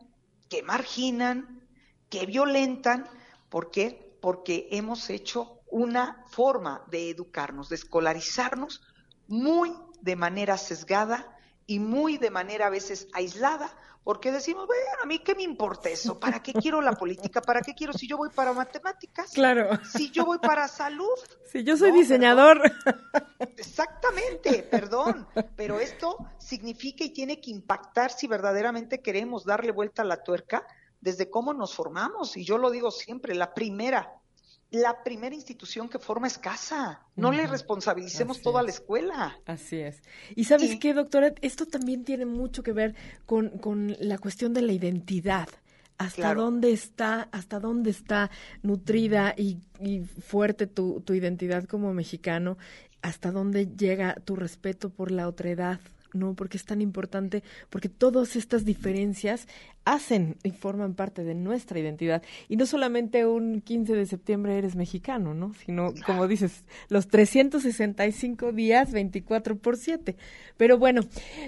que 0.49 0.63
marginan, 0.63 1.61
que 2.09 2.25
violentan. 2.25 3.07
¿Por 3.49 3.71
qué? 3.71 4.17
Porque 4.21 4.67
hemos 4.71 5.09
hecho 5.09 5.59
una 5.69 6.25
forma 6.29 6.83
de 6.91 7.09
educarnos, 7.09 7.69
de 7.69 7.75
escolarizarnos 7.75 8.81
muy 9.27 9.73
de 10.01 10.15
manera 10.15 10.57
sesgada 10.57 11.37
y 11.67 11.79
muy 11.79 12.17
de 12.17 12.29
manera 12.29 12.67
a 12.67 12.69
veces 12.69 13.07
aislada, 13.13 13.71
porque 14.03 14.31
decimos, 14.31 14.65
bueno, 14.65 14.83
a 15.03 15.05
mí 15.05 15.19
qué 15.19 15.35
me 15.35 15.43
importa 15.43 15.89
eso, 15.89 16.19
¿para 16.19 16.41
qué 16.41 16.53
quiero 16.53 16.81
la 16.81 16.93
política? 16.93 17.41
¿Para 17.41 17.61
qué 17.61 17.75
quiero 17.75 17.93
si 17.93 18.07
yo 18.07 18.17
voy 18.17 18.29
para 18.29 18.51
matemáticas? 18.51 19.31
Claro. 19.31 19.79
Si 19.83 20.09
yo 20.09 20.25
voy 20.25 20.39
para 20.39 20.67
salud. 20.67 21.13
Si 21.51 21.63
yo 21.63 21.77
soy 21.77 21.91
diseñador. 21.91 22.61
Exactamente, 23.57 24.63
perdón, 24.63 25.27
pero 25.55 25.79
esto 25.79 26.17
significa 26.39 27.03
y 27.03 27.11
tiene 27.11 27.39
que 27.39 27.51
impactar 27.51 28.11
si 28.11 28.27
verdaderamente 28.27 29.01
queremos 29.01 29.45
darle 29.45 29.71
vuelta 29.71 30.01
a 30.01 30.05
la 30.05 30.23
tuerca 30.23 30.65
desde 30.99 31.29
cómo 31.29 31.53
nos 31.53 31.75
formamos. 31.75 32.37
Y 32.37 32.43
yo 32.43 32.57
lo 32.57 32.71
digo 32.71 32.89
siempre, 32.89 33.35
la 33.35 33.53
primera, 33.53 34.20
la 34.71 35.03
primera 35.03 35.35
institución 35.35 35.89
que 35.89 35.99
forma 35.99 36.27
es 36.27 36.37
casa. 36.37 37.01
No 37.17 37.31
le 37.31 37.45
responsabilicemos 37.45 38.41
toda 38.41 38.63
la 38.63 38.69
escuela. 38.69 39.37
Así 39.45 39.77
es. 39.77 40.01
Y 40.35 40.45
sabes 40.45 40.77
qué, 40.79 40.93
doctora, 40.93 41.33
esto 41.41 41.65
también 41.65 42.05
tiene 42.05 42.25
mucho 42.25 42.63
que 42.63 42.71
ver 42.71 42.95
con, 43.25 43.49
con 43.59 43.95
la 43.99 44.17
cuestión 44.17 44.53
de 44.53 44.61
la 44.61 44.71
identidad. 44.71 45.49
Hasta 45.97 46.33
dónde 46.33 46.71
está, 46.71 47.27
hasta 47.31 47.59
dónde 47.59 47.91
está 47.91 48.31
nutrida 48.63 49.35
y, 49.37 49.59
y 49.79 49.99
fuerte 49.99 50.65
tu, 50.65 51.01
tu 51.01 51.13
identidad 51.13 51.65
como 51.65 51.93
mexicano, 51.93 52.57
hasta 53.01 53.31
dónde 53.31 53.67
llega 53.67 54.15
tu 54.15 54.35
respeto 54.35 54.89
por 54.89 55.11
la 55.11 55.27
otredad, 55.27 55.79
¿no? 56.13 56.33
Porque 56.33 56.57
es 56.57 56.65
tan 56.65 56.81
importante, 56.81 57.43
porque 57.69 57.89
todas 57.89 58.35
estas 58.35 58.65
diferencias 58.65 59.47
hacen 59.85 60.37
y 60.43 60.51
forman 60.51 60.93
parte 60.93 61.23
de 61.23 61.33
nuestra 61.33 61.79
identidad. 61.79 62.21
Y 62.47 62.55
no 62.57 62.65
solamente 62.65 63.25
un 63.25 63.61
15 63.61 63.95
de 63.95 64.05
septiembre 64.05 64.57
eres 64.57 64.75
mexicano, 64.75 65.33
¿no? 65.33 65.53
Sino, 65.65 65.93
como 66.05 66.27
dices, 66.27 66.63
los 66.89 67.07
365 67.07 68.51
días, 68.51 68.91
24 68.91 69.57
por 69.57 69.77
7. 69.77 70.15
Pero 70.57 70.77
bueno, 70.77 71.01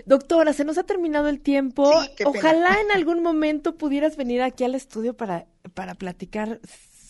doctora, 0.06 0.54
se 0.54 0.65
nos 0.65 0.78
ha 0.78 0.84
terminado 0.84 1.30
el 1.30 1.39
tiempo. 1.39 1.91
Ojalá 2.26 2.78
en 2.82 2.91
algún 2.91 3.21
momento 3.21 3.76
pudieras 3.76 4.17
venir 4.17 4.41
aquí 4.41 4.63
al 4.63 4.76
estudio 4.76 5.15
para, 5.15 5.45
para 5.73 5.95
platicar 5.95 6.60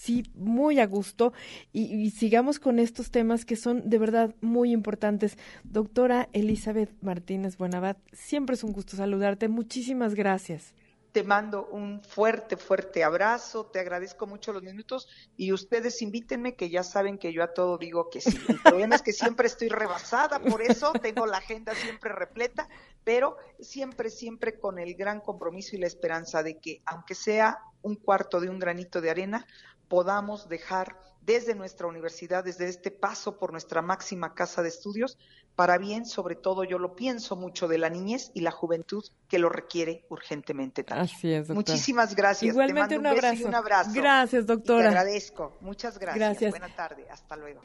sí, 0.03 0.23
muy 0.35 0.81
a 0.81 0.85
gusto 0.85 1.31
y, 1.71 2.09
sigamos 2.11 2.59
con 2.59 2.79
estos 2.79 3.09
temas 3.09 3.45
que 3.45 3.55
son 3.55 3.89
de 3.89 3.97
verdad 3.97 4.35
muy 4.41 4.71
importantes. 4.71 5.37
Doctora 5.63 6.27
Elizabeth 6.33 6.91
Martínez 7.01 7.57
Buenabat, 7.57 7.97
siempre 8.11 8.55
es 8.55 8.63
un 8.65 8.73
gusto 8.73 8.97
saludarte. 8.97 9.47
Muchísimas 9.47 10.13
gracias. 10.13 10.73
Te 11.13 11.23
mando 11.23 11.67
un 11.67 12.01
fuerte, 12.01 12.57
fuerte 12.57 13.03
abrazo, 13.03 13.67
te 13.67 13.79
agradezco 13.79 14.25
mucho 14.25 14.51
los 14.51 14.63
minutos 14.63 15.07
y 15.37 15.53
ustedes 15.53 16.01
invítenme 16.01 16.55
que 16.55 16.69
ya 16.69 16.83
saben 16.83 17.19
que 17.19 17.31
yo 17.31 17.43
a 17.43 17.53
todo 17.53 17.77
digo 17.77 18.09
que 18.09 18.19
sí. 18.19 18.37
El 18.49 18.59
problema 18.63 18.95
es 18.95 19.03
que 19.03 19.13
siempre 19.13 19.47
estoy 19.47 19.69
rebasada, 19.69 20.39
por 20.39 20.61
eso 20.63 20.91
tengo 21.01 21.27
la 21.27 21.37
agenda 21.37 21.75
siempre 21.75 22.11
repleta, 22.11 22.67
pero 23.03 23.37
siempre, 23.59 24.09
siempre 24.09 24.59
con 24.59 24.79
el 24.79 24.95
gran 24.95 25.21
compromiso 25.21 25.75
y 25.75 25.79
la 25.79 25.87
esperanza 25.87 26.41
de 26.41 26.57
que 26.57 26.81
aunque 26.85 27.15
sea 27.15 27.59
un 27.83 27.95
cuarto 27.95 28.39
de 28.39 28.49
un 28.49 28.57
granito 28.57 28.99
de 28.99 29.11
arena, 29.11 29.45
podamos 29.93 30.49
dejar 30.49 30.97
desde 31.21 31.53
nuestra 31.53 31.85
universidad, 31.85 32.43
desde 32.43 32.67
este 32.67 32.89
paso 32.89 33.37
por 33.37 33.51
nuestra 33.51 33.83
máxima 33.83 34.33
casa 34.33 34.63
de 34.63 34.69
estudios, 34.69 35.19
para 35.55 35.77
bien, 35.77 36.07
sobre 36.07 36.35
todo 36.35 36.63
yo 36.63 36.79
lo 36.79 36.95
pienso 36.95 37.35
mucho 37.35 37.67
de 37.67 37.77
la 37.77 37.91
niñez 37.91 38.31
y 38.33 38.41
la 38.41 38.49
juventud 38.49 39.03
que 39.29 39.37
lo 39.37 39.49
requiere 39.49 40.03
urgentemente 40.09 40.83
también. 40.83 41.05
Así 41.15 41.31
es, 41.31 41.47
doctora. 41.47 41.73
Muchísimas 41.73 42.15
gracias. 42.15 42.53
Igualmente 42.53 42.97
un, 42.97 43.05
abrazo. 43.05 43.47
un 43.47 43.53
abrazo. 43.53 43.91
Gracias, 43.93 44.47
doctora. 44.47 44.81
te 44.81 44.87
agradezco. 44.87 45.59
Muchas 45.61 45.99
gracias. 45.99 46.27
gracias. 46.27 46.49
Buena 46.49 46.75
tarde. 46.75 47.05
Hasta 47.11 47.35
luego. 47.35 47.61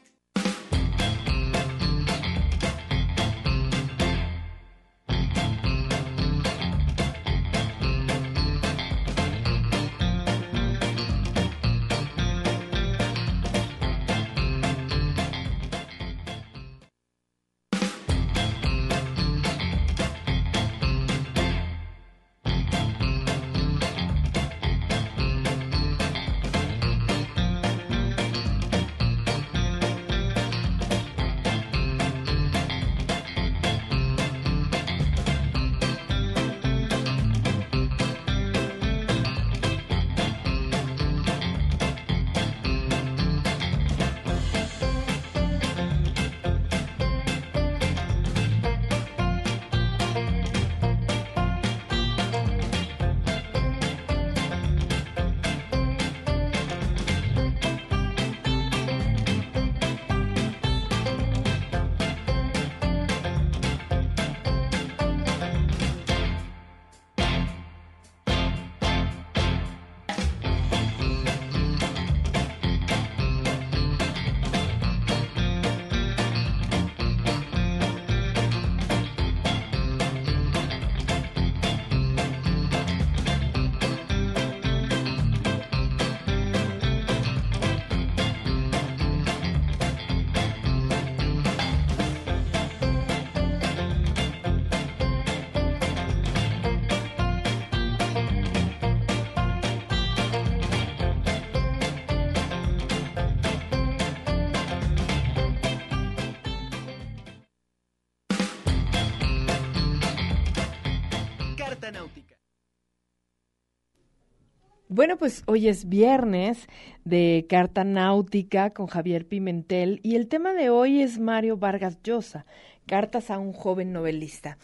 Bueno, 114.99 115.15
pues 115.15 115.43
hoy 115.45 115.69
es 115.69 115.87
viernes 115.87 116.67
de 117.05 117.45
Carta 117.47 117.85
Náutica 117.85 118.71
con 118.71 118.87
Javier 118.87 119.25
Pimentel 119.25 120.01
y 120.03 120.15
el 120.15 120.27
tema 120.27 120.53
de 120.53 120.69
hoy 120.69 121.01
es 121.01 121.19
Mario 121.19 121.55
Vargas 121.55 121.99
Llosa, 122.03 122.45
Cartas 122.85 123.31
a 123.31 123.39
un 123.39 123.53
joven 123.53 123.93
novelista. 123.93 124.57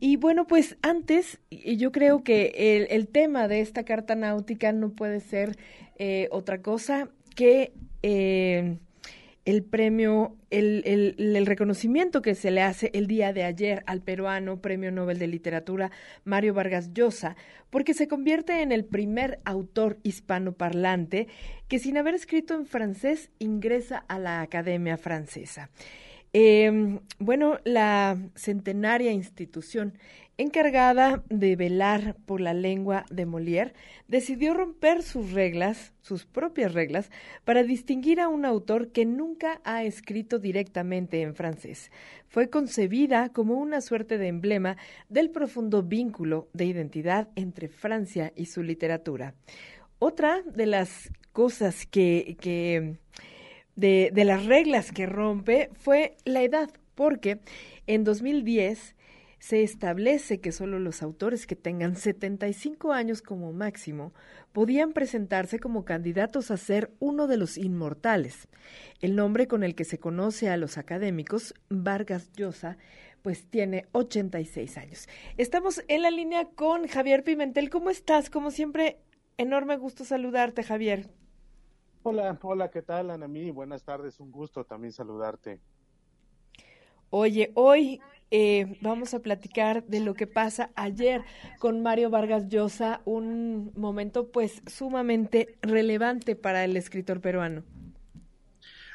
Y 0.00 0.16
bueno, 0.16 0.48
pues 0.48 0.76
antes, 0.82 1.38
yo 1.52 1.92
creo 1.92 2.24
que 2.24 2.88
el, 2.90 3.06
tema 3.06 3.46
de 3.46 3.60
esta 3.60 3.84
Carta 3.84 4.16
Náutica 4.16 4.72
no 4.72 4.90
puede 4.90 5.20
ser 5.20 5.56
eh, 6.00 6.26
otra 6.32 6.62
cosa 6.62 7.08
que 7.36 7.72
eh, 8.02 8.78
el 9.46 9.62
premio, 9.62 10.36
el, 10.50 11.46
reconocimiento 11.46 12.20
que 12.20 12.34
se 12.34 12.50
le 12.50 12.62
hace 12.62 12.90
el 12.94 13.06
día 13.06 13.32
de 13.32 13.44
ayer 13.44 13.84
al 13.86 14.02
peruano 14.02 14.60
Premio 14.60 14.90
Nobel 14.90 15.20
de 15.20 15.28
Literatura 15.28 15.92
Mario 16.24 16.52
Vargas 16.52 16.92
Llosa, 16.92 17.36
porque 17.70 17.94
se 17.94 18.08
convierte 18.08 18.60
en 18.60 18.72
el 18.72 18.84
primer 18.84 19.38
autor 19.44 19.98
hispanoparlante 20.02 21.28
que 21.68 21.78
sin 21.78 21.96
haber 21.96 22.14
escrito 22.14 22.54
en 22.54 22.66
francés 22.66 23.30
ingresa 23.38 24.04
a 24.08 24.18
la 24.18 24.40
Academia 24.40 24.98
Francesa. 24.98 25.70
Em, 26.32 26.98
bueno, 27.20 27.60
la 27.64 28.18
centenaria 28.34 29.12
institución 29.12 29.94
encargada 30.38 31.22
de 31.30 31.56
velar 31.56 32.16
por 32.26 32.40
la 32.40 32.52
lengua 32.52 33.06
de 33.10 33.24
Molière, 33.24 33.72
decidió 34.06 34.52
romper 34.52 35.02
sus 35.02 35.32
reglas, 35.32 35.94
sus 36.02 36.26
propias 36.26 36.74
reglas, 36.74 37.10
para 37.44 37.62
distinguir 37.62 38.20
a 38.20 38.28
un 38.28 38.44
autor 38.44 38.92
que 38.92 39.06
nunca 39.06 39.60
ha 39.64 39.84
escrito 39.84 40.38
directamente 40.38 41.22
en 41.22 41.34
francés. 41.34 41.90
Fue 42.28 42.50
concebida 42.50 43.30
como 43.30 43.54
una 43.54 43.80
suerte 43.80 44.18
de 44.18 44.28
emblema 44.28 44.76
del 45.08 45.30
profundo 45.30 45.82
vínculo 45.82 46.48
de 46.52 46.66
identidad 46.66 47.28
entre 47.34 47.68
Francia 47.68 48.32
y 48.36 48.46
su 48.46 48.62
literatura. 48.62 49.34
Otra 49.98 50.42
de 50.42 50.66
las 50.66 51.10
cosas 51.32 51.86
que, 51.86 52.98
de, 53.74 54.10
de 54.12 54.24
las 54.24 54.44
reglas 54.44 54.92
que 54.92 55.06
rompe 55.06 55.70
fue 55.72 56.16
la 56.24 56.42
edad, 56.42 56.70
porque 56.94 57.38
en 57.86 58.04
2010 58.04 58.95
se 59.46 59.62
establece 59.62 60.40
que 60.40 60.50
solo 60.50 60.80
los 60.80 61.04
autores 61.04 61.46
que 61.46 61.54
tengan 61.54 61.94
75 61.94 62.92
años 62.92 63.22
como 63.22 63.52
máximo 63.52 64.12
podían 64.52 64.92
presentarse 64.92 65.60
como 65.60 65.84
candidatos 65.84 66.50
a 66.50 66.56
ser 66.56 66.90
uno 66.98 67.28
de 67.28 67.36
los 67.36 67.56
inmortales. 67.56 68.48
El 69.00 69.14
nombre 69.14 69.46
con 69.46 69.62
el 69.62 69.76
que 69.76 69.84
se 69.84 70.00
conoce 70.00 70.50
a 70.50 70.56
los 70.56 70.78
académicos, 70.78 71.54
Vargas 71.68 72.32
Llosa, 72.32 72.76
pues 73.22 73.48
tiene 73.48 73.86
86 73.92 74.78
años. 74.78 75.08
Estamos 75.36 75.80
en 75.86 76.02
la 76.02 76.10
línea 76.10 76.48
con 76.56 76.88
Javier 76.88 77.22
Pimentel. 77.22 77.70
¿Cómo 77.70 77.90
estás? 77.90 78.30
Como 78.30 78.50
siempre, 78.50 78.98
enorme 79.38 79.76
gusto 79.76 80.04
saludarte, 80.04 80.64
Javier. 80.64 81.08
Hola, 82.02 82.36
hola, 82.42 82.72
¿qué 82.72 82.82
tal, 82.82 83.12
Anamí? 83.12 83.52
Buenas 83.52 83.84
tardes, 83.84 84.18
un 84.18 84.32
gusto 84.32 84.64
también 84.64 84.92
saludarte. 84.92 85.60
Oye, 87.10 87.52
hoy 87.54 88.00
eh, 88.30 88.76
vamos 88.80 89.14
a 89.14 89.20
platicar 89.20 89.84
de 89.86 90.00
lo 90.00 90.14
que 90.14 90.26
pasa 90.26 90.70
ayer 90.76 91.24
con 91.58 91.82
Mario 91.82 92.10
Vargas 92.10 92.48
Llosa, 92.48 93.02
un 93.04 93.72
momento 93.74 94.30
pues 94.32 94.62
sumamente 94.66 95.58
relevante 95.62 96.36
para 96.36 96.64
el 96.64 96.76
escritor 96.76 97.20
peruano. 97.20 97.64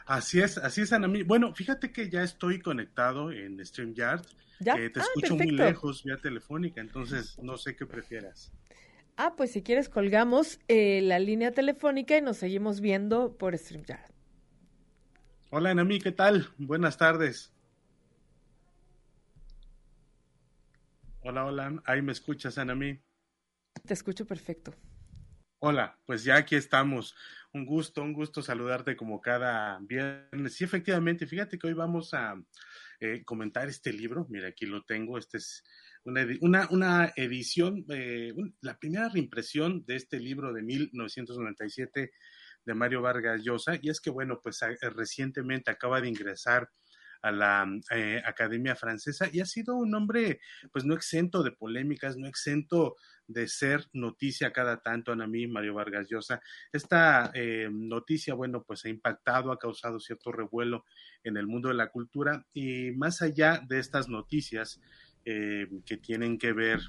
Así 0.05 0.39
es, 0.41 0.57
así 0.57 0.81
es, 0.81 0.93
Anami. 0.93 1.23
Bueno, 1.23 1.53
fíjate 1.55 1.91
que 1.91 2.09
ya 2.09 2.23
estoy 2.23 2.61
conectado 2.61 3.31
en 3.31 3.63
StreamYard. 3.65 4.25
¿Ya? 4.59 4.75
Eh, 4.75 4.89
te 4.89 4.99
Ah, 4.99 5.03
escucho 5.03 5.35
muy 5.37 5.51
lejos 5.51 6.03
vía 6.03 6.17
telefónica, 6.21 6.81
entonces 6.81 7.37
no 7.39 7.57
sé 7.57 7.75
qué 7.75 7.85
prefieras. 7.85 8.53
Ah, 9.17 9.35
pues 9.37 9.51
si 9.51 9.61
quieres 9.63 9.87
colgamos 9.89 10.59
eh, 10.67 11.01
la 11.01 11.19
línea 11.19 11.51
telefónica 11.51 12.17
y 12.17 12.21
nos 12.21 12.37
seguimos 12.37 12.81
viendo 12.81 13.37
por 13.37 13.57
StreamYard. 13.57 14.11
Hola, 15.49 15.69
Anami, 15.71 15.99
¿qué 15.99 16.11
tal? 16.11 16.49
Buenas 16.57 16.97
tardes. 16.97 17.53
Hola, 21.23 21.45
hola, 21.45 21.81
ahí 21.85 22.01
me 22.01 22.11
escuchas, 22.11 22.57
Anami. 22.57 22.99
Te 23.85 23.93
escucho 23.93 24.25
perfecto. 24.25 24.73
Hola, 25.59 25.99
pues 26.05 26.23
ya 26.23 26.37
aquí 26.37 26.55
estamos. 26.55 27.15
Un 27.53 27.65
gusto, 27.65 28.01
un 28.01 28.13
gusto 28.13 28.41
saludarte 28.41 28.95
como 28.95 29.21
cada 29.21 29.77
viernes. 29.81 30.55
Sí, 30.55 30.63
efectivamente, 30.63 31.27
fíjate 31.27 31.59
que 31.59 31.67
hoy 31.67 31.73
vamos 31.73 32.13
a 32.13 32.33
eh, 32.99 33.23
comentar 33.23 33.67
este 33.67 33.93
libro. 33.93 34.25
Mira, 34.29 34.47
aquí 34.47 34.65
lo 34.65 34.83
tengo. 34.83 35.17
Este 35.19 35.37
es 35.37 35.63
una, 36.03 36.25
una, 36.41 36.67
una 36.71 37.13
edición, 37.15 37.85
eh, 37.89 38.33
un- 38.35 38.55
la 38.61 38.77
primera 38.79 39.09
reimpresión 39.09 39.85
de 39.85 39.97
este 39.97 40.19
libro 40.19 40.51
de 40.53 40.63
1997 40.63 42.11
de 42.65 42.73
Mario 42.73 43.01
Vargas 43.03 43.43
Llosa. 43.43 43.77
Y 43.79 43.89
es 43.89 44.01
que, 44.01 44.09
bueno, 44.09 44.39
pues 44.41 44.63
a- 44.63 44.75
recientemente 44.95 45.69
acaba 45.69 46.01
de 46.01 46.09
ingresar 46.09 46.69
a 47.21 47.31
la 47.31 47.67
eh, 47.91 48.21
Academia 48.25 48.75
Francesa 48.75 49.29
y 49.31 49.39
ha 49.39 49.45
sido 49.45 49.75
un 49.75 49.93
hombre, 49.95 50.39
pues 50.71 50.85
no 50.85 50.93
exento 50.93 51.43
de 51.43 51.51
polémicas, 51.51 52.17
no 52.17 52.27
exento 52.27 52.95
de 53.27 53.47
ser 53.47 53.87
noticia 53.93 54.51
cada 54.51 54.81
tanto, 54.81 55.11
Anamí, 55.11 55.47
Mario 55.47 55.75
Vargas 55.75 56.07
Llosa. 56.09 56.41
Esta 56.71 57.31
eh, 57.33 57.69
noticia, 57.71 58.33
bueno, 58.33 58.63
pues 58.63 58.85
ha 58.85 58.89
impactado, 58.89 59.51
ha 59.51 59.59
causado 59.59 59.99
cierto 59.99 60.31
revuelo 60.31 60.85
en 61.23 61.37
el 61.37 61.47
mundo 61.47 61.69
de 61.69 61.75
la 61.75 61.89
cultura 61.89 62.45
y 62.53 62.91
más 62.91 63.21
allá 63.21 63.61
de 63.67 63.79
estas 63.79 64.09
noticias 64.09 64.81
eh, 65.23 65.67
que 65.85 65.97
tienen 65.97 66.37
que 66.37 66.51
ver 66.51 66.79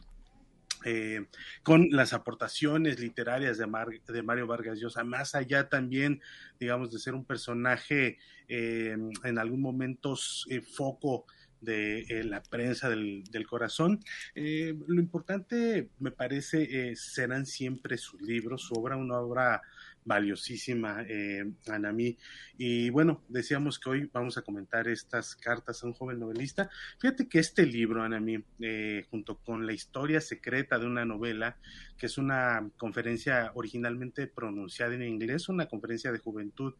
eh, 0.84 1.26
con 1.62 1.88
las 1.90 2.12
aportaciones 2.12 3.00
literarias 3.00 3.58
de, 3.58 3.66
Mar- 3.66 4.00
de 4.06 4.22
Mario 4.22 4.46
Vargas 4.46 4.78
Llosa, 4.78 5.04
más 5.04 5.34
allá 5.34 5.68
también, 5.68 6.20
digamos, 6.58 6.90
de 6.90 6.98
ser 6.98 7.14
un 7.14 7.24
personaje 7.24 8.18
eh, 8.48 8.96
en 9.24 9.38
algún 9.38 9.60
momento 9.60 10.14
eh, 10.48 10.60
foco 10.60 11.26
de 11.60 12.00
eh, 12.08 12.24
la 12.24 12.42
prensa 12.42 12.88
del, 12.88 13.22
del 13.30 13.46
corazón. 13.46 14.00
Lo 14.34 15.00
importante, 15.00 15.90
me 16.00 16.10
parece, 16.10 16.96
serán 16.96 17.46
siempre 17.46 17.96
sus 17.98 18.20
libros, 18.20 18.62
su 18.62 18.74
obra, 18.74 18.96
una 18.96 19.18
obra 19.18 19.62
valiosísima, 20.04 21.04
eh, 21.08 21.44
Anamí. 21.68 22.16
Y 22.58 22.90
bueno, 22.90 23.22
decíamos 23.28 23.78
que 23.78 23.90
hoy 23.90 24.10
vamos 24.12 24.38
a 24.38 24.42
comentar 24.42 24.88
estas 24.88 25.36
cartas 25.36 25.82
a 25.82 25.86
un 25.86 25.92
joven 25.92 26.18
novelista. 26.18 26.70
Fíjate 27.00 27.28
que 27.28 27.38
este 27.38 27.66
libro, 27.66 28.02
Anamí, 28.02 28.42
eh, 28.60 29.06
junto 29.10 29.38
con 29.38 29.66
la 29.66 29.72
historia 29.72 30.20
secreta 30.20 30.78
de 30.78 30.86
una 30.86 31.04
novela, 31.04 31.58
que 31.96 32.06
es 32.06 32.18
una 32.18 32.68
conferencia 32.76 33.52
originalmente 33.54 34.26
pronunciada 34.26 34.94
en 34.94 35.02
inglés, 35.02 35.48
una 35.48 35.66
conferencia 35.66 36.12
de 36.12 36.18
juventud, 36.18 36.74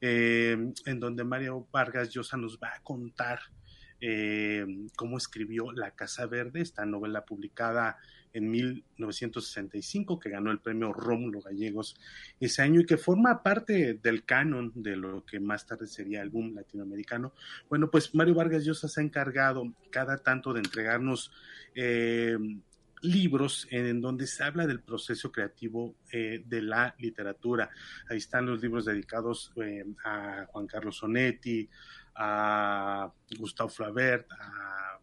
eh, 0.00 0.56
en 0.86 1.00
donde 1.00 1.24
Mario 1.24 1.68
Vargas 1.72 2.10
Llosa 2.10 2.36
nos 2.36 2.58
va 2.58 2.74
a 2.74 2.82
contar 2.82 3.40
eh, 4.06 4.66
cómo 4.96 5.16
escribió 5.16 5.72
La 5.72 5.92
Casa 5.92 6.26
Verde, 6.26 6.60
esta 6.60 6.84
novela 6.84 7.24
publicada 7.24 7.96
en 8.34 8.50
1965, 8.50 10.18
que 10.18 10.28
ganó 10.28 10.50
el 10.50 10.58
premio 10.58 10.92
Rómulo 10.92 11.40
Gallegos 11.40 11.96
ese 12.38 12.60
año 12.60 12.80
y 12.80 12.84
que 12.84 12.98
forma 12.98 13.42
parte 13.42 13.94
del 13.94 14.24
canon 14.26 14.72
de 14.74 14.96
lo 14.96 15.24
que 15.24 15.40
más 15.40 15.66
tarde 15.66 15.86
sería 15.86 16.20
el 16.20 16.28
boom 16.28 16.54
latinoamericano. 16.54 17.32
Bueno, 17.70 17.90
pues 17.90 18.14
Mario 18.14 18.34
Vargas 18.34 18.66
Llosa 18.66 18.88
se 18.88 19.00
ha 19.00 19.04
encargado 19.04 19.72
cada 19.90 20.18
tanto 20.18 20.52
de 20.52 20.60
entregarnos 20.60 21.32
eh, 21.74 22.36
libros 23.04 23.66
en 23.70 24.00
donde 24.00 24.26
se 24.26 24.42
habla 24.42 24.66
del 24.66 24.80
proceso 24.80 25.30
creativo 25.30 25.94
eh, 26.10 26.42
de 26.44 26.62
la 26.62 26.94
literatura. 26.98 27.70
Ahí 28.08 28.18
están 28.18 28.46
los 28.46 28.62
libros 28.62 28.86
dedicados 28.86 29.52
eh, 29.56 29.84
a 30.04 30.46
Juan 30.50 30.66
Carlos 30.66 30.96
Sonetti, 30.96 31.68
a 32.16 33.12
Gustavo 33.38 33.68
Flaubert, 33.68 34.30
a 34.32 34.93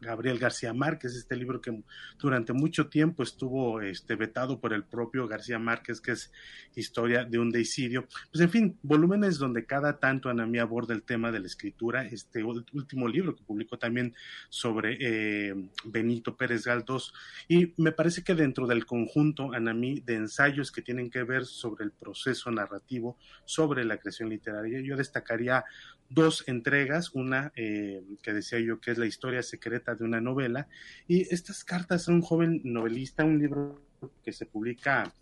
Gabriel 0.00 0.38
García 0.38 0.74
Márquez, 0.74 1.14
este 1.14 1.36
libro 1.36 1.60
que 1.60 1.82
durante 2.18 2.52
mucho 2.52 2.88
tiempo 2.88 3.22
estuvo 3.22 3.80
este, 3.80 4.14
vetado 4.14 4.60
por 4.60 4.72
el 4.72 4.84
propio 4.84 5.26
García 5.26 5.58
Márquez, 5.58 6.00
que 6.00 6.12
es 6.12 6.32
Historia 6.74 7.24
de 7.24 7.38
un 7.38 7.50
deicidio. 7.50 8.06
Pues 8.30 8.42
en 8.42 8.50
fin, 8.50 8.78
volúmenes 8.82 9.38
donde 9.38 9.64
cada 9.64 9.98
tanto 9.98 10.28
Anamí 10.28 10.58
aborda 10.58 10.92
el 10.92 11.02
tema 11.02 11.32
de 11.32 11.40
la 11.40 11.46
escritura, 11.46 12.04
este 12.04 12.44
último 12.44 13.08
libro 13.08 13.34
que 13.34 13.42
publicó 13.42 13.78
también 13.78 14.14
sobre 14.50 14.98
eh, 15.00 15.54
Benito 15.84 16.36
Pérez 16.36 16.66
Galdós, 16.66 17.14
y 17.48 17.72
me 17.78 17.92
parece 17.92 18.22
que 18.22 18.34
dentro 18.34 18.66
del 18.66 18.84
conjunto 18.84 19.54
Anamí 19.54 20.00
de 20.00 20.16
ensayos 20.16 20.70
que 20.70 20.82
tienen 20.82 21.10
que 21.10 21.22
ver 21.22 21.46
sobre 21.46 21.84
el 21.84 21.92
proceso 21.92 22.50
narrativo, 22.50 23.16
sobre 23.46 23.84
la 23.84 23.96
creación 23.96 24.28
literaria, 24.28 24.80
yo 24.80 24.96
destacaría 24.96 25.64
dos 26.08 26.44
entregas, 26.46 27.10
una 27.14 27.52
eh, 27.56 28.02
que 28.22 28.32
decía 28.32 28.60
yo 28.60 28.80
que 28.80 28.92
es 28.92 28.98
la 28.98 29.06
historia 29.06 29.42
secreta 29.42 29.95
de 29.98 30.04
una 30.04 30.20
novela, 30.20 30.68
y 31.08 31.22
estas 31.32 31.64
cartas 31.64 32.08
a 32.08 32.12
un 32.12 32.22
joven 32.22 32.60
novelista, 32.64 33.24
un 33.24 33.38
libro 33.38 33.80
que 34.22 34.32
se 34.32 34.46
publica 34.46 35.12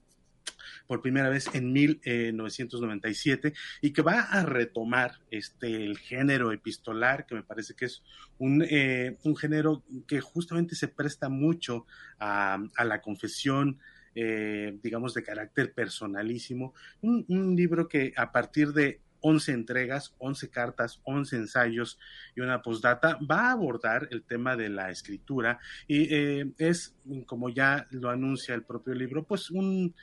por 0.87 1.01
primera 1.01 1.29
vez 1.29 1.49
en 1.55 1.73
1997 1.73 3.55
y 3.81 3.93
que 3.93 4.03
va 4.03 4.21
a 4.21 4.45
retomar 4.45 5.15
este 5.31 5.85
el 5.85 5.99
género 5.99 6.53
epistolar 6.53 7.27
que 7.27 7.35
me 7.35 7.43
parece 7.43 7.75
que 7.75 7.87
es 7.87 8.03
un, 8.39 8.65
eh, 8.69 9.17
un 9.25 9.37
género 9.37 9.83
que 10.07 10.21
justamente 10.21 10.75
se 10.75 10.89
presta 10.89 11.29
mucho 11.29 11.87
a, 12.19 12.59
la 12.85 13.01
confesión 13.01 13.79
eh, 14.15 14.79
digamos 14.83 15.15
de 15.15 15.23
carácter 15.25 15.73
personalísimo. 15.73 16.75
Un 17.01 17.57
libro 17.57 17.89
que 17.89 18.13
a 18.17 18.31
partir 18.31 18.73
de 18.73 19.01
11 19.27 19.53
entregas, 19.53 20.15
11 20.19 20.51
cartas, 20.51 21.01
11 21.05 21.37
ensayos 21.37 21.99
y 22.37 22.43
una 22.43 22.61
postdata, 22.61 23.19
va 23.29 23.49
a 23.49 23.53
abordar 23.53 24.07
el 24.11 24.23
tema 24.23 24.55
de 24.55 24.69
la 24.69 24.91
escritura 24.91 25.59
y 25.89 26.15
eh, 26.15 26.53
es, 26.59 26.95
como 27.25 27.49
ya 27.49 27.87
lo 27.91 28.11
anuncia 28.11 28.55
el 28.55 28.65
propio 28.65 28.93
libro, 28.93 29.25
pues 29.25 29.51
un, 29.51 29.95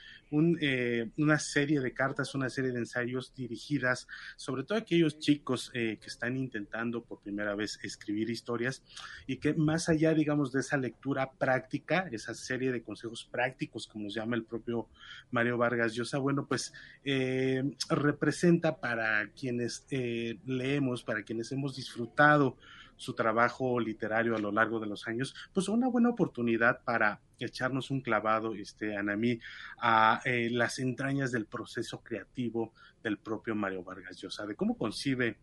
eh, 0.61 1.09
una 1.17 1.39
serie 1.39 1.79
de 1.79 1.93
cartas, 1.93 2.35
una 2.35 2.49
serie 2.49 2.71
de 2.71 2.79
ensayos 2.79 3.33
dirigidas 3.35 4.07
sobre 4.35 4.63
todo 4.63 4.77
a 4.77 4.81
aquellos 4.81 5.19
chicos 5.19 5.71
eh, 5.73 5.97
que 6.01 6.07
están 6.07 6.37
intentando 6.37 7.03
por 7.03 7.21
primera 7.21 7.55
vez 7.55 7.79
escribir 7.83 8.29
historias 8.29 8.83
y 9.27 9.37
que 9.37 9.53
más 9.53 9.89
allá, 9.89 10.13
digamos, 10.13 10.51
de 10.51 10.61
esa 10.61 10.77
lectura 10.77 11.31
práctica, 11.31 12.07
esa 12.11 12.33
serie 12.33 12.71
de 12.71 12.83
consejos 12.83 13.27
prácticos, 13.29 13.87
como 13.87 14.05
nos 14.05 14.13
llama 14.13 14.35
el 14.35 14.43
propio 14.43 14.87
Mario 15.31 15.57
Vargas 15.57 15.93
Llosa, 15.93 16.17
bueno, 16.17 16.45
pues 16.47 16.73
eh, 17.03 17.63
representa 17.89 18.79
para 18.79 19.29
quienes 19.31 19.85
eh, 19.89 20.37
leemos, 20.45 21.03
para 21.03 21.23
quienes 21.23 21.51
hemos 21.51 21.75
disfrutado 21.75 22.57
su 23.01 23.15
trabajo 23.15 23.79
literario 23.79 24.35
a 24.35 24.39
lo 24.39 24.51
largo 24.51 24.79
de 24.79 24.85
los 24.85 25.07
años, 25.07 25.33
pues 25.53 25.67
una 25.69 25.87
buena 25.87 26.09
oportunidad 26.09 26.83
para 26.83 27.19
echarnos 27.39 27.89
un 27.89 28.01
clavado, 28.01 28.53
este, 28.53 28.95
Anamí, 28.95 29.39
a 29.81 30.21
eh, 30.23 30.49
las 30.51 30.77
entrañas 30.77 31.31
del 31.31 31.47
proceso 31.47 32.03
creativo 32.03 32.73
del 33.01 33.17
propio 33.17 33.55
Mario 33.55 33.83
Vargas 33.83 34.21
Llosa, 34.21 34.45
de 34.45 34.55
cómo 34.55 34.77
concibe 34.77 35.39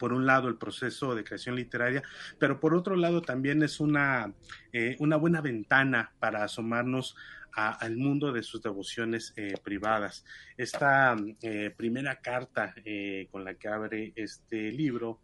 por 0.00 0.12
un 0.12 0.26
lado 0.26 0.48
el 0.48 0.56
proceso 0.56 1.14
de 1.14 1.22
creación 1.22 1.54
literaria, 1.54 2.02
pero 2.40 2.58
por 2.58 2.74
otro 2.74 2.96
lado 2.96 3.22
también 3.22 3.62
es 3.62 3.78
una, 3.78 4.34
eh, 4.72 4.96
una 4.98 5.16
buena 5.16 5.40
ventana 5.40 6.12
para 6.18 6.42
asomarnos 6.42 7.14
a, 7.52 7.70
al 7.70 7.96
mundo 7.96 8.32
de 8.32 8.42
sus 8.42 8.62
devociones 8.62 9.32
eh, 9.36 9.54
privadas. 9.62 10.24
Esta 10.56 11.16
eh, 11.40 11.72
primera 11.76 12.20
carta 12.20 12.74
con 13.30 13.44
la 13.44 13.54
que 13.54 13.68
abre 13.68 14.12
este 14.16 14.72
libro, 14.72 15.20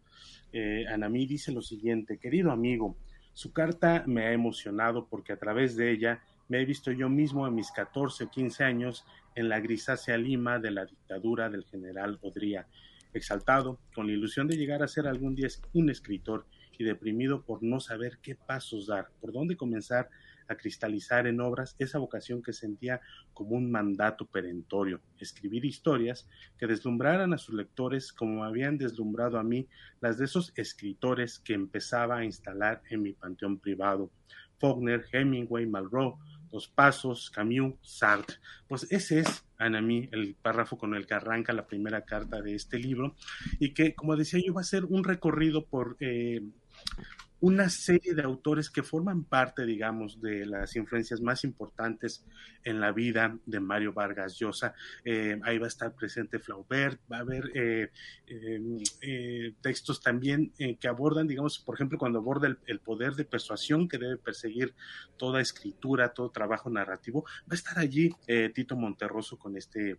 eh, 0.53 0.85
Anamí 0.87 1.25
dice 1.25 1.51
lo 1.51 1.61
siguiente, 1.61 2.17
querido 2.17 2.51
amigo, 2.51 2.97
su 3.33 3.53
carta 3.53 4.03
me 4.07 4.25
ha 4.25 4.31
emocionado 4.31 5.07
porque 5.07 5.33
a 5.33 5.37
través 5.37 5.75
de 5.75 5.91
ella 5.91 6.23
me 6.49 6.61
he 6.61 6.65
visto 6.65 6.91
yo 6.91 7.09
mismo 7.09 7.45
a 7.45 7.51
mis 7.51 7.71
14 7.71 8.23
o 8.23 8.29
15 8.29 8.63
años 8.63 9.05
en 9.35 9.49
la 9.49 9.59
grisácea 9.59 10.17
Lima 10.17 10.59
de 10.59 10.71
la 10.71 10.85
dictadura 10.85 11.49
del 11.49 11.63
general 11.65 12.17
Odría, 12.21 12.67
exaltado, 13.13 13.79
con 13.93 14.07
la 14.07 14.13
ilusión 14.13 14.47
de 14.47 14.57
llegar 14.57 14.81
a 14.81 14.87
ser 14.87 15.07
algún 15.07 15.35
día 15.35 15.47
un 15.73 15.89
escritor 15.89 16.45
y 16.77 16.83
deprimido 16.83 17.43
por 17.43 17.61
no 17.63 17.79
saber 17.79 18.19
qué 18.21 18.35
pasos 18.35 18.87
dar, 18.87 19.09
por 19.19 19.31
dónde 19.31 19.57
comenzar 19.57 20.09
a 20.47 20.55
cristalizar 20.55 21.27
en 21.27 21.41
obras 21.41 21.75
esa 21.79 21.99
vocación 21.99 22.41
que 22.41 22.53
sentía 22.53 23.01
como 23.33 23.55
un 23.55 23.71
mandato 23.71 24.25
perentorio, 24.25 25.01
escribir 25.19 25.65
historias 25.65 26.27
que 26.57 26.67
deslumbraran 26.67 27.33
a 27.33 27.37
sus 27.37 27.55
lectores 27.55 28.11
como 28.13 28.43
habían 28.43 28.77
deslumbrado 28.77 29.39
a 29.39 29.43
mí 29.43 29.67
las 30.01 30.17
de 30.17 30.25
esos 30.25 30.53
escritores 30.55 31.39
que 31.39 31.53
empezaba 31.53 32.17
a 32.17 32.25
instalar 32.25 32.81
en 32.89 33.01
mi 33.01 33.13
panteón 33.13 33.59
privado. 33.59 34.11
Faulkner, 34.59 35.05
Hemingway, 35.11 35.65
Malraux, 35.65 36.17
Los 36.51 36.67
Pasos, 36.67 37.29
Camus, 37.29 37.75
Sartre. 37.81 38.37
Pues 38.67 38.87
ese 38.91 39.19
es, 39.19 39.45
Anami, 39.57 40.09
el 40.11 40.35
párrafo 40.35 40.77
con 40.77 40.95
el 40.95 41.05
que 41.05 41.13
arranca 41.13 41.53
la 41.53 41.67
primera 41.67 42.05
carta 42.05 42.41
de 42.41 42.55
este 42.55 42.79
libro 42.79 43.15
y 43.59 43.73
que, 43.73 43.93
como 43.93 44.15
decía 44.15 44.41
yo, 44.43 44.53
va 44.53 44.61
a 44.61 44.65
ser 44.65 44.85
un 44.85 45.03
recorrido 45.03 45.65
por... 45.65 45.97
Eh, 45.99 46.41
una 47.39 47.69
serie 47.69 48.15
de 48.15 48.23
autores 48.23 48.69
que 48.69 48.81
forman 48.81 49.23
parte, 49.23 49.65
digamos, 49.65 50.19
de 50.21 50.45
las 50.45 50.75
influencias 50.75 51.21
más 51.21 51.43
importantes 51.43 52.25
en 52.63 52.79
la 52.79 52.91
vida 52.91 53.37
de 53.45 53.59
Mario 53.59 53.93
Vargas 53.93 54.37
Llosa. 54.39 54.73
Eh, 55.05 55.39
ahí 55.43 55.59
va 55.59 55.65
a 55.65 55.67
estar 55.67 55.93
presente 55.93 56.39
Flaubert, 56.39 56.99
va 57.11 57.17
a 57.17 57.21
haber 57.21 57.51
eh, 57.53 57.91
eh, 59.01 59.53
textos 59.61 60.01
también 60.01 60.51
que 60.79 60.87
abordan, 60.87 61.27
digamos, 61.27 61.59
por 61.59 61.75
ejemplo, 61.75 61.99
cuando 61.99 62.19
aborda 62.19 62.57
el, 62.65 62.79
poder 62.79 63.13
de 63.13 63.25
persuasión 63.25 63.87
que 63.87 63.97
debe 63.97 64.17
perseguir 64.17 64.73
toda 65.17 65.41
escritura, 65.41 66.13
todo 66.13 66.29
trabajo 66.29 66.69
narrativo, 66.69 67.23
va 67.41 67.51
a 67.51 67.55
estar 67.55 67.77
allí 67.77 68.15
Tito 68.53 68.75
Monterroso 68.75 69.37
con 69.37 69.57
este 69.57 69.97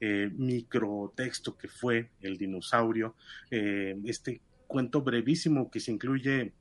microtexto 0.00 1.56
que 1.56 1.68
fue 1.68 2.10
El 2.20 2.36
dinosaurio, 2.36 3.14
este 3.50 4.40
cuento 4.66 5.00
brevísimo 5.02 5.70
que 5.70 5.80
se 5.80 5.92
incluye 5.92 6.52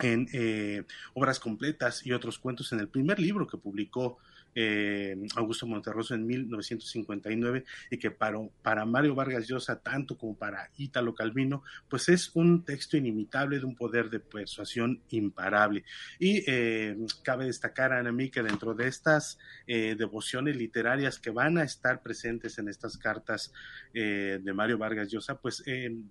en 0.00 0.28
eh, 0.32 0.84
obras 1.14 1.40
completas 1.40 2.04
y 2.06 2.12
otros 2.12 2.38
cuentos 2.38 2.72
en 2.72 2.80
el 2.80 2.88
primer 2.88 3.18
libro 3.18 3.46
que 3.46 3.58
publicó 3.58 4.18
eh, 4.54 5.16
Augusto 5.36 5.66
Monterroso 5.66 6.14
en 6.14 6.26
1959 6.26 7.64
y 7.90 7.98
que 7.98 8.10
para, 8.10 8.38
para 8.62 8.84
Mario 8.84 9.14
Vargas 9.14 9.46
Llosa, 9.46 9.80
tanto 9.80 10.16
como 10.16 10.36
para 10.36 10.70
Ítalo 10.76 11.14
Calvino, 11.14 11.62
pues 11.88 12.08
es 12.08 12.34
un 12.34 12.64
texto 12.64 12.96
inimitable 12.96 13.58
de 13.58 13.66
un 13.66 13.76
poder 13.76 14.10
de 14.10 14.20
persuasión 14.20 15.00
imparable. 15.10 15.84
Y 16.18 16.42
eh, 16.46 16.96
cabe 17.22 17.46
destacar, 17.46 17.92
Ana 17.92 18.12
mí, 18.12 18.30
que 18.30 18.42
dentro 18.42 18.74
de 18.74 18.88
estas 18.88 19.38
eh, 19.66 19.94
devociones 19.96 20.56
literarias 20.56 21.18
que 21.18 21.30
van 21.30 21.58
a 21.58 21.64
estar 21.64 22.02
presentes 22.02 22.58
en 22.58 22.68
estas 22.68 22.96
cartas 22.98 23.52
de 23.92 24.52
Mario 24.54 24.78
Vargas 24.78 25.10
Llosa, 25.10 25.40
pues 25.40 25.64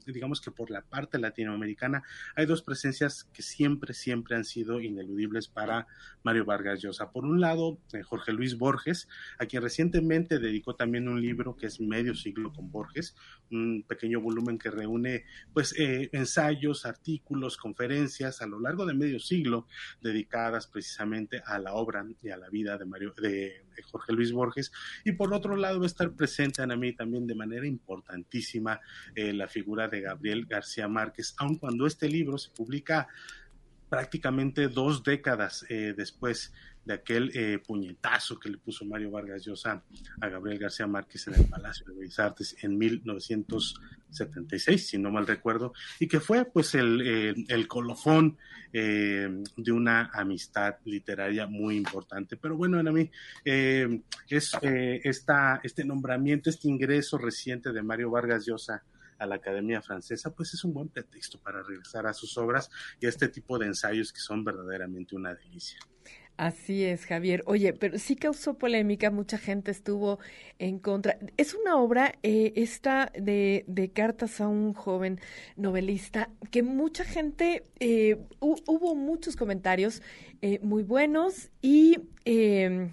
digamos 0.05 0.41
que 0.41 0.51
por 0.51 0.71
la 0.71 0.81
parte 0.81 1.19
latinoamericana 1.19 2.03
hay 2.35 2.45
dos 2.45 2.61
presencias 2.61 3.25
que 3.33 3.41
siempre, 3.41 3.93
siempre 3.93 4.35
han 4.35 4.43
sido 4.43 4.81
ineludibles 4.81 5.47
para 5.47 5.88
Mario 6.23 6.45
Vargas 6.45 6.81
Llosa. 6.81 7.11
Por 7.11 7.25
un 7.25 7.39
lado, 7.39 7.79
Jorge 8.03 8.26
Luis 8.32 8.57
Borges, 8.57 9.07
a 9.39 9.45
quien 9.45 9.61
recientemente 9.61 10.39
dedicó 10.39 10.75
también 10.75 11.07
un 11.07 11.21
libro 11.21 11.55
que 11.55 11.67
es 11.67 11.80
Medio 11.80 12.15
siglo 12.15 12.51
con 12.53 12.71
Borges, 12.71 13.15
un 13.51 13.84
pequeño 13.88 14.21
volumen 14.21 14.57
que 14.57 14.71
reúne 14.71 15.25
pues 15.53 15.73
eh, 15.78 16.09
ensayos, 16.13 16.86
artículos, 16.86 17.57
conferencias 17.57 18.41
a 18.41 18.47
lo 18.47 18.59
largo 18.59 18.86
de 18.86 18.93
medio 18.93 19.19
siglo 19.19 19.67
dedicadas 20.01 20.67
precisamente 20.67 21.41
a 21.45 21.59
la 21.59 21.73
obra 21.73 22.05
y 22.21 22.30
a 22.30 22.38
la 22.38 22.49
vida 22.49 22.78
de 22.78 22.86
Mario 22.86 23.13
de 23.21 23.67
Jorge 23.84 24.13
Luis 24.13 24.32
Borges. 24.32 24.71
Y 25.05 25.13
por 25.13 25.34
otro 25.34 25.55
lado 25.55 25.80
va 25.80 25.86
a 25.86 25.88
estar 25.88 26.11
presente 26.13 26.61
a 26.61 26.67
mí 26.67 26.93
también 26.93 27.28
de 27.28 27.36
manera 27.36 27.65
importantísima 27.65 28.80
eh, 29.15 29.34
la 29.34 29.47
figura 29.47 29.88
de 29.88 30.01
Gabriel 30.01 30.45
García 30.45 30.88
Márquez, 30.88 31.36
aun 31.38 31.57
cuando 31.57 31.86
este 31.86 32.09
libro 32.09 32.38
se 32.38 32.51
publica 32.51 33.07
prácticamente 33.89 34.67
dos 34.67 35.03
décadas 35.03 35.65
eh, 35.69 35.93
después 35.95 36.53
de 36.88 36.93
aquel 36.93 37.31
eh, 37.35 37.59
puñetazo 37.59 38.39
que 38.39 38.49
le 38.49 38.57
puso 38.57 38.85
Mario 38.85 39.11
Vargas 39.11 39.45
Llosa 39.45 39.83
a 40.21 40.29
Gabriel 40.29 40.57
García 40.57 40.88
Márquez 40.88 41.27
en 41.27 41.35
el 41.35 41.45
Palacio 41.49 41.85
de 41.85 41.93
Bellas 41.93 42.19
Artes 42.19 42.55
en 42.61 42.77
1976, 42.77 44.88
si 44.88 44.97
no 44.97 45.11
mal 45.11 45.27
recuerdo, 45.27 45.73
y 45.99 46.07
que 46.07 46.21
fue 46.21 46.45
pues 46.45 46.73
el, 46.75 47.45
el, 47.49 47.67
colofón 47.67 48.38
eh, 48.71 49.43
de 49.57 49.71
una 49.73 50.09
amistad 50.13 50.75
literaria 50.85 51.45
muy 51.45 51.75
importante. 51.75 52.38
Pero 52.38 52.55
bueno, 52.55 52.79
a 52.79 52.83
mí 52.83 53.11
es 53.43 54.53
esta, 54.61 55.59
este 55.63 55.83
nombramiento, 55.83 56.49
este 56.49 56.69
ingreso 56.69 57.17
reciente 57.17 57.73
de 57.73 57.83
Mario 57.83 58.11
Vargas 58.11 58.45
Llosa 58.45 58.81
a 59.19 59.25
la 59.25 59.35
Academia 59.35 59.81
Francesa, 59.81 60.33
pues 60.33 60.53
es 60.53 60.63
un 60.63 60.73
buen 60.73 60.88
pretexto 60.88 61.38
para 61.39 61.61
regresar 61.63 62.07
a 62.07 62.13
sus 62.13 62.38
obras 62.38 62.69
y 62.99 63.07
a 63.07 63.09
este 63.09 63.27
tipo 63.27 63.59
de 63.59 63.65
ensayos 63.65 64.13
que 64.13 64.19
son 64.19 64.43
verdaderamente 64.43 65.15
una 65.15 65.33
delicia. 65.33 65.79
Así 66.38 66.85
es, 66.85 67.07
Javier. 67.07 67.41
Oye, 67.47 67.73
pero 67.73 67.97
sí 67.97 68.15
causó 68.15 68.59
polémica, 68.59 69.09
mucha 69.09 69.39
gente 69.39 69.71
estuvo 69.71 70.19
en 70.59 70.77
contra. 70.77 71.17
Es 71.35 71.55
una 71.55 71.77
obra, 71.77 72.13
eh, 72.21 72.53
esta 72.55 73.11
de, 73.19 73.65
de, 73.67 73.89
cartas 73.89 74.39
a 74.39 74.47
un 74.47 74.73
joven 74.73 75.19
novelista, 75.55 76.29
que 76.51 76.61
mucha 76.61 77.03
gente, 77.03 77.63
eh, 77.79 78.19
hubo 78.39 78.93
muchos 78.93 79.35
comentarios 79.35 80.03
eh, 80.41 80.59
muy 80.61 80.83
buenos 80.83 81.49
y... 81.61 81.97
Eh, 82.25 82.91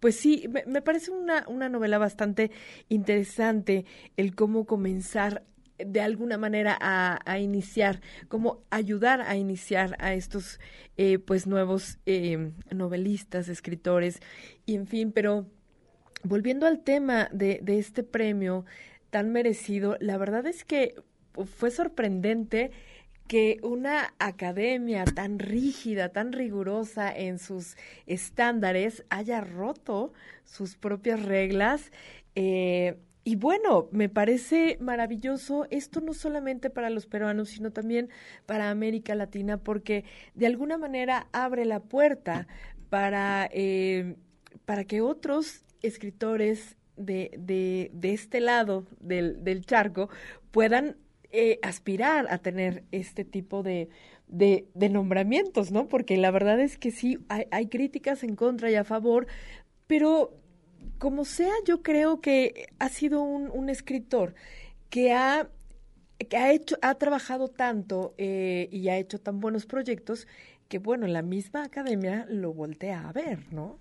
pues 0.00 0.16
sí, 0.16 0.48
me, 0.66 0.82
parece 0.82 1.12
una, 1.12 1.44
una 1.46 1.68
novela 1.68 1.96
bastante 1.96 2.50
interesante 2.88 3.86
el 4.16 4.34
cómo 4.34 4.66
comenzar 4.66 5.44
de 5.78 6.00
alguna 6.00 6.38
manera 6.38 6.78
a, 6.80 7.38
iniciar, 7.38 8.00
como 8.28 8.62
ayudar 8.70 9.20
a 9.20 9.36
iniciar 9.36 9.96
a 9.98 10.14
estos 10.14 10.60
eh, 10.96 11.18
pues 11.18 11.46
nuevos 11.46 11.98
eh, 12.06 12.52
novelistas, 12.70 13.48
escritores, 13.48 14.20
y 14.66 14.76
en 14.76 14.86
fin, 14.86 15.12
pero 15.12 15.46
volviendo 16.22 16.66
al 16.66 16.82
tema 16.82 17.28
de, 17.32 17.60
de 17.62 17.78
este 17.78 18.02
premio 18.02 18.64
tan 19.10 19.32
merecido, 19.32 19.96
la 20.00 20.16
verdad 20.18 20.46
es 20.46 20.64
que 20.64 20.94
fue 21.56 21.70
sorprendente 21.70 22.70
que 23.32 23.58
una 23.62 24.14
academia 24.18 25.04
tan 25.04 25.38
rígida, 25.38 26.10
tan 26.10 26.32
rigurosa 26.32 27.10
en 27.10 27.38
sus 27.38 27.76
estándares 28.06 29.04
haya 29.08 29.40
roto 29.40 30.12
sus 30.44 30.76
propias 30.76 31.22
reglas 31.22 31.92
eh, 32.34 32.98
y 33.24 33.36
bueno, 33.36 33.88
me 33.92 34.08
parece 34.08 34.78
maravilloso 34.80 35.66
esto 35.70 36.00
no 36.00 36.12
solamente 36.12 36.70
para 36.70 36.90
los 36.90 37.06
peruanos, 37.06 37.50
sino 37.50 37.70
también 37.70 38.08
para 38.46 38.70
América 38.70 39.14
Latina, 39.14 39.58
porque 39.58 40.04
de 40.34 40.46
alguna 40.46 40.76
manera 40.76 41.28
abre 41.32 41.64
la 41.64 41.80
puerta 41.80 42.48
para, 42.90 43.48
eh, 43.52 44.16
para 44.64 44.84
que 44.84 45.00
otros 45.00 45.64
escritores 45.82 46.76
de, 46.96 47.30
de, 47.38 47.90
de 47.94 48.12
este 48.12 48.40
lado 48.40 48.86
del, 49.00 49.44
del 49.44 49.64
charco 49.64 50.08
puedan 50.50 50.96
eh, 51.30 51.58
aspirar 51.62 52.26
a 52.28 52.38
tener 52.38 52.84
este 52.90 53.24
tipo 53.24 53.62
de, 53.62 53.88
de, 54.26 54.88
nombramientos, 54.90 55.70
¿no? 55.70 55.88
Porque 55.88 56.16
la 56.16 56.30
verdad 56.30 56.60
es 56.60 56.76
que 56.76 56.90
sí, 56.90 57.18
hay, 57.28 57.46
hay 57.50 57.68
críticas 57.68 58.22
en 58.24 58.36
contra 58.36 58.70
y 58.70 58.74
a 58.74 58.84
favor, 58.84 59.26
pero 59.86 60.41
como 60.98 61.24
sea, 61.24 61.52
yo 61.66 61.82
creo 61.82 62.20
que 62.20 62.66
ha 62.78 62.88
sido 62.88 63.22
un, 63.22 63.68
escritor 63.68 64.34
que 64.90 65.12
ha, 65.12 65.48
ha 66.36 66.52
hecho, 66.52 66.76
ha 66.82 66.94
trabajado 66.94 67.48
tanto 67.48 68.14
eh, 68.18 68.68
y 68.70 68.88
ha 68.88 68.98
hecho 68.98 69.18
tan 69.18 69.40
buenos 69.40 69.66
proyectos 69.66 70.26
que, 70.68 70.78
bueno, 70.78 71.06
la 71.06 71.22
misma 71.22 71.64
academia 71.64 72.26
lo 72.28 72.52
voltea 72.52 73.08
a 73.08 73.12
ver, 73.12 73.52
¿no? 73.52 73.78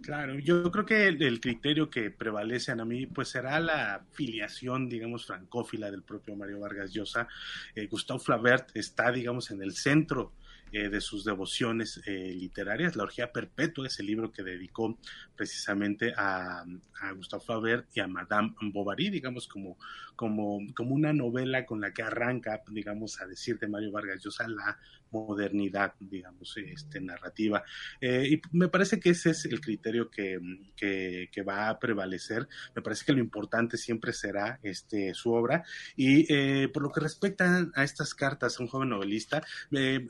Claro, 0.00 0.38
yo 0.38 0.70
creo 0.72 0.84
que 0.84 1.06
el, 1.06 1.40
criterio 1.40 1.88
que 1.90 2.10
prevalece 2.10 2.72
a 2.72 2.76
mí, 2.76 3.06
pues 3.06 3.28
será 3.28 3.60
la 3.60 4.04
filiación, 4.10 4.88
digamos, 4.88 5.26
francófila 5.26 5.90
del 5.90 6.02
propio 6.02 6.34
Mario 6.34 6.60
Vargas 6.60 6.92
Llosa. 6.92 7.28
Eh, 7.74 7.86
Gustave 7.86 8.18
Flaubert 8.18 8.74
está, 8.74 9.12
digamos, 9.12 9.50
en 9.50 9.62
el 9.62 9.72
centro 9.72 10.32
eh, 10.72 10.88
de 10.88 11.00
sus 11.00 11.24
devociones 11.24 12.00
eh, 12.06 12.34
literarias. 12.34 12.96
La 12.96 13.02
Orgía 13.02 13.30
Perpetua 13.30 13.86
es 13.86 14.00
el 14.00 14.06
libro 14.06 14.32
que 14.32 14.42
dedicó 14.42 14.98
precisamente 15.36 16.14
a, 16.16 16.64
a 17.00 17.12
Gustave 17.12 17.44
Flaubert 17.44 17.86
y 17.94 18.00
a 18.00 18.08
Madame 18.08 18.54
Bovary, 18.72 19.10
digamos, 19.10 19.46
como, 19.46 19.76
como, 20.16 20.60
como 20.74 20.94
una 20.94 21.12
novela 21.12 21.66
con 21.66 21.80
la 21.80 21.92
que 21.92 22.02
arranca, 22.02 22.62
digamos, 22.68 23.20
a 23.20 23.26
decir 23.26 23.58
de 23.58 23.68
Mario 23.68 23.92
Vargas 23.92 24.22
Llosa 24.22 24.48
la 24.48 24.78
modernidad, 25.12 25.94
digamos, 26.00 26.56
este, 26.56 27.00
narrativa. 27.00 27.62
Eh, 28.00 28.28
y 28.30 28.56
me 28.56 28.68
parece 28.68 28.98
que 28.98 29.10
ese 29.10 29.30
es 29.30 29.44
el 29.44 29.60
criterio 29.60 30.10
que, 30.10 30.38
que, 30.76 31.28
que, 31.30 31.42
va 31.42 31.68
a 31.68 31.78
prevalecer. 31.78 32.48
Me 32.74 32.82
parece 32.82 33.04
que 33.04 33.12
lo 33.12 33.20
importante 33.20 33.76
siempre 33.76 34.12
será 34.12 34.58
este, 34.62 35.14
su 35.14 35.32
obra. 35.32 35.64
Y 35.96 36.66
por 36.68 36.82
lo 36.82 36.90
que 36.90 37.00
respecta 37.00 37.68
a 37.74 37.84
estas 37.84 38.14
cartas 38.14 38.58
a 38.58 38.62
un 38.62 38.68
joven 38.68 38.88
novelista, 38.88 39.42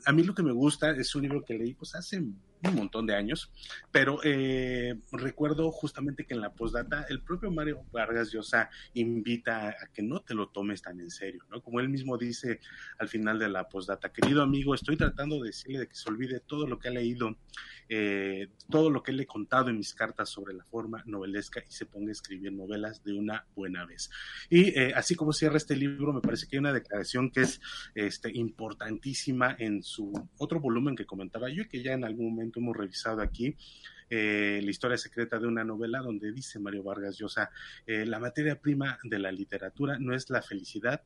a 0.05 0.11
mí 0.11 0.23
lo 0.23 0.33
que 0.33 0.43
me 0.43 0.53
gusta, 0.53 0.91
es 0.91 1.13
un 1.15 1.23
libro 1.23 1.43
que 1.43 1.53
leí 1.53 1.73
pues 1.73 1.95
hace 1.95 2.23
un 2.69 2.75
montón 2.75 3.05
de 3.05 3.15
años, 3.15 3.51
pero 3.91 4.19
eh, 4.23 4.95
recuerdo 5.11 5.71
justamente 5.71 6.25
que 6.25 6.33
en 6.33 6.41
la 6.41 6.53
postdata 6.53 7.05
el 7.09 7.21
propio 7.21 7.51
Mario 7.51 7.83
Vargas 7.91 8.31
Llosa 8.31 8.69
invita 8.93 9.69
a 9.69 9.87
que 9.93 10.01
no 10.01 10.21
te 10.21 10.33
lo 10.33 10.49
tomes 10.49 10.81
tan 10.81 10.99
en 10.99 11.11
serio, 11.11 11.43
¿no? 11.49 11.61
Como 11.61 11.79
él 11.79 11.89
mismo 11.89 12.17
dice 12.17 12.59
al 12.97 13.09
final 13.09 13.39
de 13.39 13.49
la 13.49 13.67
postdata, 13.67 14.11
querido 14.11 14.41
amigo, 14.41 14.75
estoy 14.75 14.97
tratando 14.97 15.41
de 15.41 15.47
decirle 15.47 15.79
de 15.79 15.87
que 15.87 15.95
se 15.95 16.09
olvide 16.09 16.39
todo 16.39 16.67
lo 16.67 16.79
que 16.79 16.87
ha 16.87 16.91
leído, 16.91 17.37
eh, 17.89 18.49
todo 18.69 18.89
lo 18.89 19.03
que 19.03 19.11
le 19.11 19.23
he 19.23 19.27
contado 19.27 19.69
en 19.69 19.77
mis 19.77 19.93
cartas 19.93 20.29
sobre 20.29 20.53
la 20.53 20.63
forma 20.63 21.03
novelesca 21.05 21.61
y 21.67 21.71
se 21.71 21.85
ponga 21.85 22.09
a 22.09 22.13
escribir 22.13 22.51
novelas 22.53 23.03
de 23.03 23.13
una 23.13 23.45
buena 23.55 23.85
vez. 23.85 24.09
Y 24.49 24.77
eh, 24.79 24.93
así 24.95 25.15
como 25.15 25.33
cierra 25.33 25.57
este 25.57 25.75
libro, 25.75 26.13
me 26.13 26.21
parece 26.21 26.47
que 26.47 26.55
hay 26.55 26.59
una 26.59 26.73
declaración 26.73 27.29
que 27.29 27.41
es 27.41 27.59
este, 27.95 28.31
importantísima 28.33 29.55
en 29.59 29.83
su 29.83 30.13
otro 30.37 30.59
volumen 30.59 30.95
que 30.95 31.05
comentaba 31.05 31.49
yo 31.49 31.63
y 31.63 31.67
que 31.67 31.83
ya 31.83 31.93
en 31.93 32.03
algún 32.03 32.29
momento 32.29 32.52
hemos 32.59 32.75
revisado 32.75 33.21
aquí, 33.21 33.55
eh, 34.09 34.59
La 34.63 34.69
historia 34.69 34.97
secreta 34.97 35.39
de 35.39 35.47
una 35.47 35.63
novela 35.63 35.99
donde 35.99 36.31
dice 36.31 36.59
Mario 36.59 36.83
Vargas 36.83 37.17
Llosa, 37.17 37.49
eh, 37.87 38.05
la 38.05 38.19
materia 38.19 38.59
prima 38.59 38.99
de 39.03 39.19
la 39.19 39.31
literatura 39.31 39.97
no 39.99 40.13
es 40.13 40.29
la 40.29 40.41
felicidad, 40.41 41.01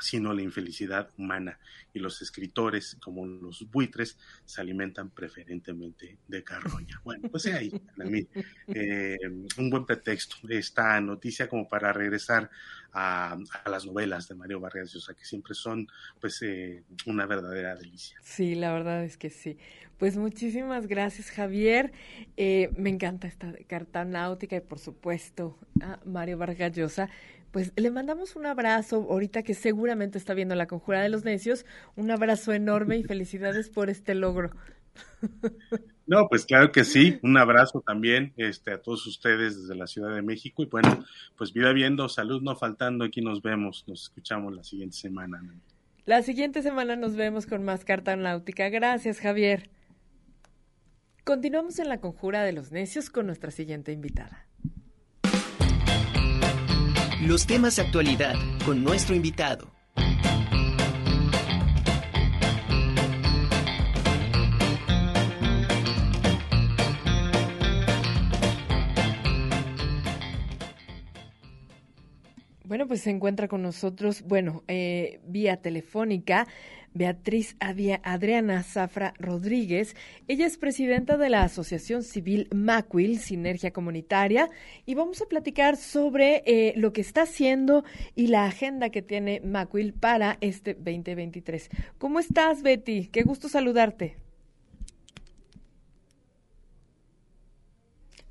sino 0.00 0.32
la 0.32 0.42
infelicidad 0.42 1.10
humana. 1.18 1.58
Y 1.92 1.98
los 1.98 2.22
escritores, 2.22 2.96
como 3.02 3.26
los 3.26 3.68
buitres, 3.70 4.16
se 4.44 4.60
alimentan 4.60 5.10
preferentemente 5.10 6.18
de 6.28 6.44
carroña. 6.44 7.00
Bueno, 7.04 7.28
pues 7.30 7.46
ahí, 7.46 7.72
eh, 8.68 9.18
un 9.58 9.70
buen 9.70 9.84
pretexto 9.84 10.36
esta 10.48 11.00
noticia 11.00 11.48
como 11.48 11.68
para 11.68 11.92
regresar 11.92 12.50
a, 12.92 13.38
las 13.66 13.86
novelas 13.86 14.28
de 14.28 14.34
Mario 14.34 14.60
Vargas 14.60 14.92
Llosa, 14.92 15.14
que 15.14 15.24
siempre 15.24 15.54
son 15.54 15.86
pues 16.20 16.40
eh, 16.42 16.84
una 17.06 17.26
verdadera 17.26 17.76
delicia. 17.76 18.18
Sí, 18.22 18.54
la 18.54 18.72
verdad 18.72 19.04
es 19.04 19.16
que 19.16 19.30
sí. 19.30 19.58
Pues 19.98 20.16
muchísimas 20.16 20.86
gracias, 20.86 21.30
Javier. 21.30 21.92
Eh, 22.36 22.70
me 22.76 22.88
encanta 22.88 23.28
esta 23.28 23.52
carta 23.66 24.04
náutica 24.04 24.56
y 24.56 24.60
por 24.60 24.78
supuesto 24.78 25.58
a 25.82 26.00
Mario 26.04 26.38
Vargas 26.38 26.72
Llosa 26.72 27.10
pues 27.50 27.72
le 27.76 27.90
mandamos 27.90 28.36
un 28.36 28.46
abrazo, 28.46 29.06
ahorita 29.10 29.42
que 29.42 29.54
seguramente 29.54 30.18
está 30.18 30.34
viendo 30.34 30.54
la 30.54 30.66
conjura 30.66 31.02
de 31.02 31.08
los 31.08 31.24
necios, 31.24 31.66
un 31.96 32.10
abrazo 32.10 32.52
enorme 32.52 32.98
y 32.98 33.04
felicidades 33.04 33.70
por 33.70 33.90
este 33.90 34.14
logro. 34.14 34.50
No, 36.06 36.26
pues 36.28 36.44
claro 36.44 36.72
que 36.72 36.82
sí, 36.82 37.20
un 37.22 37.36
abrazo 37.36 37.84
también 37.86 38.32
este, 38.36 38.72
a 38.72 38.82
todos 38.82 39.06
ustedes 39.06 39.62
desde 39.62 39.76
la 39.76 39.86
Ciudad 39.86 40.12
de 40.12 40.22
México 40.22 40.64
y 40.64 40.66
bueno, 40.66 41.04
pues 41.38 41.52
vida 41.52 41.72
viendo, 41.72 42.08
salud 42.08 42.42
no 42.42 42.56
faltando, 42.56 43.04
aquí 43.04 43.20
nos 43.20 43.42
vemos, 43.42 43.84
nos 43.86 44.02
escuchamos 44.02 44.52
la 44.52 44.64
siguiente 44.64 44.96
semana. 44.96 45.40
La 46.06 46.22
siguiente 46.22 46.62
semana 46.62 46.96
nos 46.96 47.14
vemos 47.14 47.46
con 47.46 47.62
más 47.62 47.84
carta 47.84 48.16
náutica. 48.16 48.68
Gracias, 48.70 49.20
Javier. 49.20 49.70
Continuamos 51.22 51.78
en 51.78 51.88
la 51.88 52.00
conjura 52.00 52.42
de 52.42 52.54
los 52.54 52.72
necios 52.72 53.08
con 53.08 53.26
nuestra 53.26 53.52
siguiente 53.52 53.92
invitada. 53.92 54.49
Los 57.22 57.46
temas 57.46 57.76
de 57.76 57.82
actualidad 57.82 58.34
con 58.64 58.82
nuestro 58.82 59.14
invitado. 59.14 59.70
Bueno, 72.64 72.86
pues 72.86 73.02
se 73.02 73.10
encuentra 73.10 73.48
con 73.48 73.62
nosotros, 73.62 74.22
bueno, 74.22 74.62
eh, 74.68 75.20
vía 75.26 75.56
telefónica, 75.58 76.46
Beatriz 76.92 77.56
Adriana 77.60 78.62
Zafra 78.62 79.14
Rodríguez. 79.18 79.94
Ella 80.28 80.46
es 80.46 80.58
presidenta 80.58 81.16
de 81.16 81.30
la 81.30 81.42
Asociación 81.42 82.02
Civil 82.02 82.48
Macuil, 82.52 83.18
Sinergia 83.18 83.72
Comunitaria, 83.72 84.50
y 84.86 84.94
vamos 84.94 85.22
a 85.22 85.26
platicar 85.26 85.76
sobre 85.76 86.42
eh, 86.46 86.72
lo 86.76 86.92
que 86.92 87.00
está 87.00 87.22
haciendo 87.22 87.84
y 88.14 88.26
la 88.26 88.46
agenda 88.46 88.90
que 88.90 89.02
tiene 89.02 89.40
Macuil 89.44 89.92
para 89.92 90.38
este 90.40 90.74
2023. 90.74 91.70
¿Cómo 91.98 92.18
estás, 92.18 92.62
Betty? 92.62 93.06
Qué 93.06 93.22
gusto 93.22 93.48
saludarte. 93.48 94.16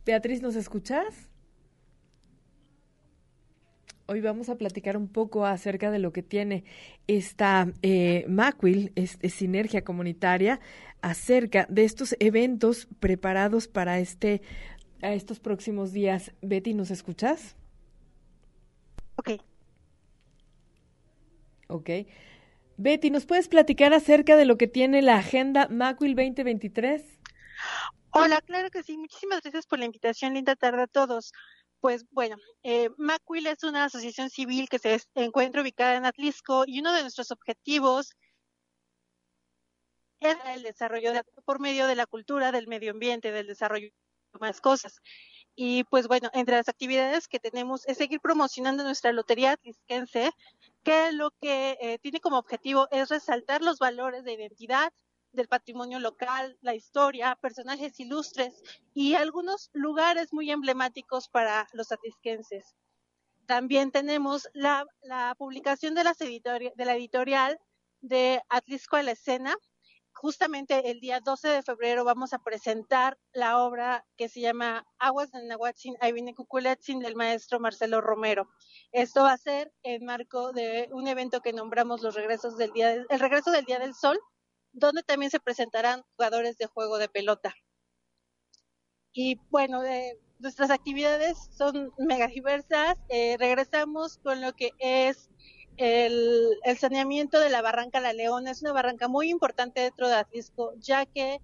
Beatriz, 0.05 0.41
¿nos 0.41 0.55
escuchas? 0.55 1.28
Hoy 4.11 4.21
vamos 4.21 4.49
a 4.49 4.55
platicar 4.55 4.97
un 4.97 5.07
poco 5.07 5.45
acerca 5.45 5.91
de 5.91 5.99
lo 5.99 6.11
que 6.11 6.23
tiene 6.23 6.63
esta 7.05 7.71
eh, 7.83 8.25
Macuil, 8.27 8.91
este, 8.95 9.29
sinergia 9.29 9.83
comunitaria, 9.83 10.59
acerca 11.03 11.67
de 11.69 11.83
estos 11.83 12.15
eventos 12.19 12.87
preparados 12.99 13.67
para 13.67 13.99
este, 13.99 14.41
a 15.03 15.13
estos 15.13 15.39
próximos 15.39 15.93
días. 15.93 16.31
Betty, 16.41 16.73
¿nos 16.73 16.89
escuchas? 16.89 17.55
Ok. 19.17 19.29
Ok. 21.67 21.89
Betty, 22.77 23.11
¿nos 23.11 23.27
puedes 23.27 23.47
platicar 23.47 23.93
acerca 23.93 24.37
de 24.37 24.45
lo 24.45 24.57
que 24.57 24.65
tiene 24.65 25.03
la 25.03 25.17
agenda 25.17 25.67
Macuil 25.67 26.15
2023? 26.15 27.03
Hola, 28.11 28.41
claro 28.41 28.71
que 28.71 28.81
sí. 28.81 28.97
Muchísimas 28.97 29.41
gracias 29.43 29.67
por 29.67 29.77
la 29.77 29.85
invitación. 29.85 30.33
Linda 30.33 30.55
tarde 30.55 30.81
a 30.81 30.87
todos. 30.87 31.31
Pues 31.81 32.05
bueno, 32.11 32.35
eh, 32.63 32.89
es 33.45 33.63
una 33.63 33.85
asociación 33.85 34.29
civil 34.29 34.67
que 34.67 34.79
se 34.79 35.01
encuentra 35.15 35.61
ubicada 35.61 35.95
en 35.95 36.05
Atlisco 36.05 36.63
y 36.67 36.79
uno 36.81 36.91
de 36.93 37.01
nuestros 37.01 37.31
objetivos 37.31 38.15
es 40.19 40.37
el 40.47 40.63
desarrollo 40.63 41.13
por 41.45 41.59
medio 41.59 41.87
de 41.87 41.95
la 41.95 42.05
cultura, 42.05 42.51
del 42.51 42.67
medio 42.67 42.91
ambiente, 42.91 43.31
del 43.31 43.47
desarrollo 43.47 43.87
de 44.33 44.39
más 44.39 44.59
cosas. 44.59 45.01
Y 45.55 45.85
pues 45.85 46.07
bueno, 46.07 46.29
entre 46.33 46.55
las 46.55 46.69
actividades 46.69 47.27
que 47.27 47.39
tenemos 47.39 47.87
es 47.87 47.97
seguir 47.97 48.19
promocionando 48.19 48.83
nuestra 48.83 49.11
lotería 49.13 49.53
atlisquense, 49.53 50.31
que 50.83 51.11
lo 51.13 51.31
que 51.41 51.77
eh, 51.81 51.99
tiene 51.99 52.19
como 52.19 52.37
objetivo 52.37 52.87
es 52.91 53.09
resaltar 53.09 53.61
los 53.61 53.79
valores 53.79 54.23
de 54.23 54.33
identidad, 54.33 54.91
del 55.31 55.47
patrimonio 55.47 55.99
local, 55.99 56.57
la 56.61 56.75
historia, 56.75 57.37
personajes 57.41 57.99
ilustres 57.99 58.63
y 58.93 59.15
algunos 59.15 59.69
lugares 59.73 60.33
muy 60.33 60.49
emblemáticos 60.51 61.29
para 61.29 61.67
los 61.73 61.91
atisquenses. 61.91 62.75
También 63.45 63.91
tenemos 63.91 64.47
la, 64.53 64.85
publicación 65.37 65.95
de, 65.95 66.03
la 66.03 66.95
editorial 66.95 67.59
de 68.01 68.43
Atlisco 68.47 68.95
a 68.95 69.03
la 69.03 69.11
escena. 69.11 69.55
Justamente 70.11 70.91
el 70.91 70.99
día 70.99 71.19
12 71.19 71.47
de 71.47 71.63
febrero 71.63 72.03
vamos 72.03 72.33
a 72.33 72.43
presentar 72.43 73.17
la 73.31 73.63
obra 73.63 74.05
que 74.17 74.29
se 74.29 74.41
llama 74.41 74.85
Aguas 74.99 75.31
de 75.31 75.45
Nahuatzin, 75.47 75.95
Cuculetzin 76.35 76.99
del 76.99 77.15
maestro 77.15 77.59
Marcelo 77.59 78.01
Romero. 78.01 78.49
Esto 78.91 79.23
va 79.23 79.33
a 79.33 79.37
ser 79.37 79.73
en 79.81 80.05
marco 80.05 80.51
de 80.51 80.89
un 80.91 81.07
evento 81.07 81.41
que 81.41 81.53
nombramos 81.53 82.01
los 82.01 82.15
regresos 82.15 82.57
del 82.57 82.71
día, 82.71 82.91
el 82.91 83.19
regreso 83.19 83.49
del 83.49 83.65
Día 83.65 83.79
del 83.79 83.95
Sol, 83.95 84.19
donde 84.71 85.03
también 85.03 85.31
se 85.31 85.39
presentarán 85.39 86.03
jugadores 86.15 86.57
de 86.57 86.67
juego 86.67 86.97
de 86.97 87.09
pelota. 87.09 87.55
Y 89.13 89.39
bueno, 89.49 89.81
nuestras 90.39 90.69
actividades 90.71 91.49
son 91.57 91.93
mega 91.97 92.27
diversas. 92.27 92.97
Eh, 93.09 93.37
regresamos 93.39 94.17
con 94.19 94.41
lo 94.41 94.53
que 94.53 94.71
es 94.79 95.29
el, 95.77 96.59
saneamiento 96.77 97.39
de 97.39 97.49
la 97.49 97.61
Barranca 97.61 97.99
La 97.99 98.13
Leona. 98.13 98.51
Es 98.51 98.61
una 98.61 98.73
barranca 98.73 99.07
muy 99.07 99.29
importante 99.29 99.81
dentro 99.81 100.07
de 100.07 100.15
Atlisco, 100.15 100.73
ya 100.77 101.05
que 101.05 101.39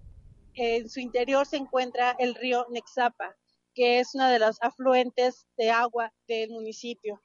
en 0.54 0.88
su 0.88 1.00
interior 1.00 1.46
se 1.46 1.56
encuentra 1.56 2.16
el 2.18 2.34
río 2.34 2.66
Nexapa, 2.70 3.36
que 3.74 4.00
es 4.00 4.14
uno 4.14 4.28
de 4.28 4.38
los 4.38 4.56
afluentes 4.62 5.46
de 5.56 5.70
agua 5.70 6.12
del 6.28 6.50
municipio. 6.50 7.20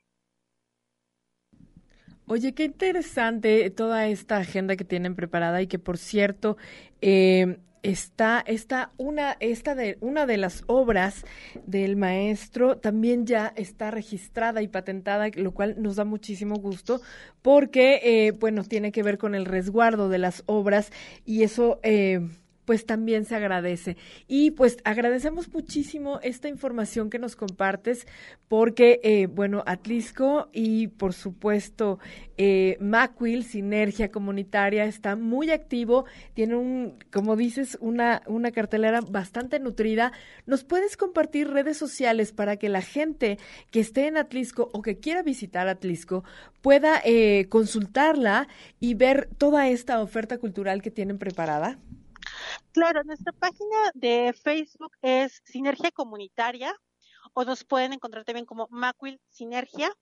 Oye, 2.27 2.53
qué 2.53 2.63
interesante 2.63 3.69
toda 3.71 4.07
esta 4.07 4.37
agenda 4.37 4.75
que 4.75 4.85
tienen 4.85 5.15
preparada 5.15 5.61
y 5.61 5.67
que, 5.67 5.79
por 5.79 5.97
cierto, 5.97 6.55
eh, 7.01 7.57
está, 7.83 8.43
está 8.45 8.91
una, 8.97 9.37
esta 9.39 9.75
de, 9.75 9.97
una 10.01 10.25
de 10.25 10.37
las 10.37 10.63
obras 10.67 11.25
del 11.65 11.95
maestro 11.95 12.77
también 12.77 13.25
ya 13.25 13.51
está 13.55 13.91
registrada 13.91 14.61
y 14.61 14.67
patentada, 14.67 15.29
lo 15.35 15.51
cual 15.51 15.75
nos 15.81 15.95
da 15.95 16.05
muchísimo 16.05 16.55
gusto 16.55 17.01
porque, 17.41 17.99
eh, 18.03 18.31
bueno, 18.31 18.63
tiene 18.63 18.91
que 18.91 19.03
ver 19.03 19.17
con 19.17 19.35
el 19.35 19.45
resguardo 19.45 20.09
de 20.09 20.19
las 20.19 20.43
obras 20.45 20.91
y 21.25 21.43
eso... 21.43 21.79
Eh, 21.83 22.21
pues 22.71 22.85
también 22.85 23.25
se 23.25 23.35
agradece. 23.35 23.97
Y 24.29 24.51
pues 24.51 24.77
agradecemos 24.85 25.51
muchísimo 25.53 26.21
esta 26.23 26.47
información 26.47 27.09
que 27.09 27.19
nos 27.19 27.35
compartes 27.35 28.07
porque, 28.47 29.01
eh, 29.03 29.27
bueno, 29.27 29.61
Atlisco 29.65 30.47
y 30.53 30.87
por 30.87 31.11
supuesto 31.11 31.99
eh, 32.37 32.77
Sinergia 33.45 34.09
Comunitaria, 34.09 34.85
está 34.85 35.17
muy 35.17 35.51
activo, 35.51 36.05
tiene 36.33 36.55
un, 36.55 36.97
como 37.11 37.35
dices, 37.35 37.77
una, 37.81 38.21
una 38.25 38.51
cartelera 38.51 39.01
bastante 39.01 39.59
nutrida. 39.59 40.13
¿Nos 40.45 40.63
puedes 40.63 40.95
compartir 40.95 41.49
redes 41.49 41.75
sociales 41.75 42.31
para 42.31 42.55
que 42.55 42.69
la 42.69 42.81
gente 42.81 43.37
que 43.69 43.81
esté 43.81 44.07
en 44.07 44.15
Atlisco 44.15 44.69
o 44.71 44.81
que 44.81 44.97
quiera 44.97 45.23
visitar 45.23 45.67
Atlisco 45.67 46.23
pueda 46.61 47.01
eh, 47.03 47.47
consultarla 47.49 48.47
y 48.79 48.93
ver 48.93 49.27
toda 49.37 49.67
esta 49.67 50.01
oferta 50.01 50.37
cultural 50.37 50.81
que 50.81 50.89
tienen 50.89 51.17
preparada? 51.17 51.77
Claro, 52.71 53.03
nuestra 53.03 53.33
página 53.33 53.91
de 53.93 54.33
Facebook 54.33 54.91
es 55.01 55.41
Sinergia 55.45 55.91
Comunitaria 55.91 56.73
o 57.33 57.43
nos 57.43 57.63
pueden 57.63 57.93
encontrar 57.93 58.23
también 58.25 58.45
como 58.45 58.67
Macuil 58.69 59.19
Sinergia. 59.29 59.93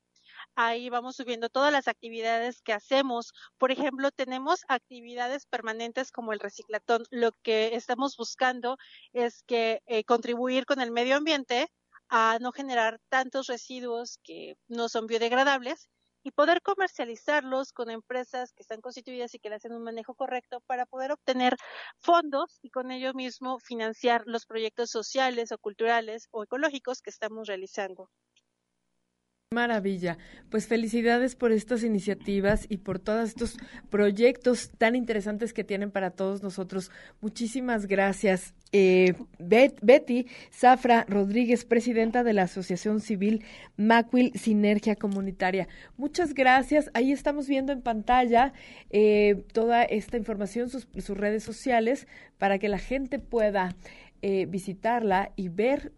Ahí 0.55 0.89
vamos 0.89 1.15
subiendo 1.15 1.49
todas 1.49 1.71
las 1.71 1.87
actividades 1.87 2.61
que 2.61 2.73
hacemos. 2.73 3.33
Por 3.57 3.71
ejemplo, 3.71 4.11
tenemos 4.11 4.61
actividades 4.67 5.45
permanentes 5.45 6.11
como 6.11 6.33
el 6.33 6.39
reciclatón. 6.39 7.03
Lo 7.09 7.31
que 7.43 7.75
estamos 7.75 8.15
buscando 8.17 8.77
es 9.13 9.43
que 9.43 9.81
eh, 9.87 10.03
contribuir 10.03 10.65
con 10.65 10.81
el 10.81 10.91
medio 10.91 11.17
ambiente 11.17 11.67
a 12.09 12.37
no 12.41 12.51
generar 12.51 12.99
tantos 13.09 13.47
residuos 13.47 14.19
que 14.23 14.55
no 14.67 14.89
son 14.89 15.07
biodegradables 15.07 15.89
y 16.29 16.31
poder 16.31 16.61
comercializarlos 16.61 17.73
con 17.73 17.89
empresas 17.89 18.53
que 18.53 18.61
están 18.61 18.81
constituidas 18.81 19.33
y 19.33 19.39
que 19.39 19.49
le 19.49 19.55
hacen 19.55 19.73
un 19.73 19.83
manejo 19.83 20.13
correcto 20.13 20.61
para 20.67 20.85
poder 20.85 21.11
obtener 21.11 21.57
fondos 21.97 22.59
y 22.61 22.69
con 22.69 22.91
ello 22.91 23.15
mismo 23.15 23.57
financiar 23.59 24.21
los 24.27 24.45
proyectos 24.45 24.91
sociales 24.91 25.51
o 25.51 25.57
culturales 25.57 26.27
o 26.29 26.43
ecológicos 26.43 27.01
que 27.01 27.09
estamos 27.09 27.47
realizando. 27.47 28.11
Maravilla. 29.51 30.19
Pues 30.51 30.67
felicidades 30.67 31.35
por 31.35 31.51
estas 31.51 31.83
iniciativas 31.83 32.67
y 32.69 32.77
por 32.77 32.99
todos 32.99 33.29
estos 33.29 33.57
proyectos 33.89 34.69
tan 34.77 34.95
interesantes 34.95 35.53
que 35.53 35.63
tienen 35.63 35.89
para 35.89 36.11
todos 36.11 36.43
nosotros. 36.43 36.91
Muchísimas 37.19 37.87
gracias. 37.87 38.53
Eh, 38.71 39.15
Betty 39.39 40.27
Zafra 40.53 41.03
Rodríguez, 41.09 41.65
presidenta 41.65 42.23
de 42.23 42.33
la 42.33 42.43
Asociación 42.43 43.01
Civil 43.01 43.43
Macuil 43.75 44.33
Sinergia 44.35 44.95
Comunitaria. 44.95 45.67
Muchas 45.97 46.35
gracias. 46.35 46.91
Ahí 46.93 47.11
estamos 47.11 47.47
viendo 47.47 47.71
en 47.71 47.81
pantalla 47.81 48.53
eh, 48.91 49.45
toda 49.51 49.81
esta 49.81 50.17
información, 50.17 50.69
sus, 50.69 50.85
redes 51.17 51.41
sociales, 51.41 52.07
para 52.37 52.59
que 52.59 52.69
la 52.69 52.77
gente 52.77 53.17
pueda 53.17 53.75
eh, 54.21 54.45
visitarla 54.45 55.31
y 55.35 55.49
ver 55.49 55.91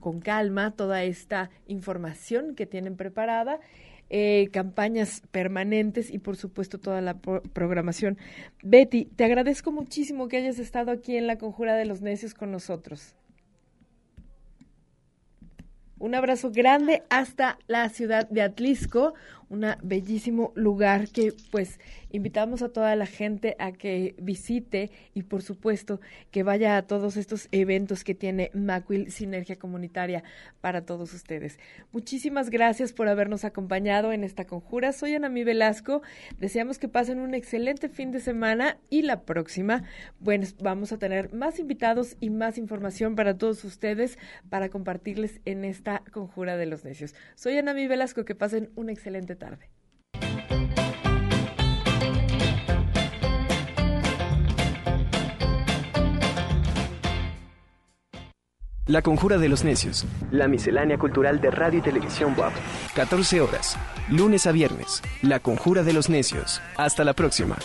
con 0.00 0.20
calma 0.20 0.72
toda 0.72 1.04
esta 1.04 1.50
información 1.66 2.54
que 2.54 2.66
tienen 2.66 2.96
preparada. 2.96 3.60
Eh, 4.10 4.48
campañas 4.52 5.22
permanentes 5.30 6.10
y 6.10 6.18
por 6.18 6.36
supuesto 6.36 6.78
toda 6.78 7.02
la 7.02 7.18
programación. 7.18 8.16
Betty, 8.62 9.04
te 9.04 9.24
agradezco 9.24 9.70
muchísimo 9.70 10.28
que 10.28 10.38
hayas 10.38 10.58
estado 10.58 10.92
aquí 10.92 11.18
en 11.18 11.26
la 11.26 11.36
Conjura 11.36 11.76
de 11.76 11.84
los 11.84 12.00
Necios 12.00 12.32
con 12.32 12.50
nosotros. 12.50 13.14
Un 15.98 16.14
abrazo 16.14 16.50
grande 16.50 17.02
hasta 17.10 17.58
la 17.66 17.88
ciudad 17.88 18.28
de 18.30 18.40
Atlisco, 18.40 19.14
un 19.50 19.66
bellísimo 19.82 20.52
lugar 20.54 21.08
que 21.08 21.32
pues 21.50 21.78
invitamos 22.10 22.62
a 22.62 22.70
toda 22.70 22.94
la 22.96 23.06
gente 23.06 23.56
a 23.58 23.72
que 23.72 24.14
visite 24.18 24.90
y 25.14 25.22
por 25.22 25.42
supuesto 25.42 26.00
que 26.30 26.42
vaya 26.42 26.76
a 26.76 26.82
todos 26.82 27.16
estos 27.16 27.48
eventos 27.52 28.04
que 28.04 28.14
tiene 28.14 28.50
Macuil 28.54 29.10
Sinergia 29.10 29.56
Comunitaria 29.56 30.22
para 30.60 30.84
todos 30.84 31.12
ustedes. 31.12 31.58
Muchísimas 31.92 32.50
gracias 32.50 32.92
por 32.92 33.08
habernos 33.08 33.44
acompañado 33.44 34.12
en 34.12 34.24
esta 34.24 34.46
conjura. 34.46 34.92
Soy 34.92 35.14
Anami 35.14 35.44
Velasco. 35.44 36.02
Deseamos 36.38 36.78
que 36.78 36.88
pasen 36.88 37.18
un 37.18 37.34
excelente 37.34 37.88
fin 37.88 38.10
de 38.10 38.20
semana 38.20 38.78
y 38.90 39.02
la 39.02 39.22
próxima, 39.22 39.84
bueno, 40.20 40.46
vamos 40.60 40.92
a 40.92 40.98
tener 40.98 41.32
más 41.32 41.58
invitados 41.58 42.16
y 42.20 42.30
más 42.30 42.58
información 42.58 43.14
para 43.14 43.36
todos 43.36 43.64
ustedes 43.64 44.18
para 44.48 44.68
compartirles 44.68 45.40
en 45.44 45.64
esta 45.64 46.02
conjura 46.12 46.56
de 46.56 46.66
los 46.66 46.84
necios. 46.84 47.14
Soy 47.34 47.56
Anami 47.56 47.86
Velasco, 47.86 48.24
que 48.24 48.34
pasen 48.34 48.70
un 48.76 48.90
excelente 48.90 49.36
tarde. 49.38 49.68
La 58.88 59.02
Conjura 59.02 59.36
de 59.36 59.50
los 59.50 59.64
Necios. 59.64 60.06
La 60.30 60.48
miscelánea 60.48 60.96
cultural 60.96 61.42
de 61.42 61.50
radio 61.50 61.80
y 61.80 61.82
televisión 61.82 62.34
WAP. 62.38 62.54
14 62.94 63.42
horas, 63.42 63.76
lunes 64.08 64.46
a 64.46 64.52
viernes. 64.52 65.02
La 65.20 65.40
Conjura 65.40 65.82
de 65.82 65.92
los 65.92 66.08
Necios. 66.08 66.62
Hasta 66.78 67.04
la 67.04 67.12
próxima. 67.12 67.58